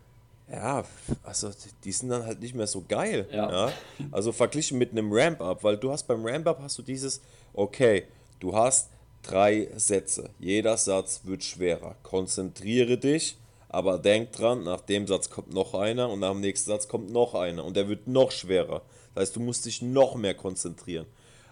ja, 0.51 0.85
also 1.25 1.51
die 1.83 1.93
sind 1.93 2.09
dann 2.09 2.25
halt 2.25 2.41
nicht 2.41 2.55
mehr 2.55 2.67
so 2.67 2.85
geil. 2.87 3.29
Ja. 3.33 3.67
ja? 3.67 3.73
Also 4.13 4.33
verglichen 4.33 4.79
mit 4.79 4.93
einem 4.93 5.13
Ramp-Up, 5.13 5.65
weil 5.65 5.77
du 5.77 5.91
hast 5.91 6.05
beim 6.05 6.25
Ramp-Up 6.25 6.61
hast 6.61 6.79
du 6.79 6.83
dieses, 6.83 7.21
okay, 7.53 8.05
du 8.39 8.55
hast 8.55 8.91
drei 9.23 9.69
Sätze. 9.77 10.31
Jeder 10.39 10.77
Satz 10.77 11.23
wird 11.25 11.43
schwerer. 11.43 11.97
Konzentriere 12.03 12.97
dich, 12.97 13.39
aber 13.69 13.99
denk 13.99 14.33
dran, 14.33 14.63
nach 14.63 14.81
dem 14.81 15.09
Satz 15.09 15.31
kommt 15.31 15.53
noch 15.53 15.75
einer 15.75 16.09
und 16.11 16.21
nach 16.21 16.31
dem 16.31 16.41
nächsten 16.41 16.71
Satz 16.71 16.87
kommt 16.87 17.11
noch 17.11 17.35
einer 17.35 17.65
und 17.65 17.77
der 17.77 17.89
wird 17.89 18.07
noch 18.07 18.31
schwerer. 18.31 18.83
Das 19.15 19.23
heißt, 19.23 19.37
du 19.37 19.41
musst 19.41 19.67
dich 19.67 19.83
noch 19.83 20.15
mehr 20.15 20.35
konzentrieren. 20.35 21.07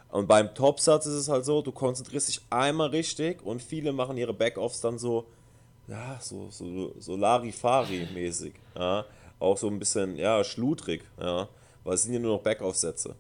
Und 0.08 0.28
beim 0.28 0.54
Topsatz 0.54 1.06
ist 1.06 1.14
es 1.14 1.28
halt 1.28 1.44
so, 1.44 1.62
du 1.62 1.72
konzentrierst 1.72 2.28
dich 2.28 2.40
einmal 2.48 2.90
richtig 2.90 3.44
und 3.44 3.60
viele 3.60 3.92
machen 3.92 4.16
ihre 4.16 4.32
Backoffs 4.32 4.80
dann 4.80 4.96
so 4.96 5.26
ja, 5.88 6.18
so, 6.20 6.48
so, 6.50 6.92
so 6.98 7.16
Larifari-mäßig. 7.16 8.54
Ja. 8.76 9.04
Auch 9.38 9.56
so 9.56 9.68
ein 9.68 9.78
bisschen, 9.78 10.16
ja, 10.16 10.42
schludrig, 10.44 11.02
ja. 11.20 11.48
Weil 11.82 11.94
es 11.94 12.02
sind 12.02 12.14
ja 12.14 12.20
nur 12.20 12.36
noch 12.36 12.42
Backaufsätze. 12.42 13.14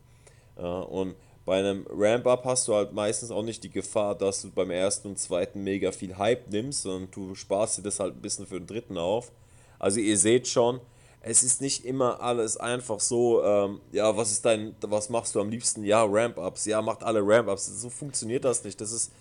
Ja. 0.56 0.80
Und 0.80 1.14
bei 1.44 1.58
einem 1.58 1.86
Ramp-Up 1.90 2.44
hast 2.46 2.68
du 2.68 2.74
halt 2.74 2.92
meistens 2.92 3.30
auch 3.30 3.42
nicht 3.42 3.62
die 3.64 3.70
Gefahr, 3.70 4.14
dass 4.14 4.42
du 4.42 4.50
beim 4.50 4.70
ersten 4.70 5.08
und 5.08 5.18
zweiten 5.18 5.62
mega 5.62 5.92
viel 5.92 6.16
Hype 6.16 6.48
nimmst, 6.50 6.82
sondern 6.82 7.10
du 7.10 7.34
sparst 7.34 7.78
dir 7.78 7.82
das 7.82 8.00
halt 8.00 8.16
ein 8.16 8.22
bisschen 8.22 8.46
für 8.46 8.58
den 8.58 8.66
dritten 8.66 8.96
auf. 8.96 9.30
Also 9.78 10.00
ihr 10.00 10.16
seht 10.16 10.48
schon, 10.48 10.80
es 11.20 11.42
ist 11.42 11.60
nicht 11.60 11.84
immer 11.84 12.22
alles 12.22 12.56
einfach 12.56 13.00
so, 13.00 13.42
ähm, 13.44 13.80
ja, 13.92 14.16
was 14.16 14.30
ist 14.30 14.44
dein, 14.46 14.74
was 14.80 15.10
machst 15.10 15.34
du 15.34 15.40
am 15.40 15.50
liebsten? 15.50 15.84
Ja, 15.84 16.04
Ramp-Ups, 16.04 16.64
ja, 16.64 16.80
macht 16.80 17.02
alle 17.02 17.20
Ramp-Ups. 17.22 17.80
So 17.80 17.90
funktioniert 17.90 18.44
das 18.46 18.64
nicht. 18.64 18.80
Das 18.80 18.92
ist, 18.92 19.12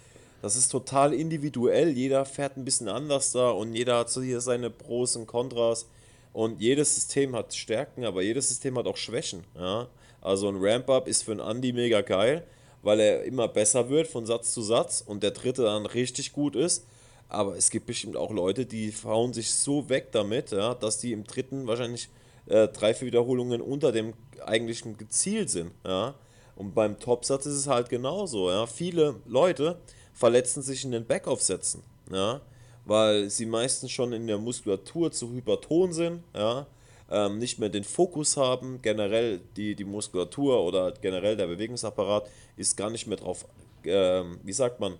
das 0.43 0.57
ist 0.57 0.67
total 0.67 1.13
individuell. 1.13 1.87
Jeder 1.91 2.25
fährt 2.25 2.57
ein 2.57 2.65
bisschen 2.65 2.89
anders 2.89 3.31
da 3.31 3.51
und 3.51 3.73
jeder 3.73 3.99
hat 3.99 4.09
so 4.09 4.21
hier 4.21 4.41
seine 4.41 4.69
Pros 4.69 5.15
und 5.15 5.25
Kontras. 5.25 5.87
Und 6.33 6.59
jedes 6.59 6.95
System 6.95 7.33
hat 7.33 7.53
Stärken, 7.55 8.03
aber 8.03 8.21
jedes 8.23 8.49
System 8.49 8.77
hat 8.77 8.85
auch 8.85 8.97
Schwächen. 8.97 9.45
Ja? 9.57 9.87
Also 10.19 10.49
ein 10.49 10.57
Ramp-Up 10.59 11.07
ist 11.07 11.23
für 11.23 11.31
einen 11.31 11.39
Andy 11.39 11.71
mega 11.71 12.01
geil, 12.01 12.45
weil 12.81 12.99
er 12.99 13.23
immer 13.23 13.47
besser 13.47 13.87
wird 13.87 14.07
von 14.07 14.25
Satz 14.25 14.53
zu 14.53 14.61
Satz 14.61 15.01
und 15.07 15.23
der 15.23 15.31
dritte 15.31 15.63
dann 15.63 15.85
richtig 15.85 16.33
gut 16.33 16.57
ist. 16.57 16.87
Aber 17.29 17.55
es 17.55 17.69
gibt 17.69 17.85
bestimmt 17.85 18.17
auch 18.17 18.31
Leute, 18.31 18.65
die 18.65 18.93
hauen 19.05 19.31
sich 19.31 19.49
so 19.49 19.87
weg 19.87 20.11
damit, 20.11 20.51
ja, 20.51 20.73
dass 20.75 20.97
die 20.97 21.13
im 21.13 21.23
dritten 21.23 21.67
wahrscheinlich 21.67 22.09
äh, 22.47 22.67
drei, 22.67 22.93
vier 22.93 23.07
Wiederholungen 23.07 23.61
unter 23.61 23.93
dem 23.93 24.13
eigentlichen 24.45 24.97
Ziel 25.09 25.47
sind. 25.47 25.71
Ja? 25.85 26.15
Und 26.57 26.75
beim 26.75 26.99
Topsatz 26.99 27.45
ist 27.45 27.55
es 27.55 27.67
halt 27.67 27.87
genauso. 27.87 28.49
Ja? 28.49 28.67
Viele 28.67 29.21
Leute 29.25 29.77
verletzen 30.13 30.61
sich 30.61 30.85
in 30.85 30.91
den 30.91 31.05
Backaufsätzen, 31.05 31.83
ja, 32.11 32.41
weil 32.85 33.29
sie 33.29 33.45
meistens 33.45 33.91
schon 33.91 34.13
in 34.13 34.27
der 34.27 34.37
Muskulatur 34.37 35.11
zu 35.11 35.31
hyperton 35.31 35.93
sind, 35.93 36.23
ja, 36.33 36.67
ähm, 37.11 37.37
nicht 37.37 37.59
mehr 37.59 37.69
den 37.69 37.83
Fokus 37.83 38.37
haben, 38.37 38.81
generell 38.81 39.39
die, 39.55 39.75
die 39.75 39.83
Muskulatur 39.83 40.63
oder 40.63 40.91
generell 40.91 41.35
der 41.35 41.47
Bewegungsapparat 41.47 42.29
ist 42.57 42.77
gar 42.77 42.89
nicht 42.89 43.07
mehr 43.07 43.17
drauf, 43.17 43.45
ähm, 43.83 44.39
wie 44.43 44.53
sagt 44.53 44.79
man, 44.79 44.95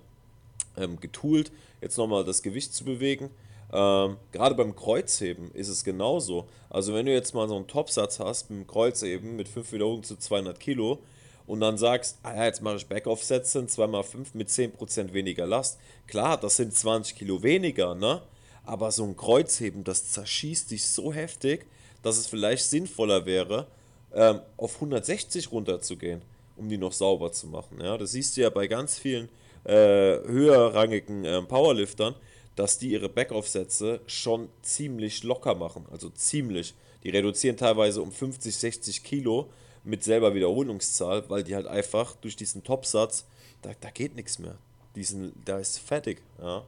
ähm, 0.78 1.00
getoolt, 1.00 1.52
jetzt 1.82 1.98
nochmal 1.98 2.24
das 2.24 2.42
Gewicht 2.42 2.74
zu 2.74 2.84
bewegen. 2.84 3.30
Ähm, 3.72 4.18
gerade 4.32 4.56
beim 4.56 4.76
Kreuzheben 4.76 5.52
ist 5.52 5.70
es 5.70 5.84
genauso. 5.84 6.48
Also 6.70 6.94
wenn 6.94 7.06
du 7.06 7.12
jetzt 7.12 7.34
mal 7.34 7.48
so 7.48 7.56
einen 7.56 7.68
Topsatz 7.68 8.20
hast 8.20 8.50
mit 8.50 8.60
dem 8.60 8.68
Kreuzheben 8.68 9.36
mit 9.36 9.48
5 9.48 9.72
Wiederholungen 9.72 10.04
zu 10.04 10.16
200 10.18 10.60
Kilo, 10.60 11.00
und 11.46 11.60
dann 11.60 11.78
sagst, 11.78 12.20
ah 12.24 12.46
jetzt 12.46 12.62
mache 12.62 12.78
ich 12.78 12.88
Backoff-Sätze, 12.88 13.60
2x5 13.60 14.28
mit 14.34 14.50
10% 14.50 15.14
weniger 15.14 15.46
Last. 15.46 15.80
Klar, 16.08 16.38
das 16.40 16.58
sind 16.58 16.74
20 16.74 17.16
Kilo 17.16 17.44
weniger, 17.44 17.96
ne? 17.96 18.22
Aber 18.66 18.92
so 18.92 19.04
ein 19.04 19.18
Kreuzheben, 19.18 19.84
das 19.84 20.12
zerschießt 20.12 20.72
dich 20.72 20.86
so 20.88 21.12
heftig, 21.14 21.66
dass 22.02 22.18
es 22.18 22.28
vielleicht 22.28 22.64
sinnvoller 22.64 23.26
wäre, 23.26 23.68
ähm, 24.14 24.40
auf 24.58 24.76
160 24.76 25.52
runterzugehen, 25.52 26.22
um 26.56 26.70
die 26.70 26.78
noch 26.78 26.94
sauber 26.94 27.32
zu 27.32 27.48
machen. 27.48 27.80
Ja? 27.82 27.98
Das 27.98 28.12
siehst 28.12 28.38
du 28.38 28.42
ja 28.42 28.50
bei 28.50 28.68
ganz 28.68 28.98
vielen 28.98 29.30
äh, 29.66 30.20
höherrangigen 30.26 31.26
äh, 31.26 31.42
Powerliftern, 31.42 32.16
dass 32.56 32.78
die 32.78 32.92
ihre 32.92 33.10
Backoff-Sätze 33.10 34.02
schon 34.06 34.50
ziemlich 34.62 35.24
locker 35.24 35.56
machen. 35.56 35.86
Also 35.92 36.10
ziemlich. 36.10 36.76
Die 37.04 37.10
reduzieren 37.10 37.58
teilweise 37.58 38.02
um 38.02 38.12
50, 38.12 38.56
60 38.56 39.04
Kilo 39.04 39.50
mit 39.84 40.04
selber 40.04 40.34
Wiederholungszahl, 40.34 41.24
weil 41.30 41.44
die 41.44 41.56
halt 41.56 41.68
einfach 41.68 42.16
durch 42.18 42.36
diesen 42.36 42.64
Topsatz, 42.64 43.26
da, 43.62 43.72
da 43.80 43.90
geht 43.90 44.16
nichts 44.16 44.40
mehr. 44.40 44.56
Diesen, 44.96 45.34
da 45.46 45.60
ist 45.60 45.80
fertig. 45.80 46.22
Ja. 46.42 46.64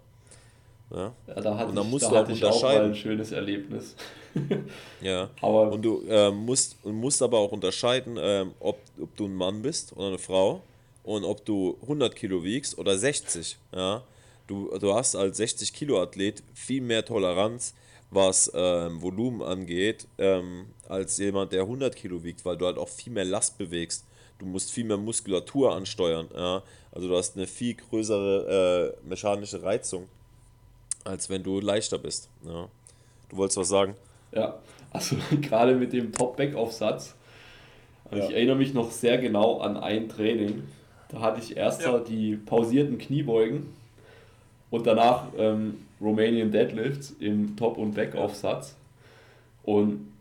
Ja. 0.91 1.13
ja 1.27 1.41
da 1.41 1.57
hatte 1.57 1.69
und 1.69 1.75
dann 1.75 1.89
musst 1.89 2.05
ich, 2.05 2.11
da 2.11 2.23
du 2.23 2.25
auch 2.25 2.29
unterscheiden. 2.29 2.77
Auch 2.77 2.81
mal 2.81 2.85
ein 2.89 2.95
schönes 2.95 3.31
Erlebnis. 3.31 3.95
ja. 5.01 5.29
Aber 5.41 5.71
und 5.71 5.81
du 5.81 6.03
äh, 6.07 6.31
musst, 6.31 6.83
musst 6.85 7.21
aber 7.21 7.39
auch 7.39 7.51
unterscheiden, 7.51 8.17
äh, 8.17 8.45
ob, 8.59 8.79
ob 9.01 9.15
du 9.15 9.25
ein 9.25 9.35
Mann 9.35 9.61
bist 9.61 9.95
oder 9.95 10.07
eine 10.07 10.17
Frau 10.17 10.61
und 11.03 11.23
ob 11.23 11.45
du 11.45 11.77
100 11.83 12.15
Kilo 12.15 12.43
wiegst 12.43 12.77
oder 12.77 12.97
60. 12.97 13.57
Ja. 13.73 14.03
Du, 14.47 14.77
du 14.77 14.93
hast 14.93 15.15
als 15.15 15.37
60 15.37 15.73
Kilo 15.73 16.01
Athlet 16.01 16.43
viel 16.53 16.81
mehr 16.81 17.03
Toleranz 17.03 17.73
was 18.15 18.51
ähm, 18.55 19.01
Volumen 19.01 19.41
angeht, 19.41 20.07
ähm, 20.17 20.67
als 20.87 21.17
jemand, 21.17 21.51
der 21.51 21.61
100 21.61 21.95
Kilo 21.95 22.23
wiegt, 22.23 22.45
weil 22.45 22.57
du 22.57 22.65
halt 22.65 22.77
auch 22.77 22.89
viel 22.89 23.13
mehr 23.13 23.25
Last 23.25 23.57
bewegst. 23.57 24.05
Du 24.39 24.45
musst 24.45 24.71
viel 24.71 24.85
mehr 24.85 24.97
Muskulatur 24.97 25.75
ansteuern. 25.75 26.27
Ja? 26.35 26.63
Also 26.91 27.07
du 27.07 27.15
hast 27.15 27.35
eine 27.35 27.45
viel 27.45 27.75
größere 27.75 28.95
äh, 29.03 29.07
mechanische 29.07 29.61
Reizung, 29.61 30.07
als 31.03 31.29
wenn 31.29 31.43
du 31.43 31.59
leichter 31.59 31.97
bist. 31.97 32.29
Ja? 32.45 32.67
Du 33.29 33.37
wolltest 33.37 33.57
was 33.57 33.69
sagen? 33.69 33.95
Ja, 34.31 34.57
also 34.91 35.15
gerade 35.41 35.75
mit 35.75 35.93
dem 35.93 36.11
Top-Back-Aufsatz. 36.11 37.15
Also 38.05 38.17
ja. 38.17 38.29
Ich 38.29 38.35
erinnere 38.35 38.55
mich 38.55 38.73
noch 38.73 38.91
sehr 38.91 39.17
genau 39.17 39.59
an 39.59 39.77
ein 39.77 40.09
Training. 40.09 40.63
Da 41.09 41.21
hatte 41.21 41.41
ich 41.41 41.57
erst 41.57 41.81
ja. 41.81 41.99
die 41.99 42.35
pausierten 42.35 42.97
Kniebeugen 42.97 43.73
und 44.69 44.87
danach 44.87 45.27
ähm, 45.37 45.85
Romanian 46.01 46.51
Deadlifts 46.51 47.15
im 47.19 47.55
Top- 47.55 47.77
und 47.77 47.95
Backaufsatz. 47.95 48.75
Und 49.63 50.11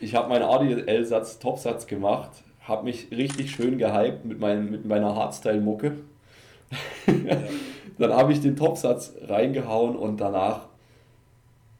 ich 0.00 0.14
habe 0.14 0.28
meinen 0.28 0.44
ADL-Satz, 0.44 1.38
Topsatz 1.38 1.86
gemacht, 1.86 2.30
habe 2.62 2.84
mich 2.84 3.10
richtig 3.10 3.50
schön 3.50 3.78
gehypt 3.78 4.24
mit, 4.24 4.38
mein, 4.38 4.70
mit 4.70 4.84
meiner 4.84 5.14
Hardstyle-Mucke. 5.14 5.96
Dann 7.98 8.12
habe 8.12 8.32
ich 8.32 8.40
den 8.40 8.56
Topsatz 8.56 9.14
reingehauen 9.26 9.96
und 9.96 10.20
danach, 10.20 10.66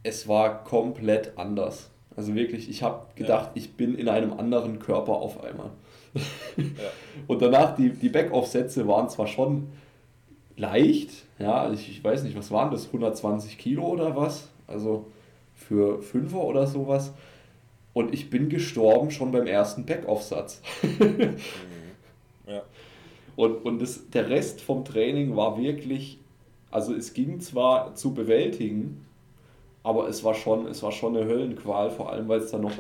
es 0.03 0.27
war 0.27 0.64
komplett 0.64 1.37
anders. 1.37 1.91
Also 2.16 2.35
wirklich, 2.35 2.69
ich 2.69 2.83
habe 2.83 3.07
gedacht, 3.14 3.51
ja. 3.51 3.53
ich 3.55 3.75
bin 3.75 3.95
in 3.95 4.09
einem 4.09 4.33
anderen 4.33 4.81
Körper 4.81 5.12
auf 5.12 5.45
einmal. 5.45 5.71
ja. 6.57 6.64
Und 7.29 7.43
danach, 7.43 7.77
die, 7.77 7.91
die 7.91 8.09
Backoff-Sätze 8.09 8.89
waren 8.89 9.09
zwar 9.09 9.29
schon 9.29 9.69
leicht, 10.59 11.11
ja, 11.38 11.72
ich, 11.72 11.88
ich 11.88 12.02
weiß 12.02 12.24
nicht, 12.24 12.36
was 12.36 12.50
waren 12.50 12.70
das, 12.70 12.86
120 12.86 13.59
Kilo 13.59 13.86
oder 13.86 14.16
was? 14.16 14.48
Also 14.66 15.06
für 15.54 16.02
Fünfer 16.02 16.42
oder 16.42 16.66
sowas. 16.66 17.12
Und 17.94 18.12
ich 18.12 18.30
bin 18.30 18.48
gestorben 18.48 19.11
schon 19.11 19.32
beim 19.32 19.46
ersten 19.46 19.86
Backoff-Satz. 19.86 20.62
mhm. 20.82 21.36
ja. 22.46 22.62
Und, 23.36 23.64
und 23.64 23.80
das, 23.80 24.11
der 24.11 24.28
Rest 24.28 24.61
vom 24.61 24.84
Training 24.84 25.36
war 25.36 25.59
wirklich, 25.61 26.18
also 26.70 26.94
es 26.94 27.14
ging 27.14 27.40
zwar 27.40 27.94
zu 27.94 28.12
bewältigen, 28.12 29.04
aber 29.84 30.09
es 30.09 30.24
war 30.24 30.34
schon, 30.34 30.66
es 30.66 30.82
war 30.82 30.92
schon 30.92 31.16
eine 31.16 31.26
Höllenqual, 31.26 31.90
vor 31.90 32.11
allem 32.12 32.28
weil 32.28 32.40
es 32.40 32.50
dann 32.50 32.62
noch 32.62 32.72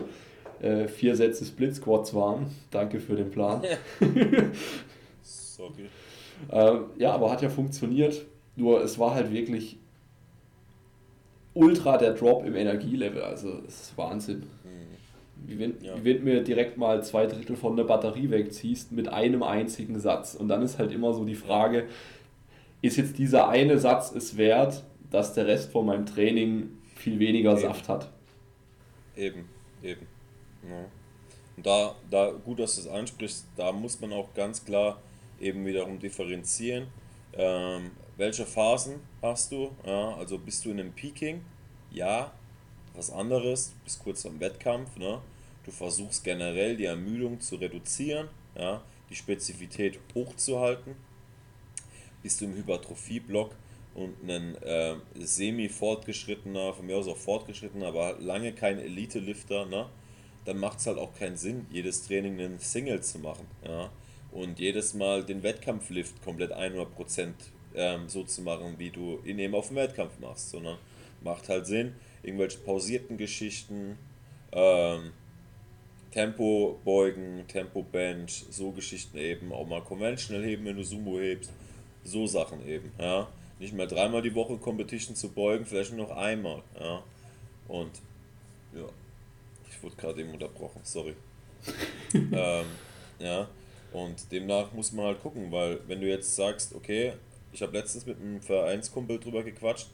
äh, 0.60 0.88
vier 0.88 1.14
Sätze 1.14 1.44
Split 1.44 1.76
Squats 1.76 2.12
waren. 2.12 2.46
Danke 2.70 2.98
für 2.98 3.14
den 3.14 3.30
Plan. 3.30 3.62
Sorry. 5.22 5.88
Äh, 6.50 6.78
ja, 6.98 7.12
aber 7.12 7.30
hat 7.30 7.42
ja 7.42 7.48
funktioniert. 7.48 8.26
Nur 8.56 8.82
es 8.82 8.98
war 8.98 9.14
halt 9.14 9.32
wirklich 9.32 9.78
ultra 11.54 11.96
der 11.96 12.14
Drop 12.14 12.44
im 12.44 12.54
Energielevel. 12.54 13.22
Also 13.22 13.60
es 13.66 13.80
ist 13.80 13.98
Wahnsinn. 13.98 14.40
Mhm. 14.64 15.46
Wie 15.46 15.58
wenn, 15.58 15.74
ja. 15.82 15.94
wie 15.96 16.04
wenn 16.04 16.24
mir 16.24 16.42
direkt 16.42 16.76
mal 16.76 17.02
zwei 17.04 17.26
Drittel 17.26 17.56
von 17.56 17.76
der 17.76 17.84
Batterie 17.84 18.30
wegziehst 18.30 18.92
mit 18.92 19.08
einem 19.08 19.42
einzigen 19.42 19.98
Satz. 20.00 20.34
Und 20.34 20.48
dann 20.48 20.62
ist 20.62 20.78
halt 20.78 20.92
immer 20.92 21.12
so 21.12 21.24
die 21.24 21.34
Frage, 21.34 21.86
ist 22.82 22.96
jetzt 22.96 23.18
dieser 23.18 23.48
eine 23.48 23.78
Satz 23.78 24.12
es 24.12 24.36
wert, 24.36 24.84
dass 25.10 25.34
der 25.34 25.46
Rest 25.46 25.72
von 25.72 25.86
meinem 25.86 26.06
Training 26.06 26.70
viel 26.94 27.18
weniger 27.18 27.52
eben. 27.52 27.60
Saft 27.60 27.88
hat? 27.88 28.10
Eben, 29.16 29.48
eben. 29.82 30.06
Ja. 30.68 30.84
Und 31.56 31.66
da, 31.66 31.94
da, 32.10 32.30
gut, 32.30 32.60
dass 32.60 32.76
du 32.76 32.82
es 32.82 32.88
ansprichst, 32.88 33.46
da 33.56 33.72
muss 33.72 34.00
man 34.00 34.12
auch 34.12 34.32
ganz 34.34 34.64
klar 34.64 35.00
eben 35.40 35.64
wiederum 35.66 35.98
differenzieren. 35.98 36.88
Ähm, 37.32 37.92
welche 38.16 38.46
Phasen 38.46 38.96
hast 39.22 39.52
du? 39.52 39.70
Ja, 39.86 40.14
also 40.16 40.38
bist 40.38 40.64
du 40.64 40.70
in 40.70 40.80
einem 40.80 40.92
Peaking? 40.92 41.42
Ja, 41.90 42.32
was 42.94 43.10
anderes, 43.10 43.74
bist 43.84 44.02
kurz 44.02 44.26
am 44.26 44.40
Wettkampf. 44.40 44.96
Ne? 44.96 45.20
Du 45.64 45.70
versuchst 45.70 46.24
generell 46.24 46.76
die 46.76 46.86
Ermüdung 46.86 47.40
zu 47.40 47.56
reduzieren, 47.56 48.28
ja? 48.56 48.82
die 49.08 49.14
Spezifität 49.14 49.98
hochzuhalten. 50.14 50.96
Bist 52.22 52.40
du 52.40 52.46
im 52.46 52.54
Hypertrophie-Block 52.54 53.54
und 53.94 54.28
ein 54.28 54.56
äh, 54.62 54.96
semi-fortgeschrittener, 55.14 56.74
von 56.74 56.86
mir 56.86 56.96
aus 56.96 57.06
auch 57.06 57.16
fortgeschrittener, 57.16 57.86
aber 57.86 58.16
lange 58.18 58.52
kein 58.52 58.78
Elite-Lifter, 58.78 59.66
ne? 59.66 59.86
dann 60.44 60.58
macht 60.58 60.80
es 60.80 60.86
halt 60.86 60.98
auch 60.98 61.14
keinen 61.14 61.36
Sinn, 61.36 61.66
jedes 61.70 62.06
Training 62.06 62.40
einen 62.40 62.58
Single 62.58 63.02
zu 63.02 63.18
machen. 63.18 63.46
Ja? 63.64 63.90
Und 64.30 64.58
jedes 64.58 64.94
Mal 64.94 65.24
den 65.24 65.42
Wettkampflift 65.42 66.22
komplett 66.22 66.52
100% 66.52 67.32
ähm, 67.74 68.08
so 68.08 68.24
zu 68.24 68.42
machen, 68.42 68.74
wie 68.78 68.90
du 68.90 69.20
ihn 69.24 69.38
eben 69.38 69.54
auf 69.54 69.68
dem 69.68 69.76
Wettkampf 69.76 70.18
machst. 70.20 70.50
Sondern 70.50 70.78
macht 71.22 71.48
halt 71.48 71.66
Sinn, 71.66 71.94
irgendwelche 72.22 72.58
pausierten 72.58 73.16
Geschichten, 73.16 73.98
ähm, 74.52 75.12
Tempo 76.10 76.78
beugen, 76.84 77.44
Tempo 77.48 77.82
Bench, 77.82 78.44
so 78.50 78.72
Geschichten 78.72 79.18
eben, 79.18 79.52
auch 79.52 79.66
mal 79.66 79.82
conventional 79.82 80.42
heben, 80.44 80.64
wenn 80.64 80.76
du 80.76 80.82
Sumo 80.82 81.18
hebst, 81.18 81.52
so 82.04 82.26
Sachen 82.26 82.66
eben, 82.66 82.92
ja. 82.98 83.28
Nicht 83.58 83.72
mehr 83.72 83.86
dreimal 83.86 84.22
die 84.22 84.34
Woche 84.34 84.56
Competition 84.56 85.16
zu 85.16 85.30
beugen, 85.30 85.66
vielleicht 85.66 85.92
nur 85.92 86.06
noch 86.06 86.16
einmal, 86.16 86.62
ja. 86.78 87.02
Und, 87.66 87.90
ja, 88.74 88.86
ich 89.70 89.82
wurde 89.82 89.96
gerade 89.96 90.20
eben 90.20 90.32
unterbrochen, 90.32 90.80
sorry. 90.84 91.14
ähm, 92.14 92.66
ja, 93.18 93.48
und 93.92 94.30
demnach 94.32 94.72
muss 94.72 94.92
man 94.92 95.06
halt 95.06 95.22
gucken, 95.22 95.50
weil 95.50 95.80
wenn 95.86 96.00
du 96.00 96.08
jetzt 96.08 96.36
sagst, 96.36 96.74
okay, 96.74 97.14
ich 97.52 97.62
habe 97.62 97.76
letztens 97.76 98.06
mit 98.06 98.20
einem 98.20 98.40
Vereinskumpel 98.40 99.18
drüber 99.18 99.42
gequatscht, 99.42 99.88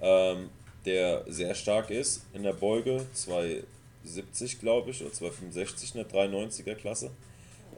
ähm, 0.00 0.50
der 0.84 1.24
sehr 1.26 1.54
stark 1.54 1.90
ist 1.90 2.26
in 2.32 2.42
der 2.42 2.52
Beuge, 2.52 3.06
270 3.12 4.60
glaube 4.60 4.90
ich, 4.90 5.02
oder 5.02 5.12
265 5.12 5.94
in 5.94 6.04
der 6.04 6.10
93er 6.10 6.74
Klasse. 6.74 7.10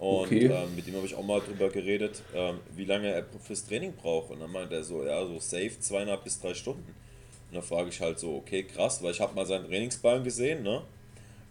Und 0.00 0.26
okay. 0.26 0.46
ähm, 0.46 0.74
mit 0.74 0.86
dem 0.86 0.96
habe 0.96 1.04
ich 1.04 1.14
auch 1.14 1.22
mal 1.22 1.40
drüber 1.40 1.68
geredet, 1.68 2.22
ähm, 2.34 2.58
wie 2.74 2.86
lange 2.86 3.08
er 3.08 3.24
fürs 3.42 3.66
Training 3.66 3.92
braucht. 3.92 4.30
Und 4.30 4.40
dann 4.40 4.50
meint 4.50 4.72
er 4.72 4.82
so, 4.82 5.04
ja, 5.04 5.24
so 5.26 5.38
safe 5.38 5.78
zweieinhalb 5.78 6.24
bis 6.24 6.40
drei 6.40 6.54
Stunden. 6.54 6.94
Und 7.50 7.54
dann 7.54 7.62
frage 7.62 7.90
ich 7.90 8.00
halt 8.00 8.18
so, 8.18 8.36
okay, 8.36 8.62
krass, 8.62 9.02
weil 9.02 9.10
ich 9.10 9.20
habe 9.20 9.34
mal 9.34 9.44
seinen 9.44 9.66
Trainingsplan 9.66 10.24
gesehen, 10.24 10.62
ne? 10.62 10.82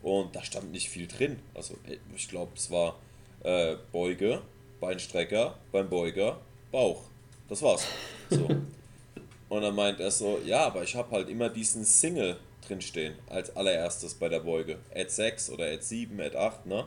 Und 0.02 0.36
da 0.36 0.44
stand 0.44 0.72
nicht 0.72 0.90
viel 0.90 1.08
drin. 1.08 1.38
Also 1.54 1.76
ich 2.16 2.28
glaube, 2.28 2.54
es 2.56 2.72
war 2.72 2.98
äh, 3.44 3.76
Beuge, 3.92 4.42
Beinstrecker, 4.80 5.56
beim 5.72 5.90
Beuger, 5.90 6.40
Bauch. 6.72 7.02
Das 7.48 7.62
war's. 7.62 7.86
So. 8.30 8.48
Und 9.50 9.64
dann 9.64 9.76
meint 9.76 10.00
er 10.00 10.12
so, 10.12 10.40
ja, 10.46 10.68
aber 10.68 10.84
ich 10.84 10.96
habe 10.96 11.12
halt 11.12 11.30
immer 11.30 11.50
diesen 11.50 11.84
Single 11.84 12.38
drinstehen, 12.68 13.16
als 13.28 13.56
allererstes 13.56 14.14
bei 14.14 14.30
der 14.30 14.42
Beuge. 14.42 14.78
Ad 14.94 15.10
6 15.10 15.50
oder 15.50 15.66
Ad 15.66 15.82
7, 15.82 16.20
Ad 16.22 16.38
8, 16.38 16.66
ne? 16.68 16.86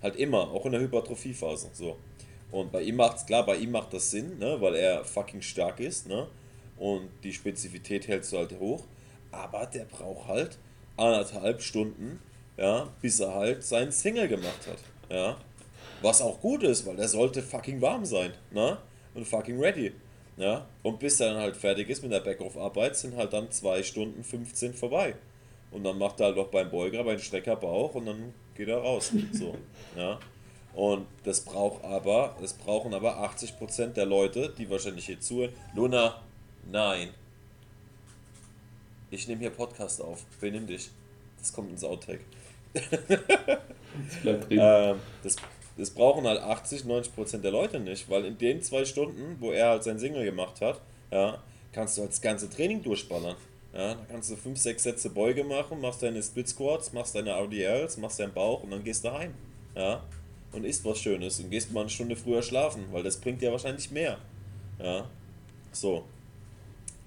Halt 0.00 0.16
immer, 0.16 0.50
auch 0.52 0.64
in 0.66 0.72
der 0.72 0.80
Hypertrophiephase. 0.80 1.70
So. 1.72 1.96
Und 2.52 2.70
bei 2.70 2.82
ihm 2.82 2.96
macht's 2.96 3.26
klar, 3.26 3.44
bei 3.44 3.56
ihm 3.56 3.72
macht 3.72 3.92
das 3.92 4.12
Sinn, 4.12 4.38
ne? 4.38 4.60
Weil 4.60 4.76
er 4.76 5.04
fucking 5.04 5.42
stark 5.42 5.80
ist, 5.80 6.06
ne? 6.06 6.28
Und 6.76 7.08
die 7.24 7.32
Spezifität 7.32 8.06
hältst 8.06 8.32
du 8.32 8.38
halt 8.38 8.58
hoch. 8.60 8.84
Aber 9.32 9.66
der 9.66 9.84
braucht 9.84 10.28
halt 10.28 10.58
anderthalb 10.96 11.60
Stunden, 11.60 12.20
ja, 12.56 12.88
bis 13.02 13.18
er 13.18 13.34
halt 13.34 13.64
seinen 13.64 13.90
Single 13.90 14.28
gemacht 14.28 14.68
hat. 14.68 14.78
Ja. 15.10 15.36
Was 16.02 16.20
auch 16.20 16.40
gut 16.40 16.62
ist, 16.62 16.86
weil 16.86 16.96
der 16.96 17.08
sollte 17.08 17.42
fucking 17.42 17.80
warm 17.80 18.04
sein, 18.04 18.32
ne? 18.50 18.78
Und 19.14 19.26
fucking 19.26 19.60
ready. 19.60 19.92
Ja? 20.36 20.66
Und 20.82 20.98
bis 20.98 21.20
er 21.20 21.32
dann 21.32 21.42
halt 21.42 21.56
fertig 21.56 21.88
ist 21.88 22.02
mit 22.02 22.12
der 22.12 22.20
Backoff-Arbeit, 22.20 22.96
sind 22.96 23.16
halt 23.16 23.32
dann 23.32 23.50
2 23.50 23.82
Stunden 23.82 24.24
15 24.24 24.74
vorbei. 24.74 25.14
Und 25.70 25.84
dann 25.84 25.98
macht 25.98 26.20
er 26.20 26.26
halt 26.26 26.36
noch 26.36 26.48
beim 26.48 26.70
Beuger, 26.70 27.04
beim 27.04 27.18
Strecker 27.18 27.56
Bauch 27.56 27.94
und 27.94 28.06
dann 28.06 28.34
geht 28.54 28.68
er 28.68 28.78
raus. 28.78 29.12
So, 29.32 29.56
ja. 29.96 30.18
Und 30.74 31.06
das 31.22 31.40
braucht 31.40 31.84
aber, 31.84 32.36
das 32.40 32.52
brauchen 32.52 32.94
aber 32.94 33.18
80% 33.24 33.88
der 33.92 34.06
Leute, 34.06 34.52
die 34.56 34.68
wahrscheinlich 34.68 35.06
hier 35.06 35.20
zuhören. 35.20 35.52
Luna, 35.74 36.20
nein. 36.70 37.10
Ich 39.10 39.28
nehme 39.28 39.40
hier 39.40 39.50
Podcast 39.50 40.02
auf. 40.02 40.24
Benimm 40.40 40.66
dich. 40.66 40.90
Das 41.38 41.52
kommt 41.52 41.70
ins 41.70 41.84
Outtake. 41.84 42.24
das 42.72 42.90
bleibt 44.22 44.50
drin. 44.50 44.58
Ähm, 44.60 44.96
das, 45.22 45.36
das 45.76 45.90
brauchen 45.90 46.26
halt 46.26 46.40
80, 46.40 46.84
90 46.84 47.14
Prozent 47.14 47.44
der 47.44 47.50
Leute 47.50 47.80
nicht, 47.80 48.08
weil 48.08 48.24
in 48.24 48.38
den 48.38 48.62
zwei 48.62 48.84
Stunden, 48.84 49.36
wo 49.40 49.50
er 49.50 49.70
halt 49.70 49.84
sein 49.84 49.98
Single 49.98 50.24
gemacht 50.24 50.60
hat, 50.60 50.80
ja, 51.10 51.42
kannst 51.72 51.96
du 51.96 52.02
halt 52.02 52.12
das 52.12 52.20
ganze 52.20 52.48
Training 52.48 52.82
durchballern. 52.82 53.36
Ja, 53.72 53.94
da 53.94 54.06
kannst 54.08 54.30
du 54.30 54.36
5, 54.36 54.56
6 54.56 54.82
Sätze 54.82 55.10
Beuge 55.10 55.42
machen, 55.42 55.80
machst 55.80 56.02
deine 56.02 56.22
Split 56.22 56.48
Squats, 56.48 56.92
machst 56.92 57.16
deine 57.16 57.30
RDLs, 57.30 57.96
machst 57.96 58.20
deinen 58.20 58.32
Bauch 58.32 58.62
und 58.62 58.70
dann 58.70 58.84
gehst 58.84 59.04
du 59.04 59.12
heim. 59.12 59.34
Ja, 59.74 60.04
und 60.52 60.64
isst 60.64 60.84
was 60.84 61.00
Schönes 61.00 61.40
und 61.40 61.50
gehst 61.50 61.72
mal 61.72 61.80
eine 61.80 61.90
Stunde 61.90 62.14
früher 62.14 62.42
schlafen, 62.42 62.84
weil 62.92 63.02
das 63.02 63.16
bringt 63.16 63.42
dir 63.42 63.50
wahrscheinlich 63.50 63.90
mehr. 63.90 64.18
Ja, 64.78 65.08
so. 65.72 66.04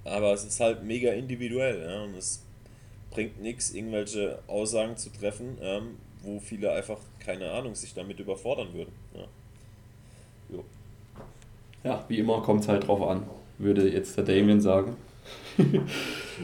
Aber 0.03 0.33
es 0.33 0.43
ist 0.43 0.59
halt 0.59 0.83
mega 0.83 1.11
individuell, 1.13 1.81
ja, 1.89 2.03
und 2.03 2.15
es 2.15 2.43
bringt 3.11 3.41
nichts, 3.41 3.71
irgendwelche 3.71 4.39
Aussagen 4.47 4.97
zu 4.97 5.09
treffen, 5.09 5.57
ähm, 5.61 5.97
wo 6.27 6.39
viele 6.39 6.71
einfach, 6.71 6.99
keine 7.19 7.49
Ahnung, 7.51 7.73
sich 7.73 7.93
damit 7.93 8.19
überfordern 8.19 8.73
würden. 8.73 8.91
Ja, 9.15 9.23
ja 11.83 12.05
wie 12.07 12.19
immer 12.19 12.41
kommt 12.41 12.61
es 12.61 12.67
halt 12.67 12.87
drauf 12.87 13.01
an, 13.01 13.23
würde 13.57 13.89
jetzt 13.89 14.15
der 14.17 14.25
Damien 14.25 14.61
sagen. 14.61 14.95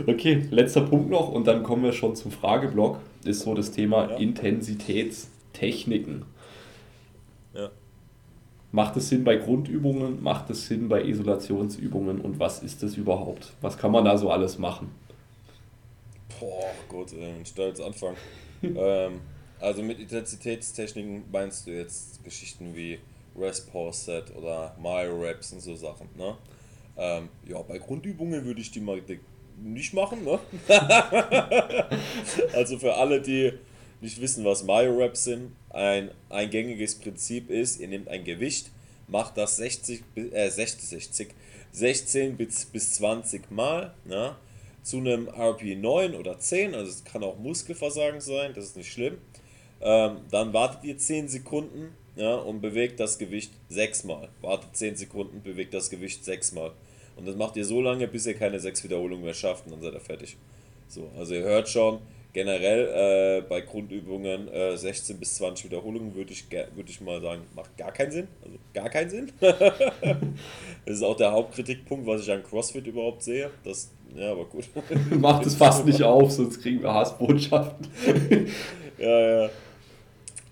okay, 0.08 0.48
letzter 0.50 0.82
Punkt 0.82 1.10
noch 1.10 1.30
und 1.30 1.46
dann 1.46 1.62
kommen 1.64 1.84
wir 1.84 1.94
schon 1.94 2.16
zum 2.16 2.32
Frageblock. 2.32 3.00
Ist 3.24 3.42
so 3.42 3.54
das 3.54 3.70
Thema 3.72 4.10
ja. 4.10 4.16
Intensitätstechniken. 4.18 6.26
Ja. 7.54 7.70
Macht 8.72 8.98
es 8.98 9.10
Sinn 9.10 9.24
bei 9.24 9.36
Grundübungen? 9.38 10.24
Macht 10.24 10.50
es 10.50 10.68
Sinn 10.68 10.90
bei 10.90 11.04
Isolationsübungen? 11.04 12.20
Und 12.20 12.40
was 12.40 12.64
ist 12.64 12.82
das 12.84 12.98
überhaupt? 12.98 13.54
Was 13.62 13.78
kann 13.78 13.92
man 13.92 14.04
da 14.04 14.18
so 14.18 14.32
alles 14.32 14.58
machen? 14.58 14.90
Boah, 16.40 16.72
gut, 16.90 17.14
ich 17.44 17.54
da 17.54 17.62
jetzt 17.64 17.82
anfangen. 17.82 18.18
ähm, 18.64 19.22
also 19.60 19.82
mit 19.82 20.00
Intensitätstechniken 20.00 21.24
meinst 21.32 21.68
du 21.68 21.72
jetzt 21.72 22.24
Geschichten 22.24 22.76
wie 22.76 23.00
Rest 23.36 23.72
Pause 23.72 24.00
Set 24.00 24.36
oder 24.36 24.76
Mile 24.82 25.20
Reps 25.20 25.54
und 25.54 25.62
so 25.62 25.76
Sachen, 25.76 26.10
ne? 26.18 26.38
Ähm, 26.96 27.30
ja, 27.48 27.62
bei 27.62 27.80
Grundübungen 27.80 28.46
würde 28.46 28.62
ich 28.62 28.72
die 28.72 28.80
mal 28.80 29.02
nicht 29.58 29.94
machen, 29.94 30.24
ne? 30.24 30.40
also 32.54 32.78
für 32.78 32.96
alle, 32.96 33.22
die 33.22 33.54
nicht 34.02 34.22
wissen, 34.22 34.46
was 34.46 34.64
Mile 34.64 34.96
Reps 34.98 35.24
sind, 35.24 35.56
ein, 35.70 36.12
ein 36.30 36.50
gängiges 36.50 36.96
Prinzip 36.96 37.50
ist, 37.50 37.80
ihr 37.80 37.88
nehmt 37.88 38.10
ein 38.10 38.24
Gewicht, 38.24 38.70
macht 39.08 39.38
das 39.38 39.58
60, 39.58 40.04
äh, 40.16 40.50
60, 40.50 40.90
60 40.90 41.30
16 41.72 42.38
bis, 42.38 42.66
bis 42.66 42.94
20 42.94 43.50
Mal, 43.50 43.96
ne? 44.06 44.36
Zu 44.84 44.98
einem 44.98 45.30
RP 45.30 45.78
9 45.78 46.14
oder 46.14 46.38
10, 46.38 46.76
also 46.76 46.92
es 46.92 47.04
kann 47.06 47.24
auch 47.24 47.40
Muskelversagen 47.40 48.20
sein, 48.22 48.54
das 48.54 48.66
ist 48.66 48.78
nicht 48.78 48.92
schlimm 48.92 49.18
ähm, 49.84 50.18
dann 50.32 50.54
wartet 50.54 50.84
ihr 50.84 50.98
10 50.98 51.28
Sekunden 51.28 51.94
ja, 52.16 52.36
und 52.36 52.62
bewegt 52.62 53.00
das 53.00 53.18
Gewicht 53.18 53.52
6 53.70 54.06
mal. 54.06 54.30
Wartet 54.42 54.76
10 54.76 54.96
Sekunden, 54.96 55.42
bewegt 55.44 55.74
das 55.74 55.90
Gewicht 55.90 56.24
6 56.24 56.54
mal. 56.54 56.72
Und 57.16 57.28
das 57.28 57.36
macht 57.36 57.56
ihr 57.58 57.66
so 57.66 57.82
lange, 57.82 58.08
bis 58.08 58.26
ihr 58.26 58.34
keine 58.34 58.60
sechs 58.60 58.84
Wiederholungen 58.84 59.24
mehr 59.24 59.34
schafft 59.34 59.66
und 59.66 59.74
dann 59.74 59.82
seid 59.82 59.94
ihr 59.94 60.00
fertig. 60.00 60.36
So, 60.88 61.10
also 61.18 61.36
ihr 61.36 61.44
hört 61.44 61.70
schon, 61.70 62.00
generell 62.34 63.40
äh, 63.40 63.42
bei 63.48 63.62
Grundübungen 63.62 64.48
äh, 64.48 64.76
16 64.76 65.20
bis 65.20 65.36
20 65.36 65.66
Wiederholungen 65.66 66.16
würde 66.16 66.34
ich, 66.34 66.46
würd 66.52 66.90
ich 66.90 67.00
mal 67.02 67.22
sagen, 67.22 67.44
macht 67.56 67.78
gar 67.78 67.92
keinen 67.92 68.12
Sinn. 68.12 68.28
Also 68.44 68.58
gar 68.74 68.90
keinen 68.90 69.10
Sinn. 69.10 69.32
das 69.40 70.96
ist 70.96 71.04
auch 71.04 71.16
der 71.16 71.32
Hauptkritikpunkt, 71.32 72.08
was 72.08 72.22
ich 72.22 72.32
an 72.32 72.44
CrossFit 72.44 72.88
überhaupt 72.88 73.22
sehe. 73.22 73.52
Das, 73.64 73.92
ja, 74.16 74.32
aber 74.32 74.46
gut. 74.46 74.66
Macht 75.12 75.46
es 75.46 75.56
fast 75.56 75.86
nicht 75.86 76.02
auf, 76.02 76.32
sonst 76.32 76.62
kriegen 76.62 76.82
wir 76.82 76.94
Hassbotschaften. 76.94 77.88
ja, 78.98 79.44
ja. 79.44 79.50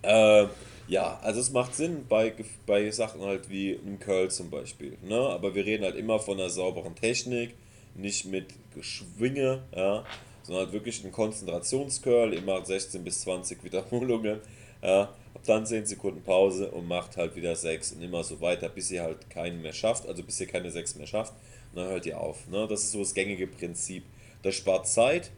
Äh, 0.02 0.46
ja, 0.88 1.18
also 1.22 1.40
es 1.40 1.50
macht 1.52 1.74
Sinn 1.74 2.04
bei, 2.08 2.34
bei 2.66 2.90
Sachen 2.90 3.22
halt 3.22 3.48
wie 3.48 3.78
einem 3.78 3.98
Curl 3.98 4.30
zum 4.30 4.50
Beispiel. 4.50 4.98
Ne? 5.02 5.16
Aber 5.16 5.54
wir 5.54 5.64
reden 5.64 5.84
halt 5.84 5.96
immer 5.96 6.18
von 6.18 6.38
einer 6.38 6.50
sauberen 6.50 6.94
Technik, 6.94 7.54
nicht 7.94 8.26
mit 8.26 8.46
Geschwinge, 8.74 9.62
ja, 9.74 10.04
sondern 10.42 10.64
halt 10.64 10.72
wirklich 10.72 11.04
ein 11.04 11.12
Konzentrationscurl. 11.12 12.40
Macht 12.42 12.66
16 12.66 13.04
bis 13.04 13.22
20 13.22 13.62
Wiederholungen, 13.64 14.40
ja, 14.82 15.14
dann 15.46 15.66
10 15.66 15.86
Sekunden 15.86 16.22
Pause 16.22 16.70
und 16.70 16.88
macht 16.88 17.16
halt 17.16 17.36
wieder 17.36 17.54
6 17.54 17.92
und 17.92 18.02
immer 18.02 18.24
so 18.24 18.40
weiter, 18.40 18.68
bis 18.68 18.90
ihr 18.90 19.02
halt 19.02 19.30
keinen 19.30 19.62
mehr 19.62 19.72
schafft, 19.72 20.06
also 20.06 20.22
bis 20.22 20.40
ihr 20.40 20.46
keine 20.46 20.70
6 20.70 20.96
mehr 20.96 21.06
schafft. 21.06 21.32
Und 21.72 21.82
dann 21.82 21.88
hört 21.88 22.06
ihr 22.06 22.20
auf. 22.20 22.48
Ne? 22.48 22.66
Das 22.68 22.82
ist 22.82 22.92
so 22.92 22.98
das 22.98 23.14
gängige 23.14 23.46
Prinzip. 23.46 24.04
Das 24.42 24.54
spart 24.56 24.86
Zeit, 24.88 25.30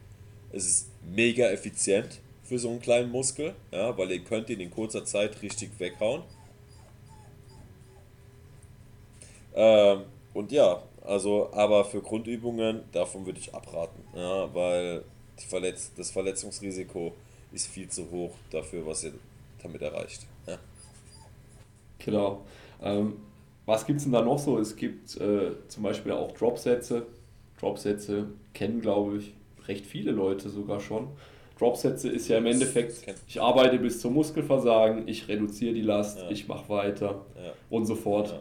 es 0.51 0.65
ist 0.65 0.87
mega 1.03 1.49
effizient 1.49 2.19
für 2.45 2.59
so 2.59 2.69
einen 2.69 2.79
kleinen 2.79 3.11
Muskel, 3.11 3.55
ja, 3.71 3.97
weil 3.97 4.11
ihr 4.11 4.23
könnt 4.23 4.49
ihn 4.49 4.59
in 4.59 4.71
kurzer 4.71 5.03
Zeit 5.03 5.41
richtig 5.41 5.71
weghauen. 5.79 6.21
Ähm, 9.55 10.01
und 10.33 10.51
ja, 10.51 10.81
also, 11.03 11.49
aber 11.53 11.85
für 11.85 12.01
Grundübungen, 12.01 12.81
davon 12.91 13.25
würde 13.25 13.39
ich 13.39 13.53
abraten, 13.53 14.03
ja, 14.15 14.53
weil 14.53 15.03
Verletz 15.37 15.91
das 15.97 16.11
Verletzungsrisiko 16.11 17.13
ist 17.51 17.67
viel 17.67 17.89
zu 17.89 18.09
hoch 18.11 18.31
dafür, 18.51 18.85
was 18.85 19.03
ihr 19.03 19.13
damit 19.61 19.81
erreicht. 19.81 20.25
Ja. 20.47 20.57
Genau. 21.99 22.41
Ähm, 22.81 23.17
was 23.65 23.85
gibt 23.85 23.97
es 23.97 24.03
denn 24.03 24.13
da 24.13 24.21
noch 24.21 24.37
so? 24.37 24.59
Es 24.59 24.75
gibt 24.75 25.15
äh, 25.17 25.51
zum 25.67 25.83
Beispiel 25.83 26.11
auch 26.11 26.31
Dropsätze. 26.33 27.07
Dropsätze 27.59 28.27
kennen, 28.53 28.81
glaube 28.81 29.17
ich, 29.17 29.33
recht 29.67 29.85
viele 29.85 30.11
Leute 30.11 30.49
sogar 30.49 30.79
schon. 30.79 31.07
Dropsätze 31.57 32.09
ist 32.09 32.27
ja 32.27 32.37
im 32.37 32.45
Endeffekt, 32.45 32.95
ich 33.27 33.41
arbeite 33.41 33.77
bis 33.79 34.01
zum 34.01 34.13
Muskelversagen, 34.13 35.07
ich 35.07 35.27
reduziere 35.27 35.73
die 35.73 35.81
Last, 35.81 36.19
ja. 36.19 36.29
ich 36.29 36.47
mache 36.47 36.67
weiter 36.69 37.25
ja. 37.35 37.53
und 37.69 37.85
so 37.85 37.95
fort. 37.95 38.29
Ja. 38.29 38.39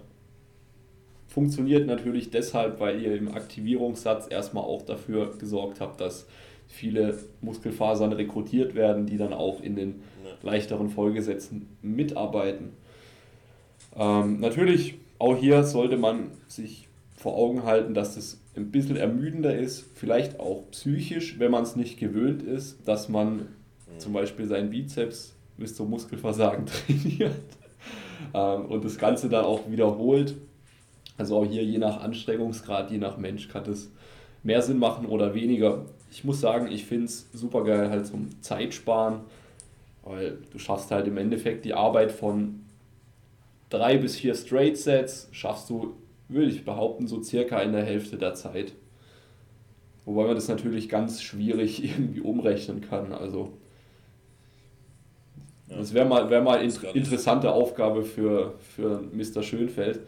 Funktioniert 1.29 1.87
natürlich 1.87 2.31
deshalb, 2.31 2.81
weil 2.81 3.01
ihr 3.01 3.17
im 3.17 3.33
Aktivierungssatz 3.35 4.27
erstmal 4.31 4.65
auch 4.65 4.83
dafür 4.83 5.37
gesorgt 5.39 5.81
habt, 5.81 6.01
dass 6.01 6.27
viele 6.67 7.19
Muskelfasern 7.41 8.12
rekrutiert 8.12 8.75
werden, 8.75 9.07
die 9.07 9.17
dann 9.17 9.33
auch 9.33 9.61
in 9.61 9.77
den 9.77 10.03
leichteren 10.43 10.91
Folgesätzen 10.91 11.69
mitarbeiten. 11.83 12.73
Ähm, 13.97 14.41
natürlich, 14.41 14.95
auch 15.19 15.37
hier 15.37 15.65
sollte 15.65 15.97
man 15.97 16.33
sich 16.49 16.89
vor 17.17 17.37
Augen 17.37 17.65
halten, 17.65 17.95
dass 17.95 18.17
das 18.17 18.41
ein 18.57 18.71
bisschen 18.71 18.97
ermüdender 18.97 19.57
ist, 19.57 19.85
vielleicht 19.95 20.39
auch 20.39 20.65
psychisch, 20.71 21.39
wenn 21.39 21.51
man 21.51 21.65
es 21.65 21.77
nicht 21.77 21.99
gewöhnt 21.99 22.43
ist, 22.43 22.87
dass 22.87 23.09
man 23.09 23.49
zum 23.99 24.13
Beispiel 24.13 24.47
seinen 24.47 24.71
Bizeps 24.71 25.35
bis 25.57 25.75
zum 25.75 25.91
Muskelversagen 25.91 26.67
trainiert 26.87 27.35
ähm, 28.33 28.67
und 28.67 28.85
das 28.85 28.99
Ganze 28.99 29.29
dann 29.29 29.45
auch 29.45 29.71
wiederholt. 29.71 30.35
Also 31.17 31.37
auch 31.37 31.47
hier 31.47 31.65
je 31.65 31.79
nach 31.79 32.01
Anstrengungsgrad, 32.01 32.91
je 32.91 32.99
nach 32.99 33.19
Mensch 33.19 33.49
kann 33.49 33.65
das 33.65 33.91
mehr 34.43 34.63
Sinn 34.63 34.79
machen 34.79 35.07
oder 35.07 35.35
weniger. 35.35 35.87
Ich 36.11 36.25
muss 36.25 36.41
sagen, 36.41 36.71
ich 36.71 36.85
finde 36.85 37.07
es 37.07 37.29
super 37.33 37.65
geil 37.65 37.91
halt 37.91 38.07
zum 38.07 38.41
Zeitsparen, 38.43 39.21
weil 40.03 40.39
du 40.53 40.59
schaffst 40.59 40.91
halt 40.91 41.07
im 41.07 41.17
Endeffekt 41.17 41.65
die 41.65 41.75
Arbeit 41.75 42.13
von 42.13 42.61
drei 43.71 43.97
bis 43.97 44.17
vier 44.17 44.35
Straight 44.35 44.77
Sets, 44.77 45.29
schaffst 45.33 45.71
du 45.71 45.95
würde 46.35 46.51
ich 46.51 46.64
behaupten, 46.64 47.07
so 47.07 47.22
circa 47.22 47.61
in 47.61 47.72
der 47.72 47.85
Hälfte 47.85 48.18
der 48.18 48.35
Zeit. 48.35 48.74
Wobei 50.05 50.24
man 50.26 50.35
das 50.35 50.49
natürlich 50.49 50.89
ganz 50.89 51.22
schwierig 51.22 51.82
irgendwie 51.85 52.20
umrechnen 52.20 52.80
kann. 52.80 53.12
Also 53.12 53.57
ja. 55.68 55.76
das 55.76 55.95
wäre 55.95 56.05
mal, 56.05 56.28
wär 56.28 56.43
mal 56.43 56.62
in, 56.62 56.72
interessante 56.95 57.51
Aufgabe 57.53 58.05
für, 58.05 58.59
für 58.59 59.01
Mr. 59.12 59.43
Schönfeld. 59.43 60.01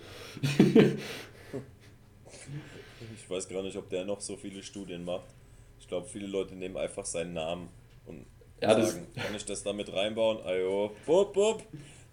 ich 3.14 3.30
weiß 3.30 3.48
gar 3.48 3.62
nicht, 3.62 3.76
ob 3.76 3.88
der 3.88 4.04
noch 4.04 4.20
so 4.20 4.36
viele 4.36 4.62
Studien 4.62 5.04
macht. 5.04 5.26
Ich 5.80 5.88
glaube, 5.88 6.06
viele 6.06 6.26
Leute 6.26 6.54
nehmen 6.54 6.76
einfach 6.76 7.04
seinen 7.04 7.32
Namen 7.32 7.68
und 8.06 8.26
ja, 8.60 8.80
sagen, 8.82 9.06
kann 9.14 9.34
ich 9.34 9.44
das 9.44 9.62
da 9.62 9.72
mit 9.72 9.92
reinbauen? 9.92 10.38
Ajo, 10.44 10.90
bup, 11.06 11.32
bup. 11.34 11.62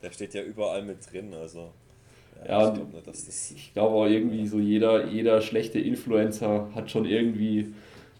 Der 0.01 0.11
steht 0.11 0.33
ja 0.33 0.43
überall 0.43 0.83
mit 0.83 0.99
drin, 1.11 1.33
also. 1.33 1.71
Ja, 2.47 2.67
ich 2.67 2.73
glaube 2.73 3.11
ich 3.13 3.73
glaube 3.73 3.95
auch 3.95 4.05
irgendwie 4.05 4.45
so 4.47 4.59
jeder, 4.59 5.07
jeder 5.07 5.41
schlechte 5.41 5.79
Influencer 5.79 6.69
hat 6.75 6.91
schon 6.91 7.05
irgendwie 7.05 7.73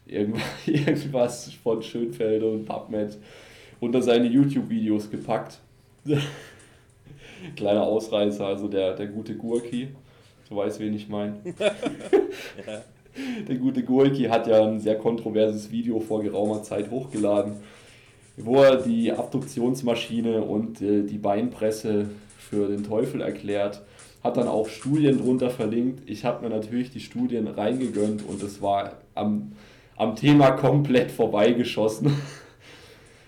irgendwas 0.65 1.51
von 1.63 1.81
Schönfeld 1.81 2.43
und 2.43 2.65
PubMed 2.65 3.17
unter 3.79 4.01
seine 4.01 4.27
YouTube-Videos 4.27 5.09
gepackt. 5.09 5.59
Kleiner 7.55 7.83
Ausreißer, 7.83 8.45
also 8.45 8.67
der, 8.67 8.95
der 8.95 9.07
gute 9.07 9.35
Gurki. 9.35 9.89
Du 10.49 10.55
weißt, 10.55 10.79
wen 10.79 10.93
ich 10.93 11.09
meine. 11.09 11.37
Der 13.47 13.57
gute 13.57 13.83
Gurki 13.83 14.23
hat 14.23 14.47
ja 14.47 14.65
ein 14.65 14.79
sehr 14.79 14.97
kontroverses 14.97 15.71
Video 15.71 15.99
vor 15.99 16.23
geraumer 16.23 16.63
Zeit 16.63 16.89
hochgeladen, 16.89 17.57
wo 18.37 18.63
er 18.63 18.77
die 18.77 19.11
Abduktionsmaschine 19.11 20.41
und 20.41 20.81
äh, 20.81 21.03
die 21.03 21.19
Beinpresse 21.19 22.09
für 22.39 22.67
den 22.67 22.83
Teufel 22.83 23.21
erklärt 23.21 23.83
hat 24.23 24.37
dann 24.37 24.47
auch 24.47 24.69
Studien 24.69 25.17
drunter 25.17 25.49
verlinkt. 25.49 26.09
Ich 26.09 26.23
habe 26.23 26.43
mir 26.43 26.55
natürlich 26.55 26.91
die 26.91 27.01
Studien 27.01 27.47
reingegönnt 27.47 28.27
und 28.27 28.41
es 28.41 28.61
war 28.61 28.93
am, 29.15 29.51
am 29.97 30.15
Thema 30.15 30.51
komplett 30.51 31.11
vorbeigeschossen. 31.11 32.15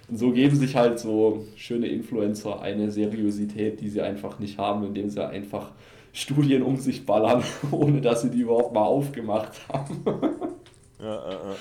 Und 0.07 0.17
so 0.17 0.31
geben 0.31 0.55
sich 0.55 0.75
halt 0.75 0.99
so 0.99 1.47
schöne 1.55 1.87
Influencer 1.87 2.61
eine 2.61 2.91
Seriosität, 2.91 3.81
die 3.81 3.89
sie 3.89 4.01
einfach 4.01 4.37
nicht 4.37 4.59
haben, 4.59 4.85
indem 4.85 5.09
sie 5.09 5.27
einfach 5.27 5.71
Studien 6.13 6.61
um 6.61 6.77
sich 6.77 7.07
ballern, 7.07 7.43
ohne 7.71 8.01
dass 8.01 8.21
sie 8.21 8.29
die 8.29 8.41
überhaupt 8.41 8.71
mal 8.71 8.83
aufgemacht 8.83 9.67
haben. 9.67 10.03
ja, 10.99 11.05
ja, 11.05 11.31
ja. 11.31 11.55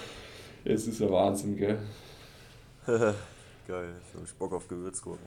Es 0.62 0.86
ist 0.86 1.00
ja 1.00 1.10
Wahnsinn, 1.10 1.56
gell? 1.56 1.78
Geil, 2.86 3.14
ich 3.66 4.14
habe 4.14 4.26
Bock 4.38 4.52
auf 4.52 4.68
Gewürzgurken. 4.68 5.26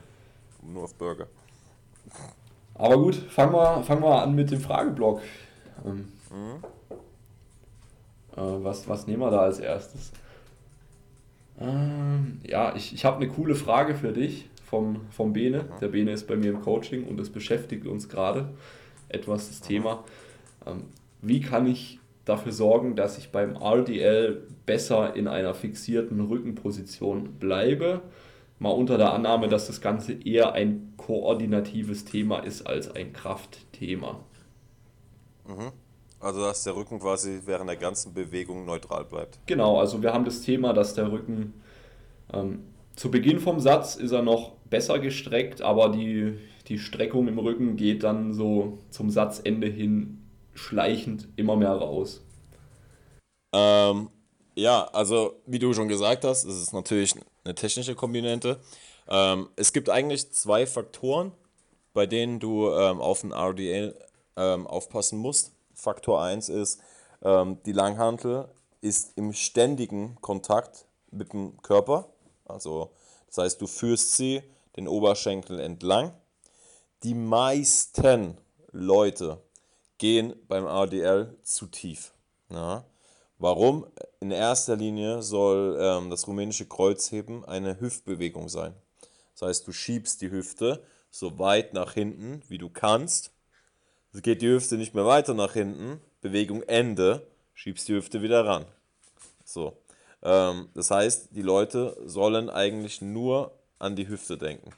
Nur 0.62 0.84
auf 0.84 0.94
Burger. 0.94 1.26
Aber 2.78 2.96
gut, 2.96 3.16
fangen 3.16 3.52
wir, 3.52 3.82
fangen 3.82 4.02
wir 4.02 4.22
an 4.22 4.34
mit 4.34 4.50
dem 4.50 4.60
Frageblock. 4.60 5.20
Ähm, 5.84 6.08
mhm. 6.30 6.64
äh, 8.36 8.64
was, 8.64 8.88
was 8.88 9.06
nehmen 9.06 9.20
wir 9.20 9.30
da 9.30 9.40
als 9.40 9.58
erstes? 9.58 10.12
Ähm, 11.60 12.40
ja, 12.44 12.74
ich, 12.76 12.94
ich 12.94 13.04
habe 13.04 13.16
eine 13.16 13.28
coole 13.28 13.56
Frage 13.56 13.96
für 13.96 14.12
dich 14.12 14.48
vom, 14.64 15.00
vom 15.10 15.32
Bene. 15.32 15.64
Mhm. 15.64 15.80
Der 15.80 15.88
Bene 15.88 16.12
ist 16.12 16.28
bei 16.28 16.36
mir 16.36 16.50
im 16.50 16.60
Coaching 16.62 17.04
und 17.04 17.18
es 17.18 17.30
beschäftigt 17.30 17.86
uns 17.86 18.08
gerade 18.08 18.48
etwas 19.08 19.48
das 19.48 19.60
mhm. 19.60 19.64
Thema. 19.66 20.04
Ähm, 20.64 20.84
wie 21.20 21.40
kann 21.40 21.66
ich 21.66 21.98
dafür 22.24 22.52
sorgen, 22.52 22.94
dass 22.94 23.18
ich 23.18 23.32
beim 23.32 23.56
RDL 23.56 24.46
besser 24.66 25.16
in 25.16 25.26
einer 25.26 25.54
fixierten 25.54 26.20
Rückenposition 26.20 27.34
bleibe? 27.40 28.02
Mal 28.58 28.70
unter 28.70 28.98
der 28.98 29.12
Annahme, 29.12 29.48
dass 29.48 29.66
das 29.66 29.80
Ganze 29.80 30.12
eher 30.12 30.52
ein 30.52 30.94
koordinatives 30.96 32.04
Thema 32.04 32.40
ist 32.40 32.66
als 32.66 32.90
ein 32.90 33.12
Kraftthema. 33.12 34.20
Mhm. 35.46 35.72
Also 36.20 36.40
dass 36.40 36.64
der 36.64 36.74
Rücken 36.74 36.98
quasi 36.98 37.42
während 37.44 37.70
der 37.70 37.76
ganzen 37.76 38.12
Bewegung 38.12 38.64
neutral 38.64 39.04
bleibt. 39.04 39.38
Genau, 39.46 39.78
also 39.78 40.02
wir 40.02 40.12
haben 40.12 40.24
das 40.24 40.42
Thema, 40.42 40.72
dass 40.72 40.94
der 40.94 41.12
Rücken 41.12 41.54
ähm, 42.32 42.64
zu 42.96 43.10
Beginn 43.12 43.38
vom 43.38 43.60
Satz 43.60 43.94
ist 43.94 44.10
er 44.10 44.22
noch 44.22 44.56
besser 44.68 44.98
gestreckt, 44.98 45.62
aber 45.62 45.90
die, 45.90 46.36
die 46.66 46.78
Streckung 46.78 47.28
im 47.28 47.38
Rücken 47.38 47.76
geht 47.76 48.02
dann 48.02 48.32
so 48.32 48.78
zum 48.90 49.10
Satzende 49.10 49.68
hin 49.68 50.24
schleichend 50.54 51.28
immer 51.36 51.54
mehr 51.54 51.72
raus. 51.72 52.24
Ähm, 53.54 54.08
ja, 54.58 54.84
also 54.92 55.40
wie 55.46 55.58
du 55.58 55.72
schon 55.72 55.88
gesagt 55.88 56.24
hast, 56.24 56.44
es 56.44 56.60
ist 56.60 56.72
natürlich 56.72 57.14
eine 57.44 57.54
technische 57.54 57.94
Komponente. 57.94 58.58
Ähm, 59.08 59.48
es 59.56 59.72
gibt 59.72 59.88
eigentlich 59.88 60.32
zwei 60.32 60.66
Faktoren, 60.66 61.32
bei 61.94 62.06
denen 62.06 62.40
du 62.40 62.68
ähm, 62.70 63.00
auf 63.00 63.22
ein 63.22 63.32
RDL 63.32 63.94
ähm, 64.36 64.66
aufpassen 64.66 65.18
musst. 65.18 65.52
Faktor 65.74 66.22
1 66.22 66.48
ist, 66.48 66.80
ähm, 67.22 67.58
die 67.66 67.72
Langhantel 67.72 68.48
ist 68.80 69.16
im 69.16 69.32
ständigen 69.32 70.16
Kontakt 70.20 70.86
mit 71.12 71.32
dem 71.32 71.60
Körper. 71.62 72.08
Also 72.44 72.90
das 73.28 73.38
heißt, 73.38 73.60
du 73.60 73.68
führst 73.68 74.16
sie 74.16 74.42
den 74.76 74.88
Oberschenkel 74.88 75.60
entlang. 75.60 76.12
Die 77.04 77.14
meisten 77.14 78.36
Leute 78.72 79.40
gehen 79.98 80.34
beim 80.48 80.66
RDL 80.66 81.36
zu 81.44 81.66
tief. 81.66 82.12
Ja. 82.50 82.84
Warum? 83.38 83.86
In 84.20 84.32
erster 84.32 84.76
Linie 84.76 85.22
soll 85.22 85.78
ähm, 85.80 86.10
das 86.10 86.26
rumänische 86.26 86.66
Kreuzheben 86.66 87.44
eine 87.44 87.80
Hüftbewegung 87.80 88.48
sein. 88.48 88.74
Das 89.34 89.48
heißt, 89.48 89.66
du 89.68 89.72
schiebst 89.72 90.20
die 90.20 90.30
Hüfte 90.30 90.82
so 91.10 91.38
weit 91.38 91.72
nach 91.72 91.92
hinten, 91.92 92.42
wie 92.48 92.58
du 92.58 92.68
kannst. 92.68 93.30
Es 94.12 94.22
geht 94.22 94.42
die 94.42 94.48
Hüfte 94.48 94.76
nicht 94.76 94.94
mehr 94.94 95.06
weiter 95.06 95.34
nach 95.34 95.52
hinten. 95.52 96.00
Bewegung 96.20 96.62
Ende, 96.64 97.28
schiebst 97.54 97.86
die 97.86 97.94
Hüfte 97.94 98.22
wieder 98.22 98.44
ran. 98.44 98.64
So. 99.44 99.76
Ähm, 100.22 100.68
das 100.74 100.90
heißt, 100.90 101.28
die 101.36 101.42
Leute 101.42 101.96
sollen 102.04 102.50
eigentlich 102.50 103.00
nur 103.00 103.52
an 103.78 103.94
die 103.94 104.08
Hüfte 104.08 104.36
denken. 104.36 104.72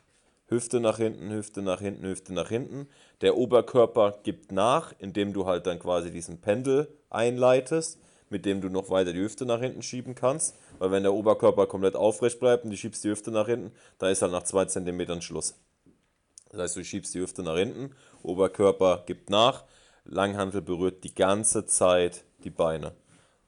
Hüfte 0.48 0.80
nach 0.80 0.98
hinten, 0.98 1.30
Hüfte 1.30 1.62
nach 1.62 1.80
hinten, 1.80 2.04
Hüfte 2.04 2.34
nach 2.34 2.48
hinten. 2.48 2.88
Der 3.22 3.36
Oberkörper 3.38 4.18
gibt 4.22 4.52
nach, 4.52 4.92
indem 4.98 5.32
du 5.32 5.46
halt 5.46 5.66
dann 5.66 5.78
quasi 5.78 6.10
diesen 6.10 6.40
Pendel 6.40 6.88
einleitest, 7.08 7.98
mit 8.30 8.46
dem 8.46 8.60
du 8.60 8.70
noch 8.70 8.88
weiter 8.88 9.12
die 9.12 9.20
Hüfte 9.20 9.44
nach 9.44 9.60
hinten 9.60 9.82
schieben 9.82 10.14
kannst. 10.14 10.56
Weil 10.78 10.90
wenn 10.90 11.02
der 11.02 11.12
Oberkörper 11.12 11.66
komplett 11.66 11.96
aufrecht 11.96 12.40
bleibt 12.40 12.64
und 12.64 12.70
du 12.70 12.76
schiebst 12.76 13.04
die 13.04 13.10
Hüfte 13.10 13.30
nach 13.30 13.46
hinten, 13.46 13.72
da 13.98 14.08
ist 14.08 14.22
halt 14.22 14.32
nach 14.32 14.44
zwei 14.44 14.64
Zentimetern 14.64 15.20
Schluss. 15.20 15.54
Das 16.50 16.60
heißt, 16.60 16.76
du 16.76 16.84
schiebst 16.84 17.14
die 17.14 17.20
Hüfte 17.20 17.42
nach 17.42 17.56
hinten, 17.56 17.94
Oberkörper 18.22 19.04
gibt 19.06 19.30
nach, 19.30 19.64
Langhantel 20.04 20.62
berührt 20.62 21.04
die 21.04 21.14
ganze 21.14 21.66
Zeit 21.66 22.24
die 22.44 22.50
Beine. 22.50 22.92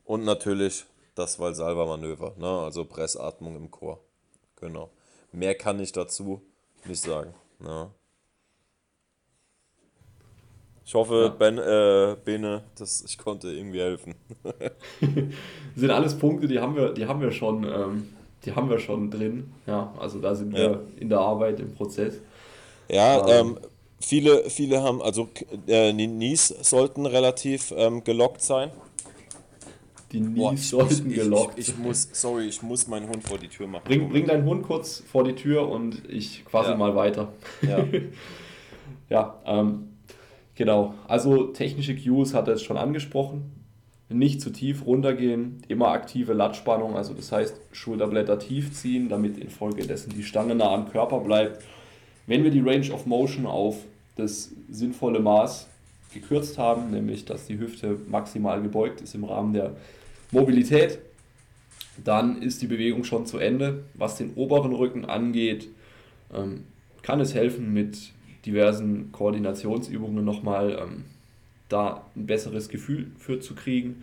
Und 0.04 0.24
natürlich 0.24 0.84
das 1.14 1.38
Valsalva-Manöver, 1.38 2.34
ne? 2.38 2.46
also 2.46 2.84
Pressatmung 2.84 3.56
im 3.56 3.70
Chor. 3.70 4.00
Genau. 4.56 4.90
Mehr 5.32 5.54
kann 5.54 5.80
ich 5.80 5.92
dazu 5.92 6.42
nicht 6.84 7.02
sagen. 7.02 7.34
Ne? 7.58 7.90
Ich 10.84 10.94
hoffe, 10.94 11.22
ja. 11.24 11.28
Ben, 11.28 11.58
äh, 11.58 12.16
Bene, 12.24 12.62
dass 12.76 13.04
ich 13.06 13.16
konnte 13.16 13.48
irgendwie 13.48 13.80
helfen. 13.80 14.14
sind 15.76 15.90
alles 15.90 16.18
Punkte, 16.18 16.48
die 16.48 16.58
haben 16.58 16.74
wir, 16.74 16.90
die 16.90 17.06
haben 17.06 17.20
wir 17.20 17.30
schon, 17.30 17.64
ähm, 17.64 18.08
die 18.44 18.52
haben 18.52 18.68
wir 18.68 18.78
schon 18.78 19.10
drin. 19.10 19.52
Ja, 19.66 19.92
also 19.98 20.18
da 20.18 20.34
sind 20.34 20.52
ja. 20.52 20.70
wir 20.70 20.82
in 20.98 21.08
der 21.08 21.20
Arbeit, 21.20 21.60
im 21.60 21.74
Prozess. 21.74 22.18
Ja, 22.88 23.26
ähm, 23.28 23.56
ähm 23.56 23.58
viele, 24.00 24.50
viele 24.50 24.82
haben, 24.82 25.00
also 25.00 25.28
äh, 25.68 25.92
Nies 25.92 26.48
sollten 26.48 27.06
relativ 27.06 27.72
ähm, 27.76 28.02
gelockt 28.02 28.42
sein. 28.42 28.70
Die 30.10 30.20
Nies 30.20 30.68
sollten 30.68 31.10
ich, 31.10 31.16
gelockt. 31.16 31.58
Ich, 31.58 31.68
ich, 31.70 31.78
muss, 31.78 32.08
sorry, 32.12 32.46
ich 32.46 32.62
muss 32.62 32.86
meinen 32.86 33.08
Hund 33.08 33.26
vor 33.26 33.38
die 33.38 33.48
Tür 33.48 33.66
machen. 33.66 33.84
Bring, 33.84 34.10
bring 34.10 34.26
deinen 34.26 34.44
Hund 34.44 34.64
kurz 34.64 35.02
vor 35.10 35.24
die 35.24 35.34
Tür 35.34 35.68
und 35.68 36.02
ich 36.08 36.44
quasi 36.44 36.70
ja. 36.70 36.76
mal 36.76 36.94
weiter. 36.94 37.32
Ja, 37.62 37.84
ja 39.08 39.40
ähm, 39.46 39.91
genau. 40.54 40.94
Also 41.08 41.46
technische 41.48 41.96
Cues 41.96 42.34
hat 42.34 42.48
er 42.48 42.54
jetzt 42.54 42.64
schon 42.64 42.76
angesprochen. 42.76 43.52
Nicht 44.08 44.42
zu 44.42 44.50
tief 44.50 44.84
runtergehen, 44.84 45.62
immer 45.68 45.88
aktive 45.88 46.34
Lattspannung, 46.34 46.96
also 46.96 47.14
das 47.14 47.32
heißt 47.32 47.58
Schulterblätter 47.72 48.38
tief 48.38 48.72
ziehen, 48.74 49.08
damit 49.08 49.38
infolgedessen 49.38 50.12
die 50.14 50.22
Stange 50.22 50.54
nah 50.54 50.74
am 50.74 50.90
Körper 50.90 51.20
bleibt. 51.20 51.64
Wenn 52.26 52.44
wir 52.44 52.50
die 52.50 52.60
Range 52.60 52.92
of 52.92 53.06
Motion 53.06 53.46
auf 53.46 53.78
das 54.16 54.52
sinnvolle 54.68 55.20
Maß 55.20 55.66
gekürzt 56.12 56.58
haben, 56.58 56.90
nämlich 56.90 57.24
dass 57.24 57.46
die 57.46 57.58
Hüfte 57.58 57.98
maximal 58.08 58.60
gebeugt 58.60 59.00
ist 59.00 59.14
im 59.14 59.24
Rahmen 59.24 59.54
der 59.54 59.76
Mobilität, 60.30 60.98
dann 62.04 62.40
ist 62.40 62.62
die 62.62 62.66
Bewegung 62.66 63.04
schon 63.04 63.26
zu 63.26 63.38
Ende. 63.38 63.84
Was 63.94 64.16
den 64.16 64.34
oberen 64.34 64.72
Rücken 64.72 65.04
angeht, 65.04 65.68
ähm, 66.34 66.64
kann 67.02 67.20
es 67.20 67.34
helfen, 67.34 67.72
mit 67.72 67.98
diversen 68.46 69.12
Koordinationsübungen 69.12 70.24
nochmal 70.24 70.78
ähm, 70.80 71.04
da 71.68 72.04
ein 72.16 72.26
besseres 72.26 72.68
Gefühl 72.68 73.10
für 73.18 73.40
zu 73.40 73.54
kriegen. 73.54 74.02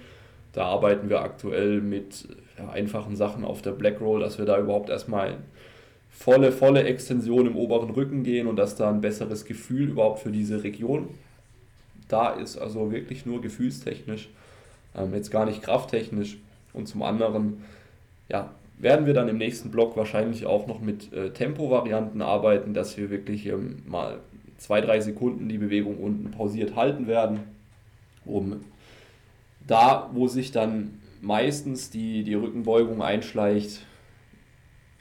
Da 0.54 0.66
arbeiten 0.66 1.10
wir 1.10 1.22
aktuell 1.22 1.82
mit 1.82 2.28
ja, 2.58 2.70
einfachen 2.70 3.16
Sachen 3.16 3.46
auf 3.46 3.62
der 3.62 3.72
Black 3.72 4.02
Roll, 4.02 4.22
dass 4.22 4.38
wir 4.38 4.46
da 4.46 4.60
überhaupt 4.60 4.90
erstmal 4.90 5.38
volle, 6.10 6.52
volle 6.52 6.84
Extension 6.84 7.46
im 7.46 7.56
oberen 7.56 7.92
Rücken 7.92 8.24
gehen 8.24 8.48
und 8.48 8.56
dass 8.56 8.76
da 8.76 8.90
ein 8.90 9.02
besseres 9.02 9.46
Gefühl 9.46 9.90
überhaupt 9.90 10.20
für 10.20 10.32
diese 10.32 10.64
Region 10.64 11.10
da 12.08 12.32
ist. 12.32 12.58
Also 12.58 12.92
wirklich 12.92 13.26
nur 13.26 13.42
gefühlstechnisch 13.42 14.30
ähm, 14.96 15.14
jetzt 15.14 15.32
gar 15.32 15.46
nicht 15.46 15.62
krafttechnisch. 15.62 16.38
Und 16.74 16.88
zum 16.88 17.04
anderen 17.04 17.64
ja, 18.30 18.52
werden 18.78 19.06
wir 19.06 19.14
dann 19.14 19.28
im 19.28 19.38
nächsten 19.38 19.72
Block 19.72 19.98
wahrscheinlich 19.98 20.46
auch 20.46 20.68
noch 20.68 20.80
mit 20.80 21.12
äh, 21.14 21.32
Tempo-Varianten 21.32 22.22
arbeiten, 22.22 22.74
dass 22.74 22.98
wir 22.98 23.10
wirklich 23.10 23.46
ähm, 23.48 23.84
mal 23.88 24.20
zwei, 24.60 24.82
drei 24.82 24.99
Sekunden 24.99 25.49
die 25.49 25.57
Bewegung 25.57 25.97
unten 25.97 26.32
pausiert 26.32 26.76
halten 26.76 27.07
werden, 27.07 27.39
um 28.26 28.64
da, 29.66 30.10
wo 30.14 30.28
sich 30.28 30.51
dann 30.51 30.99
meistens 31.22 31.89
die, 31.89 32.24
die 32.24 32.34
Rückenbeugung 32.34 33.01
einschleicht, 33.01 33.82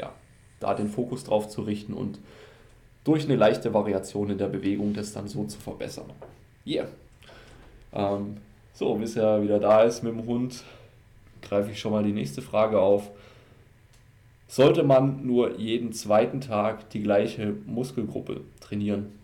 ja, 0.01 0.13
da 0.61 0.75
den 0.75 0.89
Fokus 0.89 1.25
drauf 1.25 1.49
zu 1.49 1.63
richten 1.63 1.93
und 1.93 2.19
durch 3.05 3.25
eine 3.25 3.37
leichte 3.37 3.75
Variation 3.75 4.31
in 4.31 4.39
der 4.39 4.49
Bewegung 4.49 4.95
das 4.95 5.13
dann 5.13 5.29
so 5.29 5.45
zu 5.45 5.59
verbessern. 5.59 6.11
Yeah. 6.67 6.89
Ähm, 7.93 8.37
so, 8.75 8.95
bis 8.95 9.17
er 9.17 9.43
wieder 9.43 9.59
da 9.59 9.83
ist 9.83 10.03
mit 10.03 10.13
dem 10.13 10.27
Hund, 10.27 10.63
greife 11.43 11.71
ich 11.71 11.81
schon 11.81 11.93
mal 11.93 12.05
die 12.05 12.13
nächste 12.13 12.43
Frage 12.43 12.81
auf. 12.81 13.11
Sollte 14.47 14.83
man 14.83 15.27
nur 15.27 15.59
jeden 15.59 15.93
zweiten 15.93 16.41
Tag 16.41 16.91
die 16.91 17.03
gleiche 17.03 17.55
Muskelgruppe 17.67 18.43
trainieren? 18.61 19.18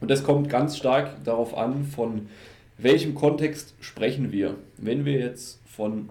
Und 0.00 0.10
das 0.10 0.24
kommt 0.24 0.48
ganz 0.48 0.76
stark 0.76 1.24
darauf 1.24 1.56
an, 1.56 1.84
von 1.84 2.28
welchem 2.76 3.14
Kontext 3.14 3.74
sprechen 3.80 4.32
wir. 4.32 4.54
Wenn 4.76 5.04
wir 5.04 5.18
jetzt 5.18 5.60
von 5.66 6.10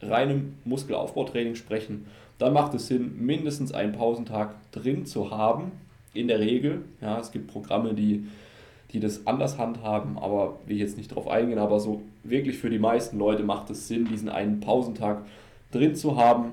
reinem 0.00 0.54
Muskelaufbautraining 0.64 1.54
sprechen, 1.54 2.06
dann 2.38 2.52
macht 2.52 2.74
es 2.74 2.86
Sinn, 2.86 3.24
mindestens 3.24 3.72
einen 3.72 3.92
Pausentag 3.92 4.54
drin 4.72 5.06
zu 5.06 5.30
haben. 5.30 5.72
In 6.14 6.26
der 6.26 6.40
Regel. 6.40 6.82
Ja, 7.00 7.20
es 7.20 7.30
gibt 7.30 7.48
Programme, 7.48 7.94
die 7.94 8.26
die 8.92 9.00
das 9.00 9.26
anders 9.26 9.58
handhaben, 9.58 10.18
aber 10.18 10.58
will 10.66 10.76
ich 10.76 10.82
jetzt 10.82 10.96
nicht 10.96 11.14
drauf 11.14 11.28
eingehen, 11.28 11.58
aber 11.58 11.78
so 11.78 12.02
wirklich 12.24 12.58
für 12.58 12.70
die 12.70 12.78
meisten 12.78 13.18
Leute 13.18 13.42
macht 13.42 13.70
es 13.70 13.88
Sinn, 13.88 14.06
diesen 14.06 14.28
einen 14.28 14.60
Pausentag 14.60 15.24
drin 15.70 15.94
zu 15.94 16.16
haben, 16.16 16.52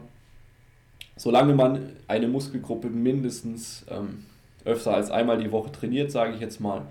solange 1.16 1.54
man 1.54 1.92
eine 2.08 2.28
Muskelgruppe 2.28 2.90
mindestens 2.90 3.86
ähm, 3.90 4.26
öfter 4.66 4.94
als 4.94 5.12
einmal 5.12 5.38
die 5.38 5.52
Woche 5.52 5.72
trainiert, 5.72 6.12
sage 6.12 6.34
ich 6.34 6.42
jetzt 6.42 6.60
mal, 6.60 6.84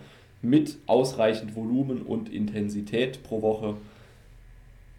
mit 0.43 0.79
ausreichend 0.87 1.57
Volumen 1.57 2.03
und 2.03 2.33
Intensität 2.33 3.23
pro 3.23 3.43
Woche, 3.43 3.77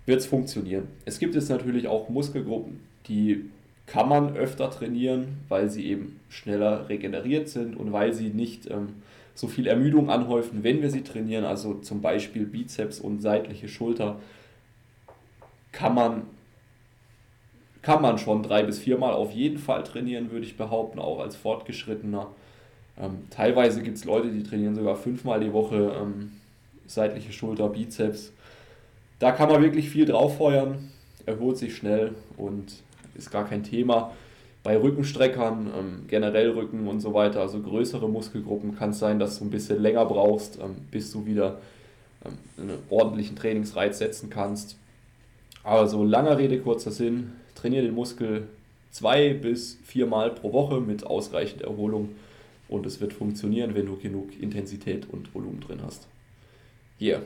wird 0.05 0.19
es 0.19 0.27
funktionieren. 0.27 0.87
Es 1.05 1.19
gibt 1.19 1.35
jetzt 1.35 1.49
natürlich 1.49 1.87
auch 1.87 2.09
Muskelgruppen, 2.09 2.81
die 3.07 3.49
kann 3.87 4.09
man 4.09 4.35
öfter 4.35 4.69
trainieren, 4.71 5.39
weil 5.47 5.69
sie 5.69 5.85
eben 5.85 6.19
schneller 6.29 6.89
regeneriert 6.89 7.49
sind 7.49 7.77
und 7.77 7.91
weil 7.91 8.13
sie 8.13 8.29
nicht 8.29 8.69
ähm, 8.69 9.01
so 9.35 9.47
viel 9.47 9.67
Ermüdung 9.67 10.09
anhäufen, 10.09 10.63
wenn 10.63 10.81
wir 10.81 10.89
sie 10.89 11.03
trainieren, 11.03 11.45
also 11.45 11.75
zum 11.75 12.01
Beispiel 12.01 12.45
Bizeps 12.45 12.99
und 12.99 13.21
seitliche 13.21 13.67
Schulter, 13.67 14.19
kann 15.71 15.93
man, 15.93 16.23
kann 17.81 18.01
man 18.01 18.17
schon 18.17 18.41
drei 18.41 18.63
bis 18.63 18.79
viermal 18.79 19.13
auf 19.13 19.31
jeden 19.33 19.57
Fall 19.57 19.83
trainieren, 19.83 20.31
würde 20.31 20.45
ich 20.45 20.57
behaupten, 20.57 20.99
auch 20.99 21.19
als 21.19 21.35
Fortgeschrittener. 21.35 22.27
Ähm, 22.99 23.27
teilweise 23.29 23.81
gibt 23.81 23.97
es 23.97 24.05
Leute, 24.05 24.29
die 24.29 24.43
trainieren 24.43 24.75
sogar 24.75 24.95
fünfmal 24.95 25.39
die 25.39 25.53
Woche 25.53 25.95
ähm, 26.01 26.31
seitliche 26.87 27.33
Schulter, 27.33 27.69
Bizeps. 27.69 28.31
Da 29.19 29.31
kann 29.31 29.49
man 29.49 29.61
wirklich 29.61 29.89
viel 29.89 30.05
drauf 30.05 30.37
feuern, 30.37 30.91
erholt 31.25 31.57
sich 31.57 31.75
schnell 31.75 32.15
und 32.37 32.73
ist 33.15 33.31
gar 33.31 33.47
kein 33.47 33.63
Thema 33.63 34.11
bei 34.65 34.81
Rückenstreckern, 34.81 35.67
ähm, 35.77 36.05
generell 36.07 36.49
Rücken 36.49 36.87
und 36.87 36.99
so 36.99 37.13
weiter, 37.13 37.41
also 37.41 37.59
größere 37.59 38.09
Muskelgruppen, 38.09 38.75
kann 38.75 38.89
es 38.89 38.99
sein, 38.99 39.19
dass 39.19 39.37
du 39.37 39.45
ein 39.45 39.51
bisschen 39.51 39.79
länger 39.79 40.05
brauchst, 40.05 40.57
ähm, 40.59 40.77
bis 40.89 41.11
du 41.11 41.27
wieder 41.27 41.59
ähm, 42.25 42.33
einen 42.57 42.79
ordentlichen 42.89 43.35
Trainingsreiz 43.35 43.99
setzen 43.99 44.31
kannst. 44.31 44.75
Aber 45.63 45.87
so 45.87 46.03
langer 46.03 46.39
Rede, 46.39 46.59
kurzer 46.59 46.89
Sinn, 46.89 47.33
trainiere 47.53 47.83
den 47.83 47.93
Muskel 47.93 48.47
zwei 48.89 49.35
bis 49.35 49.77
viermal 49.83 50.31
pro 50.31 50.51
Woche 50.51 50.81
mit 50.81 51.05
ausreichend 51.05 51.61
Erholung 51.61 52.09
und 52.67 52.85
es 52.85 52.99
wird 52.99 53.13
funktionieren, 53.13 53.75
wenn 53.75 53.85
du 53.85 53.97
genug 53.97 54.39
Intensität 54.39 55.07
und 55.09 55.33
Volumen 55.33 55.61
drin 55.61 55.81
hast. 55.83 56.07
Hier, 56.97 57.23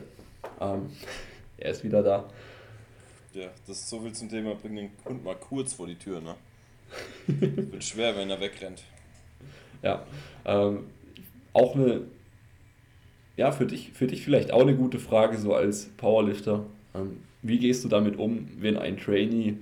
ähm, 0.60 0.90
er 1.58 1.70
ist 1.70 1.84
wieder 1.84 2.02
da. 2.02 2.28
Ja, 3.32 3.48
das 3.66 3.78
ist 3.78 3.88
so 3.88 4.00
viel 4.00 4.12
zum 4.12 4.28
Thema, 4.28 4.54
bring 4.54 4.74
den 4.74 4.90
Hund 5.04 5.24
mal 5.24 5.36
kurz 5.36 5.74
vor 5.74 5.86
die 5.86 5.94
Tür, 5.94 6.20
ne? 6.20 6.34
Wird 7.26 7.84
schwer, 7.84 8.16
wenn 8.16 8.28
er 8.28 8.40
wegrennt. 8.40 8.82
Ja, 9.82 10.04
ähm, 10.44 10.86
auch 11.52 11.74
eine, 11.76 12.02
ja, 13.36 13.52
für 13.52 13.66
dich, 13.66 13.92
für 13.92 14.08
dich 14.08 14.24
vielleicht 14.24 14.52
auch 14.52 14.62
eine 14.62 14.74
gute 14.74 14.98
Frage, 14.98 15.38
so 15.38 15.54
als 15.54 15.86
Powerlifter. 15.96 16.66
Ähm, 16.94 17.18
wie 17.42 17.58
gehst 17.58 17.84
du 17.84 17.88
damit 17.88 18.18
um, 18.18 18.48
wenn 18.58 18.76
ein 18.76 18.98
Trainee 18.98 19.56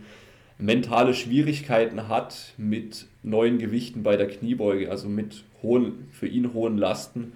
mentale 0.58 1.14
Schwierigkeiten 1.14 2.08
hat 2.08 2.54
mit 2.56 3.06
neuen 3.22 3.58
Gewichten 3.58 4.02
bei 4.02 4.16
der 4.16 4.28
Kniebeuge, 4.28 4.90
also 4.90 5.08
mit 5.08 5.44
hohen, 5.62 6.08
für 6.10 6.26
ihn 6.26 6.52
hohen 6.52 6.76
Lasten 6.76 7.32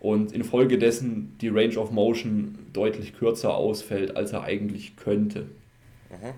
und 0.00 0.32
infolgedessen 0.32 1.36
die 1.40 1.48
Range 1.48 1.76
of 1.78 1.90
Motion 1.90 2.58
deutlich 2.72 3.16
kürzer 3.16 3.54
ausfällt, 3.54 4.16
als 4.16 4.32
er 4.32 4.42
eigentlich 4.42 4.96
könnte. 4.96 5.46
Mhm. 6.10 6.34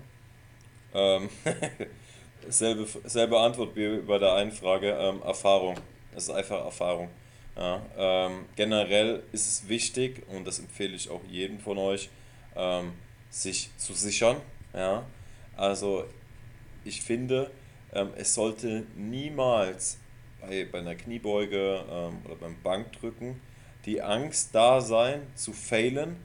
Ähm, 0.93 1.29
selbe, 2.47 2.85
selbe 3.03 3.39
Antwort 3.39 3.75
wie 3.75 3.97
bei 3.97 4.19
der 4.19 4.33
einen 4.33 4.51
Frage, 4.51 4.91
ähm, 4.91 5.21
Erfahrung. 5.23 5.75
Es 6.15 6.25
ist 6.25 6.29
einfach 6.29 6.63
Erfahrung. 6.63 7.09
Ja, 7.55 7.81
ähm, 7.97 8.45
generell 8.55 9.23
ist 9.31 9.47
es 9.47 9.67
wichtig, 9.67 10.23
und 10.29 10.45
das 10.45 10.59
empfehle 10.59 10.95
ich 10.95 11.09
auch 11.09 11.21
jedem 11.27 11.59
von 11.59 11.79
euch, 11.79 12.09
ähm, 12.55 12.93
sich 13.31 13.71
zu 13.77 13.93
sichern. 13.93 14.37
Ja? 14.73 15.03
Also 15.55 16.05
ich 16.87 17.01
finde, 17.01 17.51
ähm, 17.93 18.09
es 18.15 18.33
sollte 18.33 18.85
niemals 18.95 19.97
bei, 20.41 20.65
bei 20.71 20.79
einer 20.79 20.95
Kniebeuge 20.95 21.83
ähm, 21.89 22.19
oder 22.25 22.35
beim 22.35 22.55
Bankdrücken 22.63 23.39
die 23.85 24.01
Angst 24.01 24.53
da 24.53 24.81
sein, 24.81 25.21
zu 25.35 25.53
failen, 25.53 26.17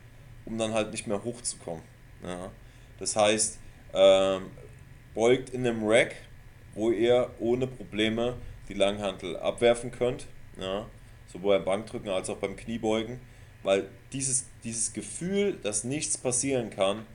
um 0.44 0.58
dann 0.58 0.74
halt 0.74 0.90
nicht 0.90 1.06
mehr 1.06 1.22
hochzukommen. 1.22 1.82
Ja? 2.22 2.50
Das 2.98 3.16
heißt, 3.16 3.58
ähm, 3.94 4.50
beugt 5.14 5.50
in 5.50 5.66
einem 5.66 5.86
Rack, 5.86 6.16
wo 6.74 6.90
ihr 6.90 7.30
ohne 7.38 7.66
Probleme 7.66 8.36
die 8.68 8.74
Langhantel 8.74 9.36
abwerfen 9.36 9.92
könnt. 9.92 10.26
Ja? 10.58 10.86
Sowohl 11.28 11.58
beim 11.58 11.64
Bankdrücken 11.64 12.08
als 12.08 12.30
auch 12.30 12.38
beim 12.38 12.56
Kniebeugen. 12.56 13.20
Weil 13.62 13.88
dieses, 14.12 14.46
dieses 14.64 14.92
Gefühl, 14.92 15.56
dass 15.62 15.84
nichts 15.84 16.18
passieren 16.18 16.70
kann, 16.70 17.06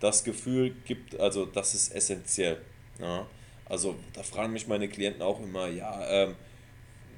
das 0.00 0.22
Gefühl 0.22 0.74
gibt, 0.84 1.18
also 1.18 1.46
das 1.46 1.74
ist 1.74 1.94
essentiell. 1.94 2.60
Ja? 2.98 3.26
Also 3.66 3.96
da 4.12 4.22
fragen 4.22 4.52
mich 4.52 4.66
meine 4.66 4.88
Klienten 4.88 5.22
auch 5.22 5.40
immer, 5.40 5.68
ja, 5.68 6.06
ähm, 6.08 6.36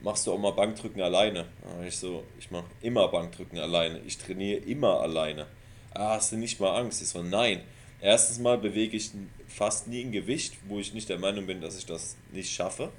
machst 0.03 0.27
du 0.27 0.33
auch 0.33 0.39
mal 0.39 0.53
Bankdrücken 0.53 1.03
alleine? 1.03 1.47
Ich 1.87 1.97
so, 1.97 2.25
ich 2.39 2.51
mache 2.51 2.67
immer 2.81 3.09
Bankdrücken 3.09 3.59
alleine. 3.59 4.01
Ich 4.07 4.19
trainiere 4.19 4.61
immer 4.61 5.01
alleine. 5.01 5.47
Ah, 5.93 6.15
hast 6.17 6.33
du 6.33 6.37
nicht 6.37 6.61
mal 6.61 6.79
Angst? 6.79 7.03
Ich 7.03 7.09
so, 7.09 7.23
nein. 7.23 7.63
Erstens 8.01 8.39
mal 8.39 8.59
bewege 8.59 8.97
ich 8.97 9.11
fast 9.49 9.89
nie 9.89 10.05
ein 10.05 10.13
Gewicht, 10.13 10.55
wo 10.69 10.79
ich 10.79 10.93
nicht 10.93 11.09
der 11.09 11.19
Meinung 11.19 11.47
bin, 11.47 11.61
dass 11.61 11.79
ich 11.79 11.87
das 11.87 12.17
nicht 12.33 12.53
schaffe. 12.53 12.93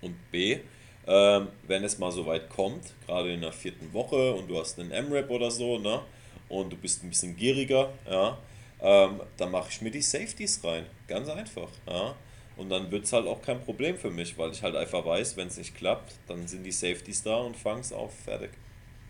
Und 0.00 0.14
B, 0.30 0.60
ähm, 1.06 1.48
wenn 1.66 1.84
es 1.84 1.98
mal 1.98 2.12
so 2.12 2.24
weit 2.26 2.48
kommt, 2.48 2.94
gerade 3.06 3.32
in 3.32 3.40
der 3.40 3.52
vierten 3.52 3.92
Woche 3.92 4.32
und 4.34 4.48
du 4.48 4.58
hast 4.58 4.78
einen 4.78 4.92
M-Rap 4.92 5.28
oder 5.30 5.50
so, 5.50 5.78
ne? 5.78 6.00
Und 6.48 6.72
du 6.72 6.76
bist 6.76 7.02
ein 7.02 7.10
bisschen 7.10 7.36
gieriger, 7.36 7.90
ja, 8.08 8.38
ähm, 8.82 9.20
dann 9.36 9.50
mache 9.50 9.68
ich 9.70 9.80
mir 9.82 9.90
die 9.90 10.02
Safeties 10.02 10.62
rein. 10.64 10.86
Ganz 11.06 11.28
einfach, 11.28 11.68
ja. 11.86 12.14
Und 12.56 12.68
dann 12.68 12.90
wird 12.90 13.04
es 13.04 13.12
halt 13.12 13.26
auch 13.26 13.40
kein 13.40 13.60
Problem 13.62 13.96
für 13.96 14.10
mich, 14.10 14.36
weil 14.36 14.50
ich 14.50 14.62
halt 14.62 14.76
einfach 14.76 15.04
weiß, 15.04 15.36
wenn 15.36 15.48
es 15.48 15.56
nicht 15.56 15.74
klappt, 15.74 16.14
dann 16.26 16.46
sind 16.46 16.64
die 16.64 16.72
Safeties 16.72 17.22
da 17.22 17.36
und 17.36 17.56
fangen 17.56 17.80
es 17.80 17.92
auf, 17.92 18.12
fertig. 18.14 18.50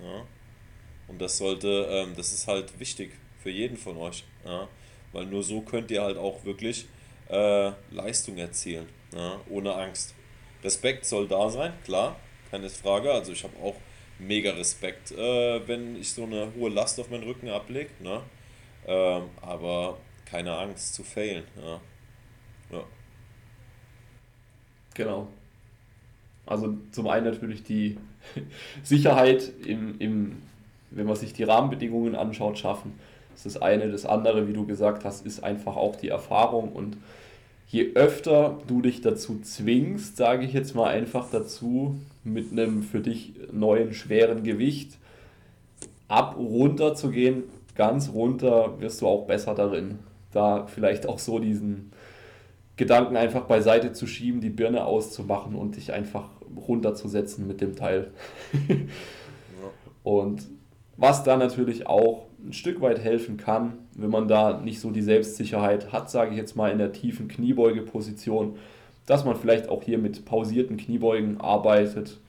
Ja. 0.00 0.24
Und 1.08 1.20
das 1.20 1.38
sollte, 1.38 1.88
ähm, 1.90 2.14
das 2.16 2.32
ist 2.32 2.46
halt 2.46 2.78
wichtig 2.78 3.12
für 3.42 3.50
jeden 3.50 3.76
von 3.76 3.96
euch. 3.96 4.24
Ja. 4.44 4.68
Weil 5.12 5.26
nur 5.26 5.42
so 5.42 5.62
könnt 5.62 5.90
ihr 5.90 6.02
halt 6.02 6.16
auch 6.16 6.44
wirklich 6.44 6.86
äh, 7.28 7.72
Leistung 7.90 8.38
erzielen, 8.38 8.88
ja, 9.12 9.40
ohne 9.48 9.74
Angst. 9.74 10.14
Respekt 10.62 11.04
soll 11.06 11.26
da 11.26 11.48
sein, 11.50 11.72
klar, 11.84 12.16
keine 12.50 12.68
Frage. 12.70 13.10
Also 13.12 13.32
ich 13.32 13.42
habe 13.42 13.56
auch 13.62 13.76
mega 14.18 14.52
Respekt, 14.52 15.12
äh, 15.12 15.66
wenn 15.66 15.96
ich 15.96 16.12
so 16.12 16.24
eine 16.24 16.52
hohe 16.54 16.70
Last 16.70 17.00
auf 17.00 17.10
meinen 17.10 17.24
Rücken 17.24 17.48
ablege. 17.48 17.90
Ne? 18.00 18.22
Ähm, 18.86 19.22
aber 19.40 19.98
keine 20.24 20.56
Angst 20.56 20.94
zu 20.94 21.02
failen. 21.02 21.44
Ja. 21.56 21.80
ja. 22.76 22.84
Genau. 24.94 25.28
Also 26.46 26.76
zum 26.90 27.08
einen 27.08 27.26
natürlich 27.26 27.62
die 27.62 27.96
Sicherheit 28.82 29.50
im, 29.64 29.98
im, 29.98 30.42
wenn 30.90 31.06
man 31.06 31.16
sich 31.16 31.32
die 31.32 31.44
Rahmenbedingungen 31.44 32.14
anschaut, 32.14 32.58
schaffen. 32.58 32.98
Das 33.30 33.46
ist 33.46 33.56
das 33.56 33.62
eine. 33.62 33.90
Das 33.90 34.06
andere, 34.06 34.48
wie 34.48 34.52
du 34.52 34.66
gesagt 34.66 35.04
hast, 35.04 35.24
ist 35.24 35.42
einfach 35.42 35.76
auch 35.76 35.96
die 35.96 36.08
Erfahrung. 36.08 36.72
Und 36.72 36.96
je 37.68 37.92
öfter 37.94 38.58
du 38.66 38.82
dich 38.82 39.00
dazu 39.00 39.40
zwingst, 39.40 40.16
sage 40.16 40.44
ich 40.44 40.52
jetzt 40.52 40.74
mal 40.74 40.88
einfach 40.88 41.30
dazu, 41.30 41.98
mit 42.24 42.52
einem 42.52 42.82
für 42.82 43.00
dich 43.00 43.32
neuen 43.52 43.94
schweren 43.94 44.42
Gewicht 44.42 44.98
ab 46.08 46.36
runter 46.36 46.94
zu 46.94 47.10
gehen, 47.10 47.44
ganz 47.80 48.12
runter, 48.12 48.78
wirst 48.78 49.00
du 49.00 49.06
auch 49.06 49.26
besser 49.26 49.54
darin. 49.54 50.00
Da 50.32 50.66
vielleicht 50.66 51.08
auch 51.08 51.18
so 51.18 51.38
diesen 51.38 51.92
Gedanken 52.76 53.16
einfach 53.16 53.44
beiseite 53.44 53.92
zu 53.92 54.06
schieben, 54.06 54.42
die 54.42 54.50
Birne 54.50 54.84
auszumachen 54.84 55.54
und 55.54 55.76
dich 55.76 55.94
einfach 55.94 56.28
runterzusetzen 56.68 57.46
mit 57.46 57.62
dem 57.62 57.76
Teil. 57.76 58.10
ja. 58.68 58.76
Und 60.02 60.42
was 60.98 61.24
da 61.24 61.38
natürlich 61.38 61.86
auch 61.86 62.26
ein 62.44 62.52
Stück 62.52 62.82
weit 62.82 62.98
helfen 62.98 63.38
kann, 63.38 63.78
wenn 63.94 64.10
man 64.10 64.28
da 64.28 64.60
nicht 64.60 64.78
so 64.78 64.90
die 64.90 65.00
Selbstsicherheit 65.00 65.90
hat, 65.90 66.10
sage 66.10 66.32
ich 66.32 66.36
jetzt 66.36 66.56
mal 66.56 66.70
in 66.70 66.76
der 66.76 66.92
tiefen 66.92 67.28
Kniebeugeposition, 67.28 68.56
dass 69.06 69.24
man 69.24 69.36
vielleicht 69.36 69.70
auch 69.70 69.82
hier 69.82 69.96
mit 69.96 70.26
pausierten 70.26 70.76
Kniebeugen 70.76 71.40
arbeitet, 71.40 72.20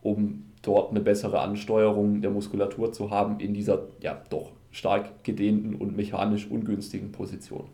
um 0.00 0.44
dort 0.62 0.92
eine 0.92 1.00
bessere 1.00 1.40
Ansteuerung 1.40 2.22
der 2.22 2.30
Muskulatur 2.30 2.92
zu 2.92 3.10
haben 3.10 3.40
in 3.40 3.52
dieser 3.52 3.88
ja 4.00 4.22
doch 4.30 4.52
stark 4.72 5.22
gedehnten 5.22 5.74
und 5.74 5.96
mechanisch 5.96 6.46
ungünstigen 6.46 7.12
Position. 7.12 7.66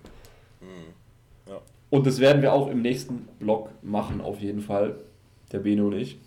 Und 1.91 2.07
das 2.07 2.21
werden 2.21 2.43
wir 2.43 2.53
auch 2.53 2.69
im 2.69 2.83
nächsten 2.83 3.29
Block 3.39 3.71
machen, 3.83 4.21
auf 4.21 4.41
jeden 4.41 4.61
Fall, 4.61 4.97
der 5.53 5.61
Bene 5.61 5.85
und 5.85 5.95
ich, 5.95 6.19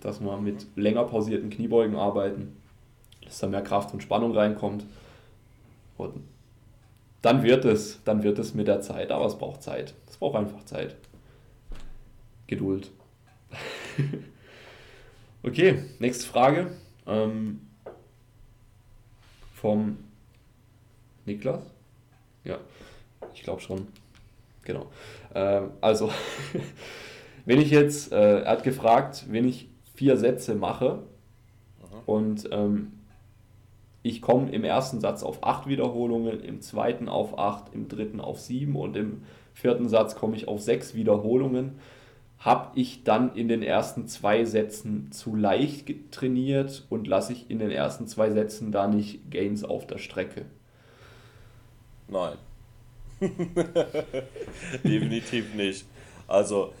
dass 0.00 0.20
wir 0.20 0.36
mit 0.36 0.66
länger 0.76 1.04
pausierten 1.04 1.48
Kniebeugen 1.48 1.96
arbeiten, 1.96 2.56
dass 3.24 3.38
da 3.38 3.46
mehr 3.46 3.62
Kraft 3.62 3.94
und 3.94 4.02
Spannung 4.02 4.36
reinkommt. 4.36 4.84
Und 5.96 6.22
dann 7.22 7.42
wird 7.42 7.64
es, 7.64 8.02
dann 8.04 8.22
wird 8.22 8.38
es 8.38 8.54
mit 8.54 8.68
der 8.68 8.82
Zeit, 8.82 9.10
aber 9.10 9.24
es 9.24 9.38
braucht 9.38 9.62
Zeit. 9.62 9.94
Es 10.08 10.18
braucht 10.18 10.36
einfach 10.36 10.64
Zeit. 10.64 10.96
Geduld. 12.46 12.90
okay, 15.42 15.82
nächste 15.98 16.26
Frage. 16.26 16.72
Ähm, 17.06 17.60
vom 19.54 19.96
Niklas? 21.26 21.62
Ja, 22.44 22.58
ich 23.34 23.42
glaube 23.42 23.60
schon. 23.60 23.88
Genau. 24.62 24.86
Ähm, 25.34 25.70
also, 25.80 26.10
wenn 27.44 27.60
ich 27.60 27.70
jetzt, 27.70 28.12
äh, 28.12 28.40
er 28.40 28.52
hat 28.52 28.62
gefragt, 28.62 29.26
wenn 29.28 29.46
ich 29.46 29.68
vier 29.94 30.16
Sätze 30.16 30.54
mache 30.54 31.02
Aha. 31.82 32.02
und 32.06 32.48
ähm, 32.52 32.92
ich 34.02 34.22
komme 34.22 34.50
im 34.50 34.62
ersten 34.62 35.00
Satz 35.00 35.22
auf 35.22 35.42
acht 35.42 35.66
Wiederholungen, 35.66 36.40
im 36.40 36.60
zweiten 36.60 37.08
auf 37.08 37.38
acht, 37.38 37.74
im 37.74 37.88
dritten 37.88 38.20
auf 38.20 38.40
sieben 38.40 38.76
und 38.76 38.96
im 38.96 39.22
vierten 39.52 39.88
Satz 39.88 40.14
komme 40.14 40.36
ich 40.36 40.46
auf 40.46 40.60
sechs 40.60 40.94
Wiederholungen, 40.94 41.80
habe 42.38 42.78
ich 42.78 43.02
dann 43.02 43.34
in 43.34 43.48
den 43.48 43.62
ersten 43.62 44.06
zwei 44.06 44.44
Sätzen 44.44 45.10
zu 45.10 45.34
leicht 45.34 46.12
trainiert 46.12 46.86
und 46.90 47.06
lasse 47.06 47.32
ich 47.32 47.50
in 47.50 47.58
den 47.58 47.70
ersten 47.70 48.06
zwei 48.06 48.30
Sätzen 48.30 48.70
da 48.70 48.86
nicht 48.86 49.30
Gains 49.30 49.64
auf 49.64 49.86
der 49.86 49.98
Strecke? 49.98 50.44
Nein. 52.08 52.38
Definitiv 54.84 55.54
nicht. 55.54 55.84
Also 56.28 56.72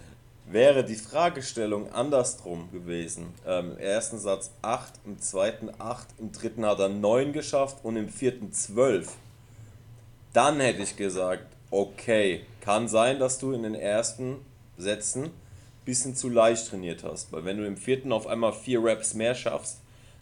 wäre 0.46 0.84
die 0.84 0.94
Fragestellung 0.94 1.92
andersrum 1.92 2.70
gewesen. 2.70 3.34
Ähm, 3.46 3.72
Im 3.72 3.78
ersten 3.78 4.18
Satz 4.18 4.50
8, 4.62 4.94
im 5.04 5.20
zweiten 5.20 5.70
8, 5.78 6.06
im 6.18 6.32
dritten 6.32 6.64
hat 6.64 6.78
er 6.78 6.88
9 6.88 7.32
geschafft 7.32 7.78
und 7.82 7.96
im 7.96 8.08
vierten 8.08 8.52
12. 8.52 9.12
Dann 10.32 10.60
hätte 10.60 10.82
ich 10.82 10.96
gesagt, 10.96 11.46
okay, 11.70 12.42
kann 12.60 12.88
sein, 12.88 13.18
dass 13.18 13.38
du 13.38 13.52
in 13.52 13.62
den 13.62 13.74
ersten 13.74 14.36
Sätzen 14.76 15.24
ein 15.24 15.32
bisschen 15.84 16.14
zu 16.14 16.28
leicht 16.28 16.68
trainiert 16.68 17.02
hast. 17.04 17.32
Weil 17.32 17.44
wenn 17.44 17.56
du 17.56 17.66
im 17.66 17.76
vierten 17.76 18.12
auf 18.12 18.26
einmal 18.26 18.52
4 18.52 18.84
Reps 18.84 19.14
mehr 19.14 19.34
schaffst, 19.34 19.78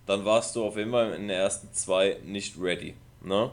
dann 0.07 0.25
warst 0.25 0.55
du 0.55 0.65
auf 0.65 0.77
jeden 0.77 0.91
Fall 0.91 1.13
in 1.15 1.23
den 1.23 1.31
ersten 1.31 1.73
zwei 1.73 2.19
nicht 2.25 2.61
ready. 2.61 2.95
Ne? 3.23 3.51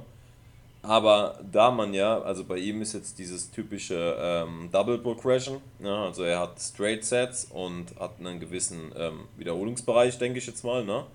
Aber 0.83 1.39
da 1.51 1.69
man 1.69 1.93
ja, 1.93 2.19
also 2.21 2.43
bei 2.43 2.57
ihm 2.57 2.81
ist 2.81 2.93
jetzt 2.93 3.19
dieses 3.19 3.51
typische 3.51 4.17
ähm, 4.19 4.69
Double 4.71 4.97
Progression, 4.97 5.61
ja, 5.79 6.05
also 6.05 6.23
er 6.23 6.39
hat 6.39 6.59
Straight 6.59 7.05
Sets 7.05 7.45
und 7.45 7.99
hat 7.99 8.13
einen 8.19 8.39
gewissen 8.39 8.91
ähm, 8.97 9.27
Wiederholungsbereich, 9.37 10.17
denke 10.17 10.39
ich 10.39 10.47
jetzt 10.47 10.63
mal, 10.63 10.83
ne? 10.83 11.05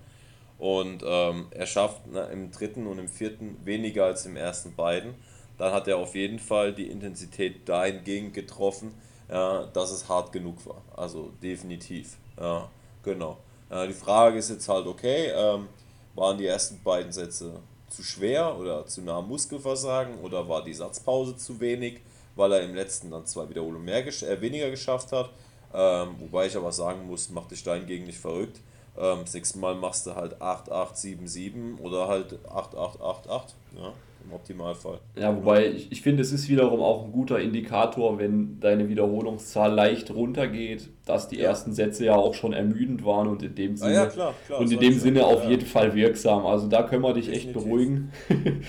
Und 0.57 1.03
ähm, 1.05 1.47
er 1.51 1.67
schafft 1.67 2.07
ne, 2.07 2.29
im 2.31 2.49
dritten 2.49 2.87
und 2.87 2.97
im 2.97 3.09
vierten 3.09 3.57
weniger 3.63 4.05
als 4.05 4.25
im 4.25 4.37
ersten 4.37 4.73
beiden. 4.73 5.13
Dann 5.57 5.73
hat 5.73 5.87
er 5.87 5.97
auf 5.97 6.15
jeden 6.15 6.39
Fall 6.39 6.73
die 6.73 6.87
Intensität 6.87 7.67
dahingehend 7.67 8.33
getroffen, 8.33 8.93
ja, 9.29 9.65
dass 9.65 9.91
es 9.91 10.07
hart 10.07 10.31
genug 10.31 10.65
war. 10.65 10.81
Also 10.95 11.31
definitiv. 11.43 12.17
Ja, 12.39 12.69
genau. 13.03 13.37
Ja, 13.69 13.85
die 13.85 13.93
Frage 13.93 14.37
ist 14.37 14.49
jetzt 14.49 14.69
halt, 14.69 14.87
okay, 14.87 15.27
ähm, 15.35 15.67
waren 16.15 16.37
die 16.37 16.45
ersten 16.47 16.81
beiden 16.83 17.11
Sätze 17.11 17.59
zu 17.89 18.03
schwer 18.03 18.57
oder 18.57 18.85
zu 18.85 19.01
nah 19.01 19.17
am 19.17 19.29
Muskelversagen 19.29 20.19
oder 20.19 20.47
war 20.47 20.63
die 20.63 20.73
Satzpause 20.73 21.37
zu 21.37 21.59
wenig, 21.59 22.01
weil 22.35 22.51
er 22.53 22.61
im 22.61 22.75
letzten 22.75 23.11
dann 23.11 23.25
zwei 23.25 23.49
Wiederholungen 23.49 23.85
mehr, 23.85 24.05
äh, 24.05 24.41
weniger 24.41 24.69
geschafft 24.69 25.11
hat. 25.11 25.29
Ähm, 25.73 26.15
wobei 26.19 26.47
ich 26.47 26.55
aber 26.55 26.71
sagen 26.71 27.07
muss, 27.07 27.29
mach 27.29 27.47
dich 27.47 27.63
dahingegen 27.63 28.05
nicht 28.05 28.19
verrückt. 28.19 28.59
Ähm, 28.97 29.19
das 29.31 29.55
machst 29.55 30.07
du 30.07 30.15
halt 30.15 30.41
8877 30.41 31.79
oder 31.83 32.07
halt 32.07 32.33
8888, 32.49 33.55
ja, 33.77 33.93
im 34.27 34.33
Optimalfall. 34.33 34.99
Ja, 35.15 35.35
wobei 35.35 35.67
ich, 35.67 35.91
ich 35.91 36.01
finde, 36.01 36.21
es 36.21 36.31
ist 36.31 36.49
wiederum 36.49 36.81
auch 36.81 37.05
ein 37.05 37.11
guter 37.11 37.39
Indikator, 37.39 38.19
wenn 38.19 38.59
deine 38.59 38.89
Wiederholungszahl 38.89 39.73
leicht 39.73 40.11
runtergeht, 40.11 40.89
dass 41.05 41.27
die 41.27 41.37
ja. 41.37 41.49
ersten 41.49 41.73
Sätze 41.73 42.05
ja 42.05 42.15
auch 42.15 42.33
schon 42.33 42.53
ermüdend 42.53 43.05
waren 43.05 43.27
und 43.27 43.43
in 43.43 43.55
dem 43.55 43.77
Sinne, 43.77 43.91
ah, 43.91 44.03
ja, 44.03 44.05
klar, 44.07 44.33
klar, 44.45 44.59
und 44.59 44.71
in 44.71 44.79
dem 44.79 44.93
Sinne 44.93 45.25
auf 45.25 45.47
jeden 45.47 45.65
Fall 45.65 45.95
wirksam. 45.95 46.45
Also 46.45 46.67
da 46.67 46.83
können 46.83 47.03
wir 47.03 47.13
dich 47.13 47.25
Definitiv. 47.25 47.55
echt 47.55 47.65
beruhigen. 47.65 48.11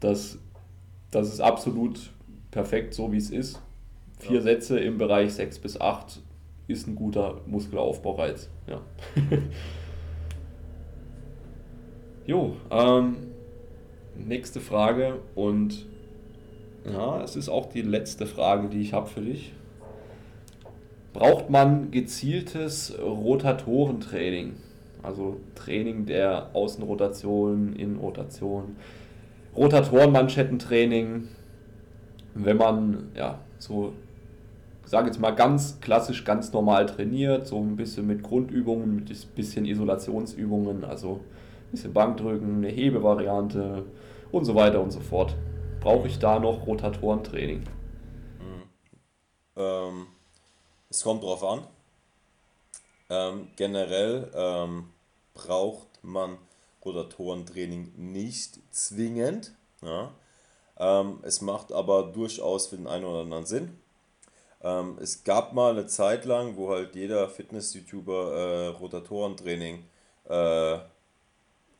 das, 0.00 0.38
das 1.10 1.28
ist 1.28 1.40
absolut 1.40 2.10
perfekt 2.50 2.94
so, 2.94 3.12
wie 3.12 3.18
es 3.18 3.30
ist. 3.30 3.60
Vier 4.18 4.42
Sätze 4.42 4.78
im 4.80 4.98
Bereich 4.98 5.32
6 5.34 5.60
bis 5.60 5.80
8 5.80 6.20
ist 6.66 6.86
ein 6.86 6.96
guter 6.96 7.40
Muskelaufbaureiz. 7.46 8.50
Ja. 8.66 8.80
jo, 12.26 12.56
ähm, 12.70 13.27
nächste 14.26 14.60
Frage 14.60 15.16
und 15.34 15.86
ja, 16.84 17.22
es 17.22 17.36
ist 17.36 17.48
auch 17.48 17.66
die 17.66 17.82
letzte 17.82 18.26
Frage, 18.26 18.68
die 18.68 18.80
ich 18.80 18.92
habe 18.92 19.08
für 19.08 19.20
dich. 19.20 19.52
Braucht 21.12 21.50
man 21.50 21.90
gezieltes 21.90 22.96
Rotatorentraining? 23.00 24.54
Also 25.02 25.38
Training 25.54 26.06
der 26.06 26.50
Außenrotation, 26.54 27.74
Innenrotation, 27.76 28.76
Rotatorenmanschettentraining, 29.56 31.28
wenn 32.34 32.56
man 32.56 33.08
ja 33.14 33.38
so 33.58 33.92
sage 34.88 35.08
jetzt 35.08 35.20
mal 35.20 35.32
ganz 35.32 35.80
klassisch, 35.80 36.24
ganz 36.24 36.52
normal 36.52 36.86
trainiert, 36.86 37.46
so 37.46 37.58
ein 37.58 37.76
bisschen 37.76 38.06
mit 38.06 38.22
Grundübungen, 38.22 38.96
mit 38.96 39.10
ein 39.10 39.16
bisschen 39.34 39.66
Isolationsübungen, 39.66 40.84
also 40.84 41.20
bisschen 41.70 41.92
Bankdrücken, 41.92 42.56
eine 42.56 42.68
Hebevariante 42.68 43.86
und 44.32 44.44
so 44.44 44.54
weiter 44.54 44.80
und 44.80 44.90
so 44.90 45.00
fort. 45.00 45.34
Brauche 45.80 46.08
ich 46.08 46.18
da 46.18 46.38
noch 46.38 46.66
Rotatorentraining? 46.66 47.60
Mhm. 47.60 48.62
Ähm, 49.56 50.06
es 50.90 51.02
kommt 51.02 51.22
drauf 51.22 51.44
an. 51.44 51.66
Ähm, 53.10 53.48
generell 53.56 54.30
ähm, 54.34 54.90
braucht 55.34 56.02
man 56.02 56.38
Rotatorentraining 56.84 57.92
nicht 57.96 58.58
zwingend. 58.70 59.54
Ja? 59.82 60.12
Ähm, 60.78 61.20
es 61.22 61.40
macht 61.40 61.72
aber 61.72 62.04
durchaus 62.04 62.66
für 62.66 62.76
den 62.76 62.86
einen 62.86 63.04
oder 63.04 63.20
anderen 63.20 63.46
Sinn. 63.46 63.78
Ähm, 64.62 64.98
es 65.00 65.24
gab 65.24 65.52
mal 65.52 65.72
eine 65.72 65.86
Zeit 65.86 66.24
lang, 66.24 66.56
wo 66.56 66.70
halt 66.70 66.94
jeder 66.94 67.28
Fitness-YouTuber 67.28 68.32
äh, 68.34 68.66
Rotatorentraining, 68.68 69.84
äh, 70.28 70.78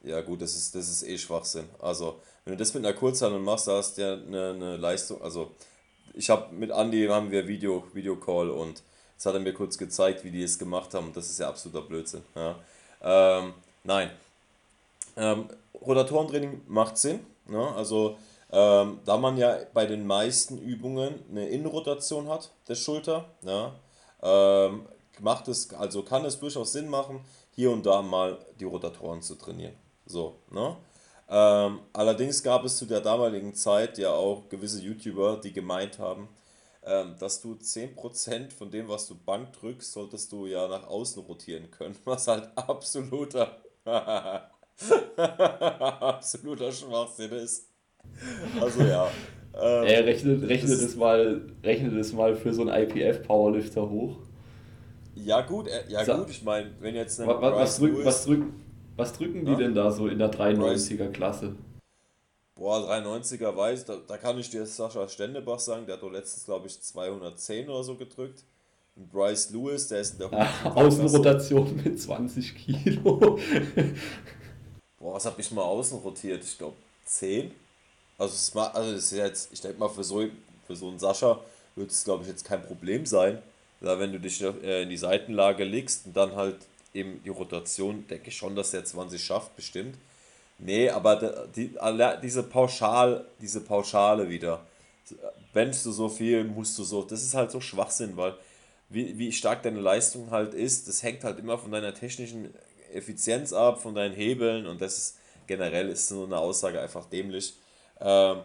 ja 0.05 0.20
gut, 0.20 0.42
das 0.42 0.55
ist, 0.55 0.74
das 0.74 0.88
ist 0.88 1.03
eh 1.03 1.18
Schwachsinn. 1.18 1.68
Also, 1.80 2.20
wenn 2.44 2.55
du 2.55 2.59
das 2.59 2.74
mit 2.74 2.84
einer 2.84 2.94
Kurzhandel 2.94 3.40
machst, 3.40 3.68
da 3.68 3.76
hast 3.76 3.99
du 3.99 4.03
ja 4.03 4.14
eine, 4.14 4.51
eine 4.51 4.76
Leistung, 4.76 5.20
also 5.22 5.53
ich 6.14 6.30
habe 6.30 6.55
mit 6.55 6.70
Andy 6.70 7.07
haben 7.07 7.30
wir 7.30 7.46
Video, 7.46 7.84
Videocall 7.92 8.51
und 8.51 8.82
jetzt 9.12 9.26
hat 9.26 9.34
er 9.34 9.40
mir 9.40 9.55
kurz 9.55 9.78
gezeigt, 9.78 10.24
wie 10.24 10.30
die 10.30 10.42
es 10.42 10.59
gemacht 10.59 10.94
haben. 10.94 11.12
Das 11.12 11.30
ist 11.30 11.38
ja 11.38 11.49
absoluter 11.49 11.82
Blödsinn. 11.86 12.22
Ja. 12.34 12.57
Ähm, 13.03 13.55
nein. 13.84 14.11
Ähm, 15.16 15.49
Rotatorentraining 15.80 16.62
macht 16.66 16.99
Sinn. 16.99 17.20
Ne? 17.46 17.74
Also 17.74 18.16
ähm, 18.51 19.01
da 19.05 19.16
man 19.16 19.36
ja 19.36 19.59
bei 19.74 19.86
den 19.86 20.07
meisten 20.07 20.59
Übungen 20.59 21.22
eine 21.30 21.49
Innenrotation 21.49 22.28
hat, 22.28 22.51
der 22.66 22.74
Schulter, 22.74 23.26
ja, 23.42 23.74
ähm, 24.22 24.86
macht 25.20 25.49
es, 25.49 25.72
also 25.74 26.03
kann 26.03 26.24
es 26.24 26.38
durchaus 26.38 26.72
Sinn 26.72 26.88
machen, 26.88 27.20
hier 27.55 27.70
und 27.70 27.84
da 27.84 28.03
mal 28.03 28.38
die 28.59 28.64
Rotatoren 28.64 29.20
zu 29.20 29.34
trainieren. 29.34 29.74
So, 30.09 30.37
ne? 30.51 30.77
Ähm, 31.31 31.81
allerdings 31.93 32.43
gab 32.43 32.65
es 32.65 32.79
zu 32.79 32.87
der 32.87 33.03
damaligen 33.03 33.55
Zeit 33.55 33.99
ja 33.99 34.11
auch 34.13 34.49
gewisse 34.49 34.81
YouTuber, 34.81 35.39
die 35.43 35.53
gemeint 35.53 35.99
haben, 35.99 36.29
ähm, 36.85 37.15
dass 37.19 37.43
du 37.43 37.53
10% 37.53 38.51
von 38.51 38.71
dem, 38.71 38.89
was 38.89 39.07
du 39.07 39.15
Bank 39.15 39.53
drückst, 39.53 39.93
solltest 39.93 40.33
du 40.33 40.47
ja 40.47 40.67
nach 40.67 40.87
außen 40.89 41.23
rotieren 41.23 41.71
können, 41.71 41.95
was 42.05 42.27
halt 42.29 42.49
absoluter, 42.57 43.59
absoluter 46.01 46.73
Schwachsinn 46.73 47.33
ist. 47.33 47.69
Also 48.59 48.83
ja. 48.85 49.11
Ähm, 49.55 49.85
er 49.85 50.07
rechnet, 50.07 50.49
rechnet, 50.49 50.81
es 50.81 50.97
mal, 50.97 51.43
rechnet 51.63 51.93
es 51.95 52.15
mal 52.15 52.37
für 52.37 52.55
so 52.55 52.63
einen 52.63 52.71
IPF-Powerlifter 52.71 53.91
hoch. 53.91 54.17
Ja 55.15 55.43
gut, 55.43 55.67
äh, 55.69 55.83
ja 55.89 56.05
gut, 56.05 56.31
ich 56.31 56.43
meine, 56.43 56.71
wenn 56.81 56.95
jetzt 56.95 57.19
was, 57.19 57.27
was, 57.27 57.79
drück, 57.79 58.05
was, 58.05 58.25
drück, 58.25 58.45
was 58.99 59.12
drücken 59.12 59.46
die 59.46 59.53
ja? 59.53 59.59
denn 59.59 59.74
da 59.74 59.90
so 59.90 60.09
in 60.09 60.18
der 60.18 60.30
93er 60.30 61.11
Klasse? 61.11 61.55
Boah, 62.57 62.80
390er 62.90 63.57
weiß, 63.57 63.84
da, 63.84 63.99
da 64.07 64.18
kann 64.18 64.36
ich 64.38 64.51
dir 64.51 64.66
Sascha 64.66 65.09
Stendebach 65.09 65.61
sagen, 65.61 65.86
der 65.86 65.94
hat 65.94 66.03
doch 66.03 66.11
letztens, 66.11 66.44
glaube 66.44 66.66
ich, 66.66 66.80
210 66.80 67.68
oder 67.68 67.84
so 67.84 67.94
gedrückt. 67.94 68.42
Und 68.96 69.12
Bryce 69.12 69.51
Lewis, 69.51 69.86
der 69.86 70.01
ist 70.01 70.14
in 70.14 70.28
der 70.28 70.32
ah, 70.32 70.72
Außenrotation 70.74 71.80
mit 71.84 72.01
20 72.01 72.57
Kilo. 72.57 73.38
Boah, 74.99 75.14
was 75.14 75.24
habe 75.26 75.40
ich 75.40 75.53
mal 75.53 75.62
außen 75.62 76.01
rotiert? 76.01 76.42
Ich 76.42 76.59
glaube 76.59 76.74
10. 77.05 77.53
Also, 78.18 78.34
es 78.34 78.57
also 78.57 78.92
das 78.92 79.05
ist 79.05 79.12
jetzt, 79.12 79.53
ich 79.53 79.61
denke 79.61 79.78
mal, 79.78 79.88
für 79.88 80.03
so, 80.03 80.24
für 80.66 80.74
so 80.74 80.88
einen 80.88 80.99
Sascha 80.99 81.38
wird 81.76 81.92
es, 81.92 82.03
glaube 82.03 82.24
ich, 82.24 82.28
jetzt 82.28 82.44
kein 82.44 82.62
Problem 82.62 83.07
sein. 83.07 83.38
Da 83.80 84.01
wenn 84.01 84.11
du 84.11 84.18
dich 84.18 84.42
äh, 84.42 84.82
in 84.82 84.90
die 84.90 84.96
Seitenlage 84.96 85.62
legst 85.62 86.07
und 86.07 86.16
dann 86.16 86.34
halt 86.34 86.57
eben 86.99 87.22
die 87.22 87.30
Rotation, 87.30 88.07
denke 88.09 88.28
ich 88.28 88.36
schon, 88.36 88.57
dass 88.57 88.72
der 88.72 88.84
20 88.84 89.22
schafft, 89.22 89.57
bestimmt. 89.57 89.96
Nee, 90.59 90.90
aber 90.90 91.46
die, 91.55 91.76
diese 92.22 92.42
Pauschal, 92.42 93.24
diese 93.40 93.61
Pauschale 93.61 94.28
wieder. 94.28 94.66
Benchst 95.53 95.86
du 95.86 95.92
so 95.92 96.09
viel, 96.09 96.44
musst 96.44 96.76
du 96.78 96.84
so. 96.84 97.03
Das 97.03 97.22
ist 97.22 97.34
halt 97.34 97.51
so 97.51 97.61
Schwachsinn, 97.61 98.16
weil 98.16 98.34
wie, 98.88 99.18
wie 99.18 99.32
stark 99.32 99.62
deine 99.62 99.80
Leistung 99.80 100.30
halt 100.30 100.55
ist, 100.55 100.88
das 100.88 101.03
hängt 101.03 101.24
halt 101.24 101.38
immer 101.38 101.59
von 101.59 101.70
deiner 101.70 101.94
technischen 101.94 102.53
Effizienz 102.92 103.53
ab, 103.53 103.80
von 103.80 103.94
deinen 103.94 104.14
Hebeln 104.14 104.66
und 104.66 104.80
das 104.80 104.99
ist 104.99 105.18
generell 105.46 105.88
ist 105.88 106.09
so 106.09 106.24
eine 106.24 106.38
Aussage 106.38 106.80
einfach 106.80 107.07
dämlich. 107.07 107.55
Ähm, 108.01 108.38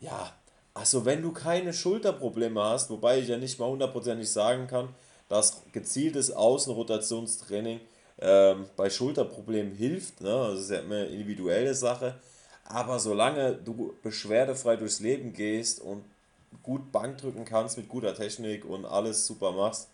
ja, 0.00 0.32
also 0.74 1.04
wenn 1.04 1.22
du 1.22 1.32
keine 1.32 1.72
Schulterprobleme 1.72 2.62
hast, 2.62 2.90
wobei 2.90 3.18
ich 3.18 3.28
ja 3.28 3.36
nicht 3.36 3.58
mal 3.58 3.68
hundertprozentig 3.68 4.30
sagen 4.30 4.66
kann, 4.66 4.88
dass 5.30 5.62
gezieltes 5.72 6.32
Außenrotationstraining 6.32 7.80
ähm, 8.18 8.66
bei 8.76 8.90
Schulterproblemen 8.90 9.72
hilft, 9.72 10.20
ne? 10.20 10.50
das 10.50 10.60
ist 10.60 10.70
ja 10.70 10.80
immer 10.80 10.96
eine 10.96 11.06
individuelle 11.06 11.74
Sache, 11.74 12.16
aber 12.64 12.98
solange 12.98 13.54
du 13.54 13.94
beschwerdefrei 14.02 14.74
durchs 14.76 14.98
Leben 14.98 15.32
gehst 15.32 15.80
und 15.80 16.04
gut 16.64 16.90
Bank 16.90 17.18
drücken 17.18 17.44
kannst 17.44 17.78
mit 17.78 17.88
guter 17.88 18.12
Technik 18.14 18.64
und 18.64 18.84
alles 18.84 19.24
super 19.24 19.52
machst, 19.52 19.88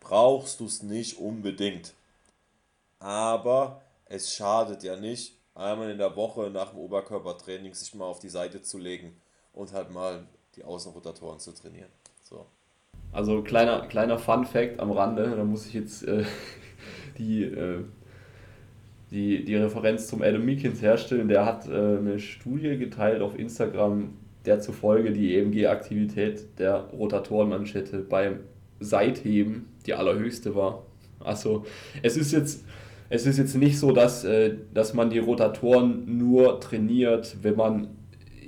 brauchst 0.00 0.58
du 0.58 0.66
es 0.66 0.82
nicht 0.82 1.18
unbedingt. 1.18 1.94
Aber 2.98 3.80
es 4.06 4.34
schadet 4.34 4.82
ja 4.82 4.96
nicht, 4.96 5.36
einmal 5.54 5.90
in 5.90 5.98
der 5.98 6.16
Woche 6.16 6.50
nach 6.50 6.70
dem 6.70 6.80
Oberkörpertraining 6.80 7.74
sich 7.74 7.94
mal 7.94 8.06
auf 8.06 8.18
die 8.18 8.28
Seite 8.28 8.60
zu 8.60 8.76
legen 8.76 9.20
und 9.52 9.72
halt 9.72 9.90
mal 9.90 10.26
die 10.56 10.64
Außenrotatoren 10.64 11.38
zu 11.38 11.52
trainieren. 11.52 11.90
So. 12.28 12.44
Also 13.12 13.42
kleiner, 13.42 13.86
kleiner 13.88 14.18
Fun 14.18 14.44
Fact 14.44 14.78
am 14.78 14.90
Rande, 14.92 15.34
da 15.36 15.44
muss 15.44 15.66
ich 15.66 15.74
jetzt 15.74 16.06
äh, 16.06 16.24
die, 17.18 17.42
äh, 17.42 17.80
die, 19.10 19.44
die 19.44 19.56
Referenz 19.56 20.06
zum 20.06 20.22
Adam 20.22 20.44
Meekins 20.44 20.80
herstellen. 20.80 21.28
Der 21.28 21.44
hat 21.44 21.68
äh, 21.68 21.72
eine 21.72 22.18
Studie 22.20 22.76
geteilt 22.78 23.20
auf 23.20 23.38
Instagram, 23.38 24.14
der 24.44 24.60
zufolge 24.60 25.12
die 25.12 25.36
EMG-Aktivität 25.36 26.58
der 26.58 26.88
Rotatorenmanschette 26.92 27.98
beim 27.98 28.40
Seitheben 28.78 29.66
die 29.86 29.94
allerhöchste 29.94 30.54
war. 30.54 30.86
Also 31.18 31.64
es 32.02 32.16
ist 32.16 32.32
jetzt 32.32 32.64
es 33.12 33.26
ist 33.26 33.38
jetzt 33.38 33.56
nicht 33.56 33.76
so, 33.76 33.90
dass, 33.90 34.24
äh, 34.24 34.54
dass 34.72 34.94
man 34.94 35.10
die 35.10 35.18
Rotatoren 35.18 36.16
nur 36.16 36.60
trainiert, 36.60 37.38
wenn 37.42 37.56
man 37.56 37.88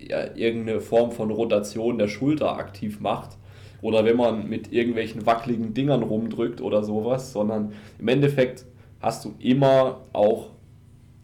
ja, 0.09 0.37
irgendeine 0.37 0.81
Form 0.81 1.11
von 1.11 1.33
Rotation 1.33 1.99
der 1.99 2.07
Schulter 2.07 2.57
aktiv 2.57 3.01
macht 3.01 3.39
oder 3.83 4.05
wenn 4.05 4.17
man 4.17 4.49
mit 4.49 4.73
irgendwelchen 4.73 5.27
wackeligen 5.27 5.75
Dingern 5.75 6.03
rumdrückt 6.03 6.63
oder 6.63 6.85
sowas, 6.85 7.33
sondern 7.33 7.73
im 7.99 8.09
Endeffekt 8.09 8.65
hast 9.01 9.25
du 9.25 9.35
immer 9.41 10.01
auch 10.13 10.51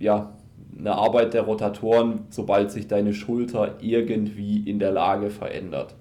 ja, 0.00 0.34
eine 0.78 0.92
Arbeit 0.92 1.34
der 1.34 1.42
Rotatoren, 1.42 2.22
sobald 2.30 2.70
sich 2.70 2.88
deine 2.88 3.14
Schulter 3.14 3.76
irgendwie 3.80 4.68
in 4.68 4.78
der 4.78 4.90
Lage 4.90 5.30
verändert. 5.30 5.94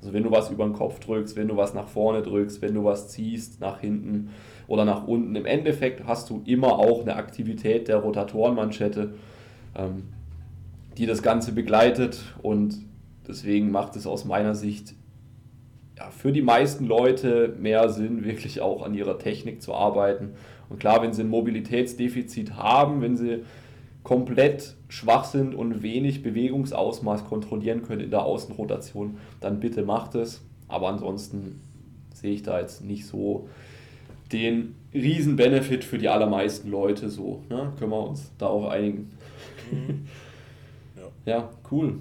Also 0.00 0.12
wenn 0.12 0.22
du 0.22 0.30
was 0.30 0.50
über 0.50 0.64
den 0.64 0.72
Kopf 0.72 1.00
drückst, 1.00 1.36
wenn 1.36 1.48
du 1.48 1.56
was 1.56 1.74
nach 1.74 1.88
vorne 1.88 2.22
drückst, 2.22 2.62
wenn 2.62 2.74
du 2.74 2.84
was 2.84 3.08
ziehst 3.08 3.60
nach 3.60 3.80
hinten 3.80 4.30
oder 4.68 4.84
nach 4.84 5.06
unten. 5.06 5.34
Im 5.34 5.46
Endeffekt 5.46 6.06
hast 6.06 6.30
du 6.30 6.42
immer 6.44 6.78
auch 6.78 7.02
eine 7.02 7.16
Aktivität 7.16 7.88
der 7.88 7.98
Rotatorenmanschette, 7.98 9.14
ähm, 9.74 10.04
die 10.96 11.06
das 11.06 11.22
Ganze 11.22 11.52
begleitet 11.52 12.20
und 12.42 12.76
deswegen 13.26 13.72
macht 13.72 13.96
es 13.96 14.06
aus 14.06 14.24
meiner 14.24 14.54
Sicht 14.54 14.94
ja, 15.96 16.10
für 16.10 16.32
die 16.32 16.42
meisten 16.42 16.86
Leute 16.86 17.54
mehr 17.58 17.88
Sinn, 17.88 18.24
wirklich 18.24 18.60
auch 18.60 18.82
an 18.82 18.94
ihrer 18.94 19.18
Technik 19.18 19.62
zu 19.62 19.74
arbeiten 19.74 20.34
Und 20.68 20.80
klar, 20.80 21.02
wenn 21.02 21.12
sie 21.12 21.22
ein 21.22 21.28
Mobilitätsdefizit 21.28 22.56
haben, 22.56 23.00
wenn 23.00 23.16
sie 23.16 23.44
komplett 24.02 24.74
schwach 24.88 25.24
sind 25.24 25.54
und 25.54 25.82
wenig 25.82 26.22
Bewegungsausmaß 26.22 27.24
kontrollieren 27.24 27.82
können 27.82 28.02
in 28.02 28.10
der 28.10 28.24
Außenrotation, 28.24 29.18
dann 29.40 29.60
bitte 29.60 29.82
macht 29.82 30.14
es. 30.14 30.42
Aber 30.68 30.88
ansonsten 30.88 31.60
sehe 32.12 32.32
ich 32.32 32.42
da 32.42 32.60
jetzt 32.60 32.84
nicht 32.84 33.06
so 33.06 33.48
den 34.32 34.74
riesen 34.92 35.36
Benefit 35.36 35.84
für 35.84 35.98
die 35.98 36.08
allermeisten 36.08 36.70
Leute 36.70 37.08
so. 37.08 37.42
Ne? 37.48 37.72
Können 37.78 37.90
wir 37.90 38.08
uns 38.08 38.30
da 38.38 38.46
auch 38.46 38.68
einigen. 38.68 39.10
Mhm. 39.70 40.06
Ja. 40.96 41.08
ja, 41.32 41.50
cool. 41.70 41.98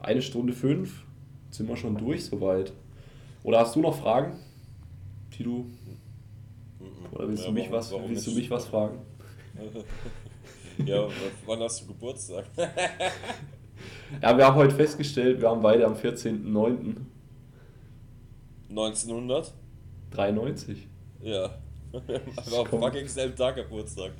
Eine 0.00 0.22
Stunde 0.22 0.52
fünf. 0.52 1.04
Sind 1.50 1.68
wir 1.68 1.76
schon 1.76 1.96
durch 1.96 2.24
soweit. 2.24 2.72
Oder 3.42 3.60
hast 3.60 3.74
du 3.74 3.80
noch 3.80 3.96
Fragen, 3.96 4.36
die 5.36 5.44
du. 5.44 5.66
Oder 7.12 7.28
willst, 7.28 7.42
ja, 7.42 7.48
du, 7.48 7.54
mich 7.54 7.64
warum, 7.64 7.78
was, 7.78 7.92
warum 7.92 8.10
willst 8.10 8.26
du 8.26 8.32
mich 8.32 8.50
was 8.50 8.66
fragen? 8.66 8.98
ja, 10.86 11.08
wann 11.46 11.60
hast 11.60 11.82
du 11.82 11.86
Geburtstag? 11.88 12.46
ja, 14.22 14.36
wir 14.36 14.46
haben 14.46 14.56
heute 14.56 14.74
festgestellt, 14.74 15.40
wir 15.40 15.50
haben 15.50 15.60
beide 15.60 15.86
am 15.86 15.94
14.09. 15.94 16.96
1900? 18.70 19.52
93. 20.12 20.86
Ja. 21.22 21.50
Wir 21.92 22.58
haben 22.58 22.68
fucking 22.68 23.08
selben 23.08 23.34
Tag 23.34 23.56
Geburtstag. 23.56 24.12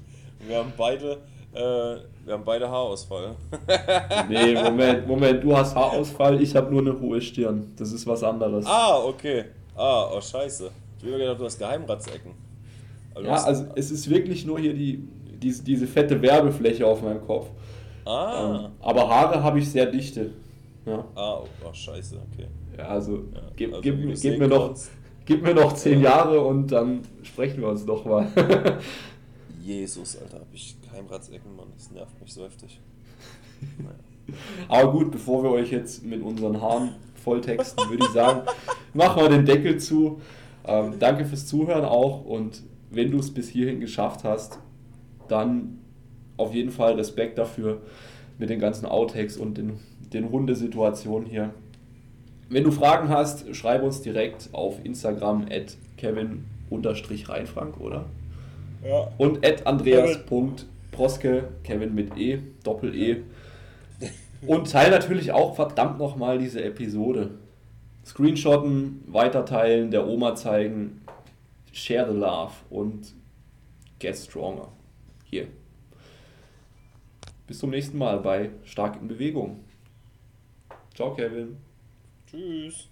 wir 0.44 0.56
haben 0.56 0.72
beide, 0.76 1.22
wir 1.52 2.34
haben 2.34 2.44
beide 2.44 2.68
Haarausfall. 2.70 3.34
nee, 4.28 4.54
Moment, 4.54 5.06
Moment, 5.06 5.42
du 5.42 5.56
hast 5.56 5.74
Haarausfall, 5.74 6.40
ich 6.40 6.54
habe 6.54 6.70
nur 6.70 6.80
eine 6.80 7.00
hohe 7.00 7.20
Stirn. 7.20 7.72
Das 7.76 7.92
ist 7.92 8.06
was 8.06 8.22
anderes. 8.22 8.66
Ah, 8.66 8.98
okay. 9.04 9.46
Ah, 9.74 10.10
oh 10.14 10.20
scheiße. 10.20 10.70
Ich 10.98 11.06
habe 11.06 11.18
gedacht, 11.18 11.40
du 11.40 11.44
hast 11.44 11.58
Geheimratsecken. 11.58 12.32
Also 13.14 13.28
ja, 13.28 13.42
also 13.42 13.64
es 13.74 13.90
ist 13.90 14.08
wirklich 14.08 14.46
nur 14.46 14.58
hier 14.60 14.74
die, 14.74 15.08
diese, 15.42 15.64
diese 15.64 15.86
fette 15.86 16.20
Werbefläche 16.22 16.86
auf 16.86 17.02
meinem 17.02 17.26
Kopf. 17.26 17.48
Ah. 18.04 18.64
Ähm, 18.66 18.72
aber 18.80 19.08
Haare 19.08 19.42
habe 19.42 19.58
ich 19.58 19.68
sehr 19.68 19.86
dichte. 19.86 20.30
Ja. 20.86 21.04
Ah, 21.14 21.38
oh, 21.38 21.46
oh, 21.68 21.72
scheiße, 21.72 22.16
okay. 22.32 22.46
Ja, 22.78 22.88
also, 22.88 23.16
ja, 23.16 23.40
gib, 23.56 23.70
also 23.74 23.82
gib, 23.82 24.20
gib 24.20 24.38
mir 24.38 24.48
noch 24.48 24.74
gib 25.30 25.42
mir 25.42 25.54
noch 25.54 25.74
zehn 25.74 26.00
Jahre 26.00 26.40
und 26.40 26.72
dann 26.72 27.02
sprechen 27.22 27.60
wir 27.60 27.68
uns 27.68 27.86
doch 27.86 28.04
mal. 28.04 28.26
Jesus, 29.62 30.18
Alter, 30.18 30.40
hab 30.40 30.52
ich 30.52 30.76
Keimratsecken, 30.92 31.54
Mann. 31.56 31.68
Das 31.76 31.90
nervt 31.90 32.20
mich 32.20 32.32
so 32.32 32.44
heftig. 32.44 32.80
Naja. 33.78 33.94
Aber 34.68 34.92
gut, 34.92 35.10
bevor 35.10 35.42
wir 35.42 35.50
euch 35.50 35.70
jetzt 35.70 36.04
mit 36.04 36.22
unseren 36.22 36.60
Haaren 36.60 36.94
volltexten, 37.22 37.88
würde 37.90 38.04
ich 38.04 38.10
sagen, 38.10 38.42
machen 38.94 39.22
wir 39.22 39.28
den 39.28 39.44
Deckel 39.44 39.78
zu. 39.78 40.20
Ähm, 40.64 40.94
danke 40.98 41.24
fürs 41.24 41.46
Zuhören 41.46 41.84
auch 41.84 42.24
und 42.24 42.62
wenn 42.90 43.10
du 43.10 43.18
es 43.18 43.32
bis 43.32 43.48
hierhin 43.48 43.80
geschafft 43.80 44.24
hast, 44.24 44.58
dann 45.28 45.78
auf 46.36 46.54
jeden 46.54 46.70
Fall 46.70 46.94
Respekt 46.94 47.38
dafür 47.38 47.80
mit 48.38 48.50
den 48.50 48.58
ganzen 48.58 48.86
Outtakes 48.86 49.36
und 49.36 49.58
den, 49.58 49.78
den 50.12 50.30
Hundesituationen 50.30 51.28
hier. 51.28 51.54
Wenn 52.48 52.64
du 52.64 52.72
Fragen 52.72 53.08
hast, 53.08 53.54
schreib 53.54 53.82
uns 53.82 54.02
direkt 54.02 54.48
auf 54.52 54.84
Instagram 54.84 55.46
at 55.50 55.76
kevin-reinfrank, 55.96 57.78
oder? 57.78 58.06
Ja. 58.84 59.08
Und 59.18 59.46
at 59.46 59.66
andreas.proske, 61.00 61.48
Kevin 61.64 61.94
mit 61.94 62.16
E, 62.16 62.38
Doppel-E. 62.62 63.22
Und 64.46 64.70
teile 64.70 64.90
natürlich 64.90 65.32
auch 65.32 65.54
verdammt 65.54 65.98
nochmal 65.98 66.38
diese 66.38 66.62
Episode. 66.62 67.32
Screenshotten, 68.04 69.04
weiterteilen, 69.06 69.90
der 69.90 70.06
Oma 70.06 70.34
zeigen, 70.34 71.02
share 71.72 72.10
the 72.10 72.18
love 72.18 72.52
und 72.70 73.14
get 73.98 74.16
stronger. 74.16 74.68
Hier. 75.24 75.48
Bis 77.46 77.58
zum 77.58 77.70
nächsten 77.70 77.98
Mal 77.98 78.18
bei 78.20 78.50
Stark 78.64 78.96
in 79.00 79.08
Bewegung. 79.08 79.64
Ciao, 80.94 81.14
Kevin. 81.14 81.56
Tschüss. 82.26 82.88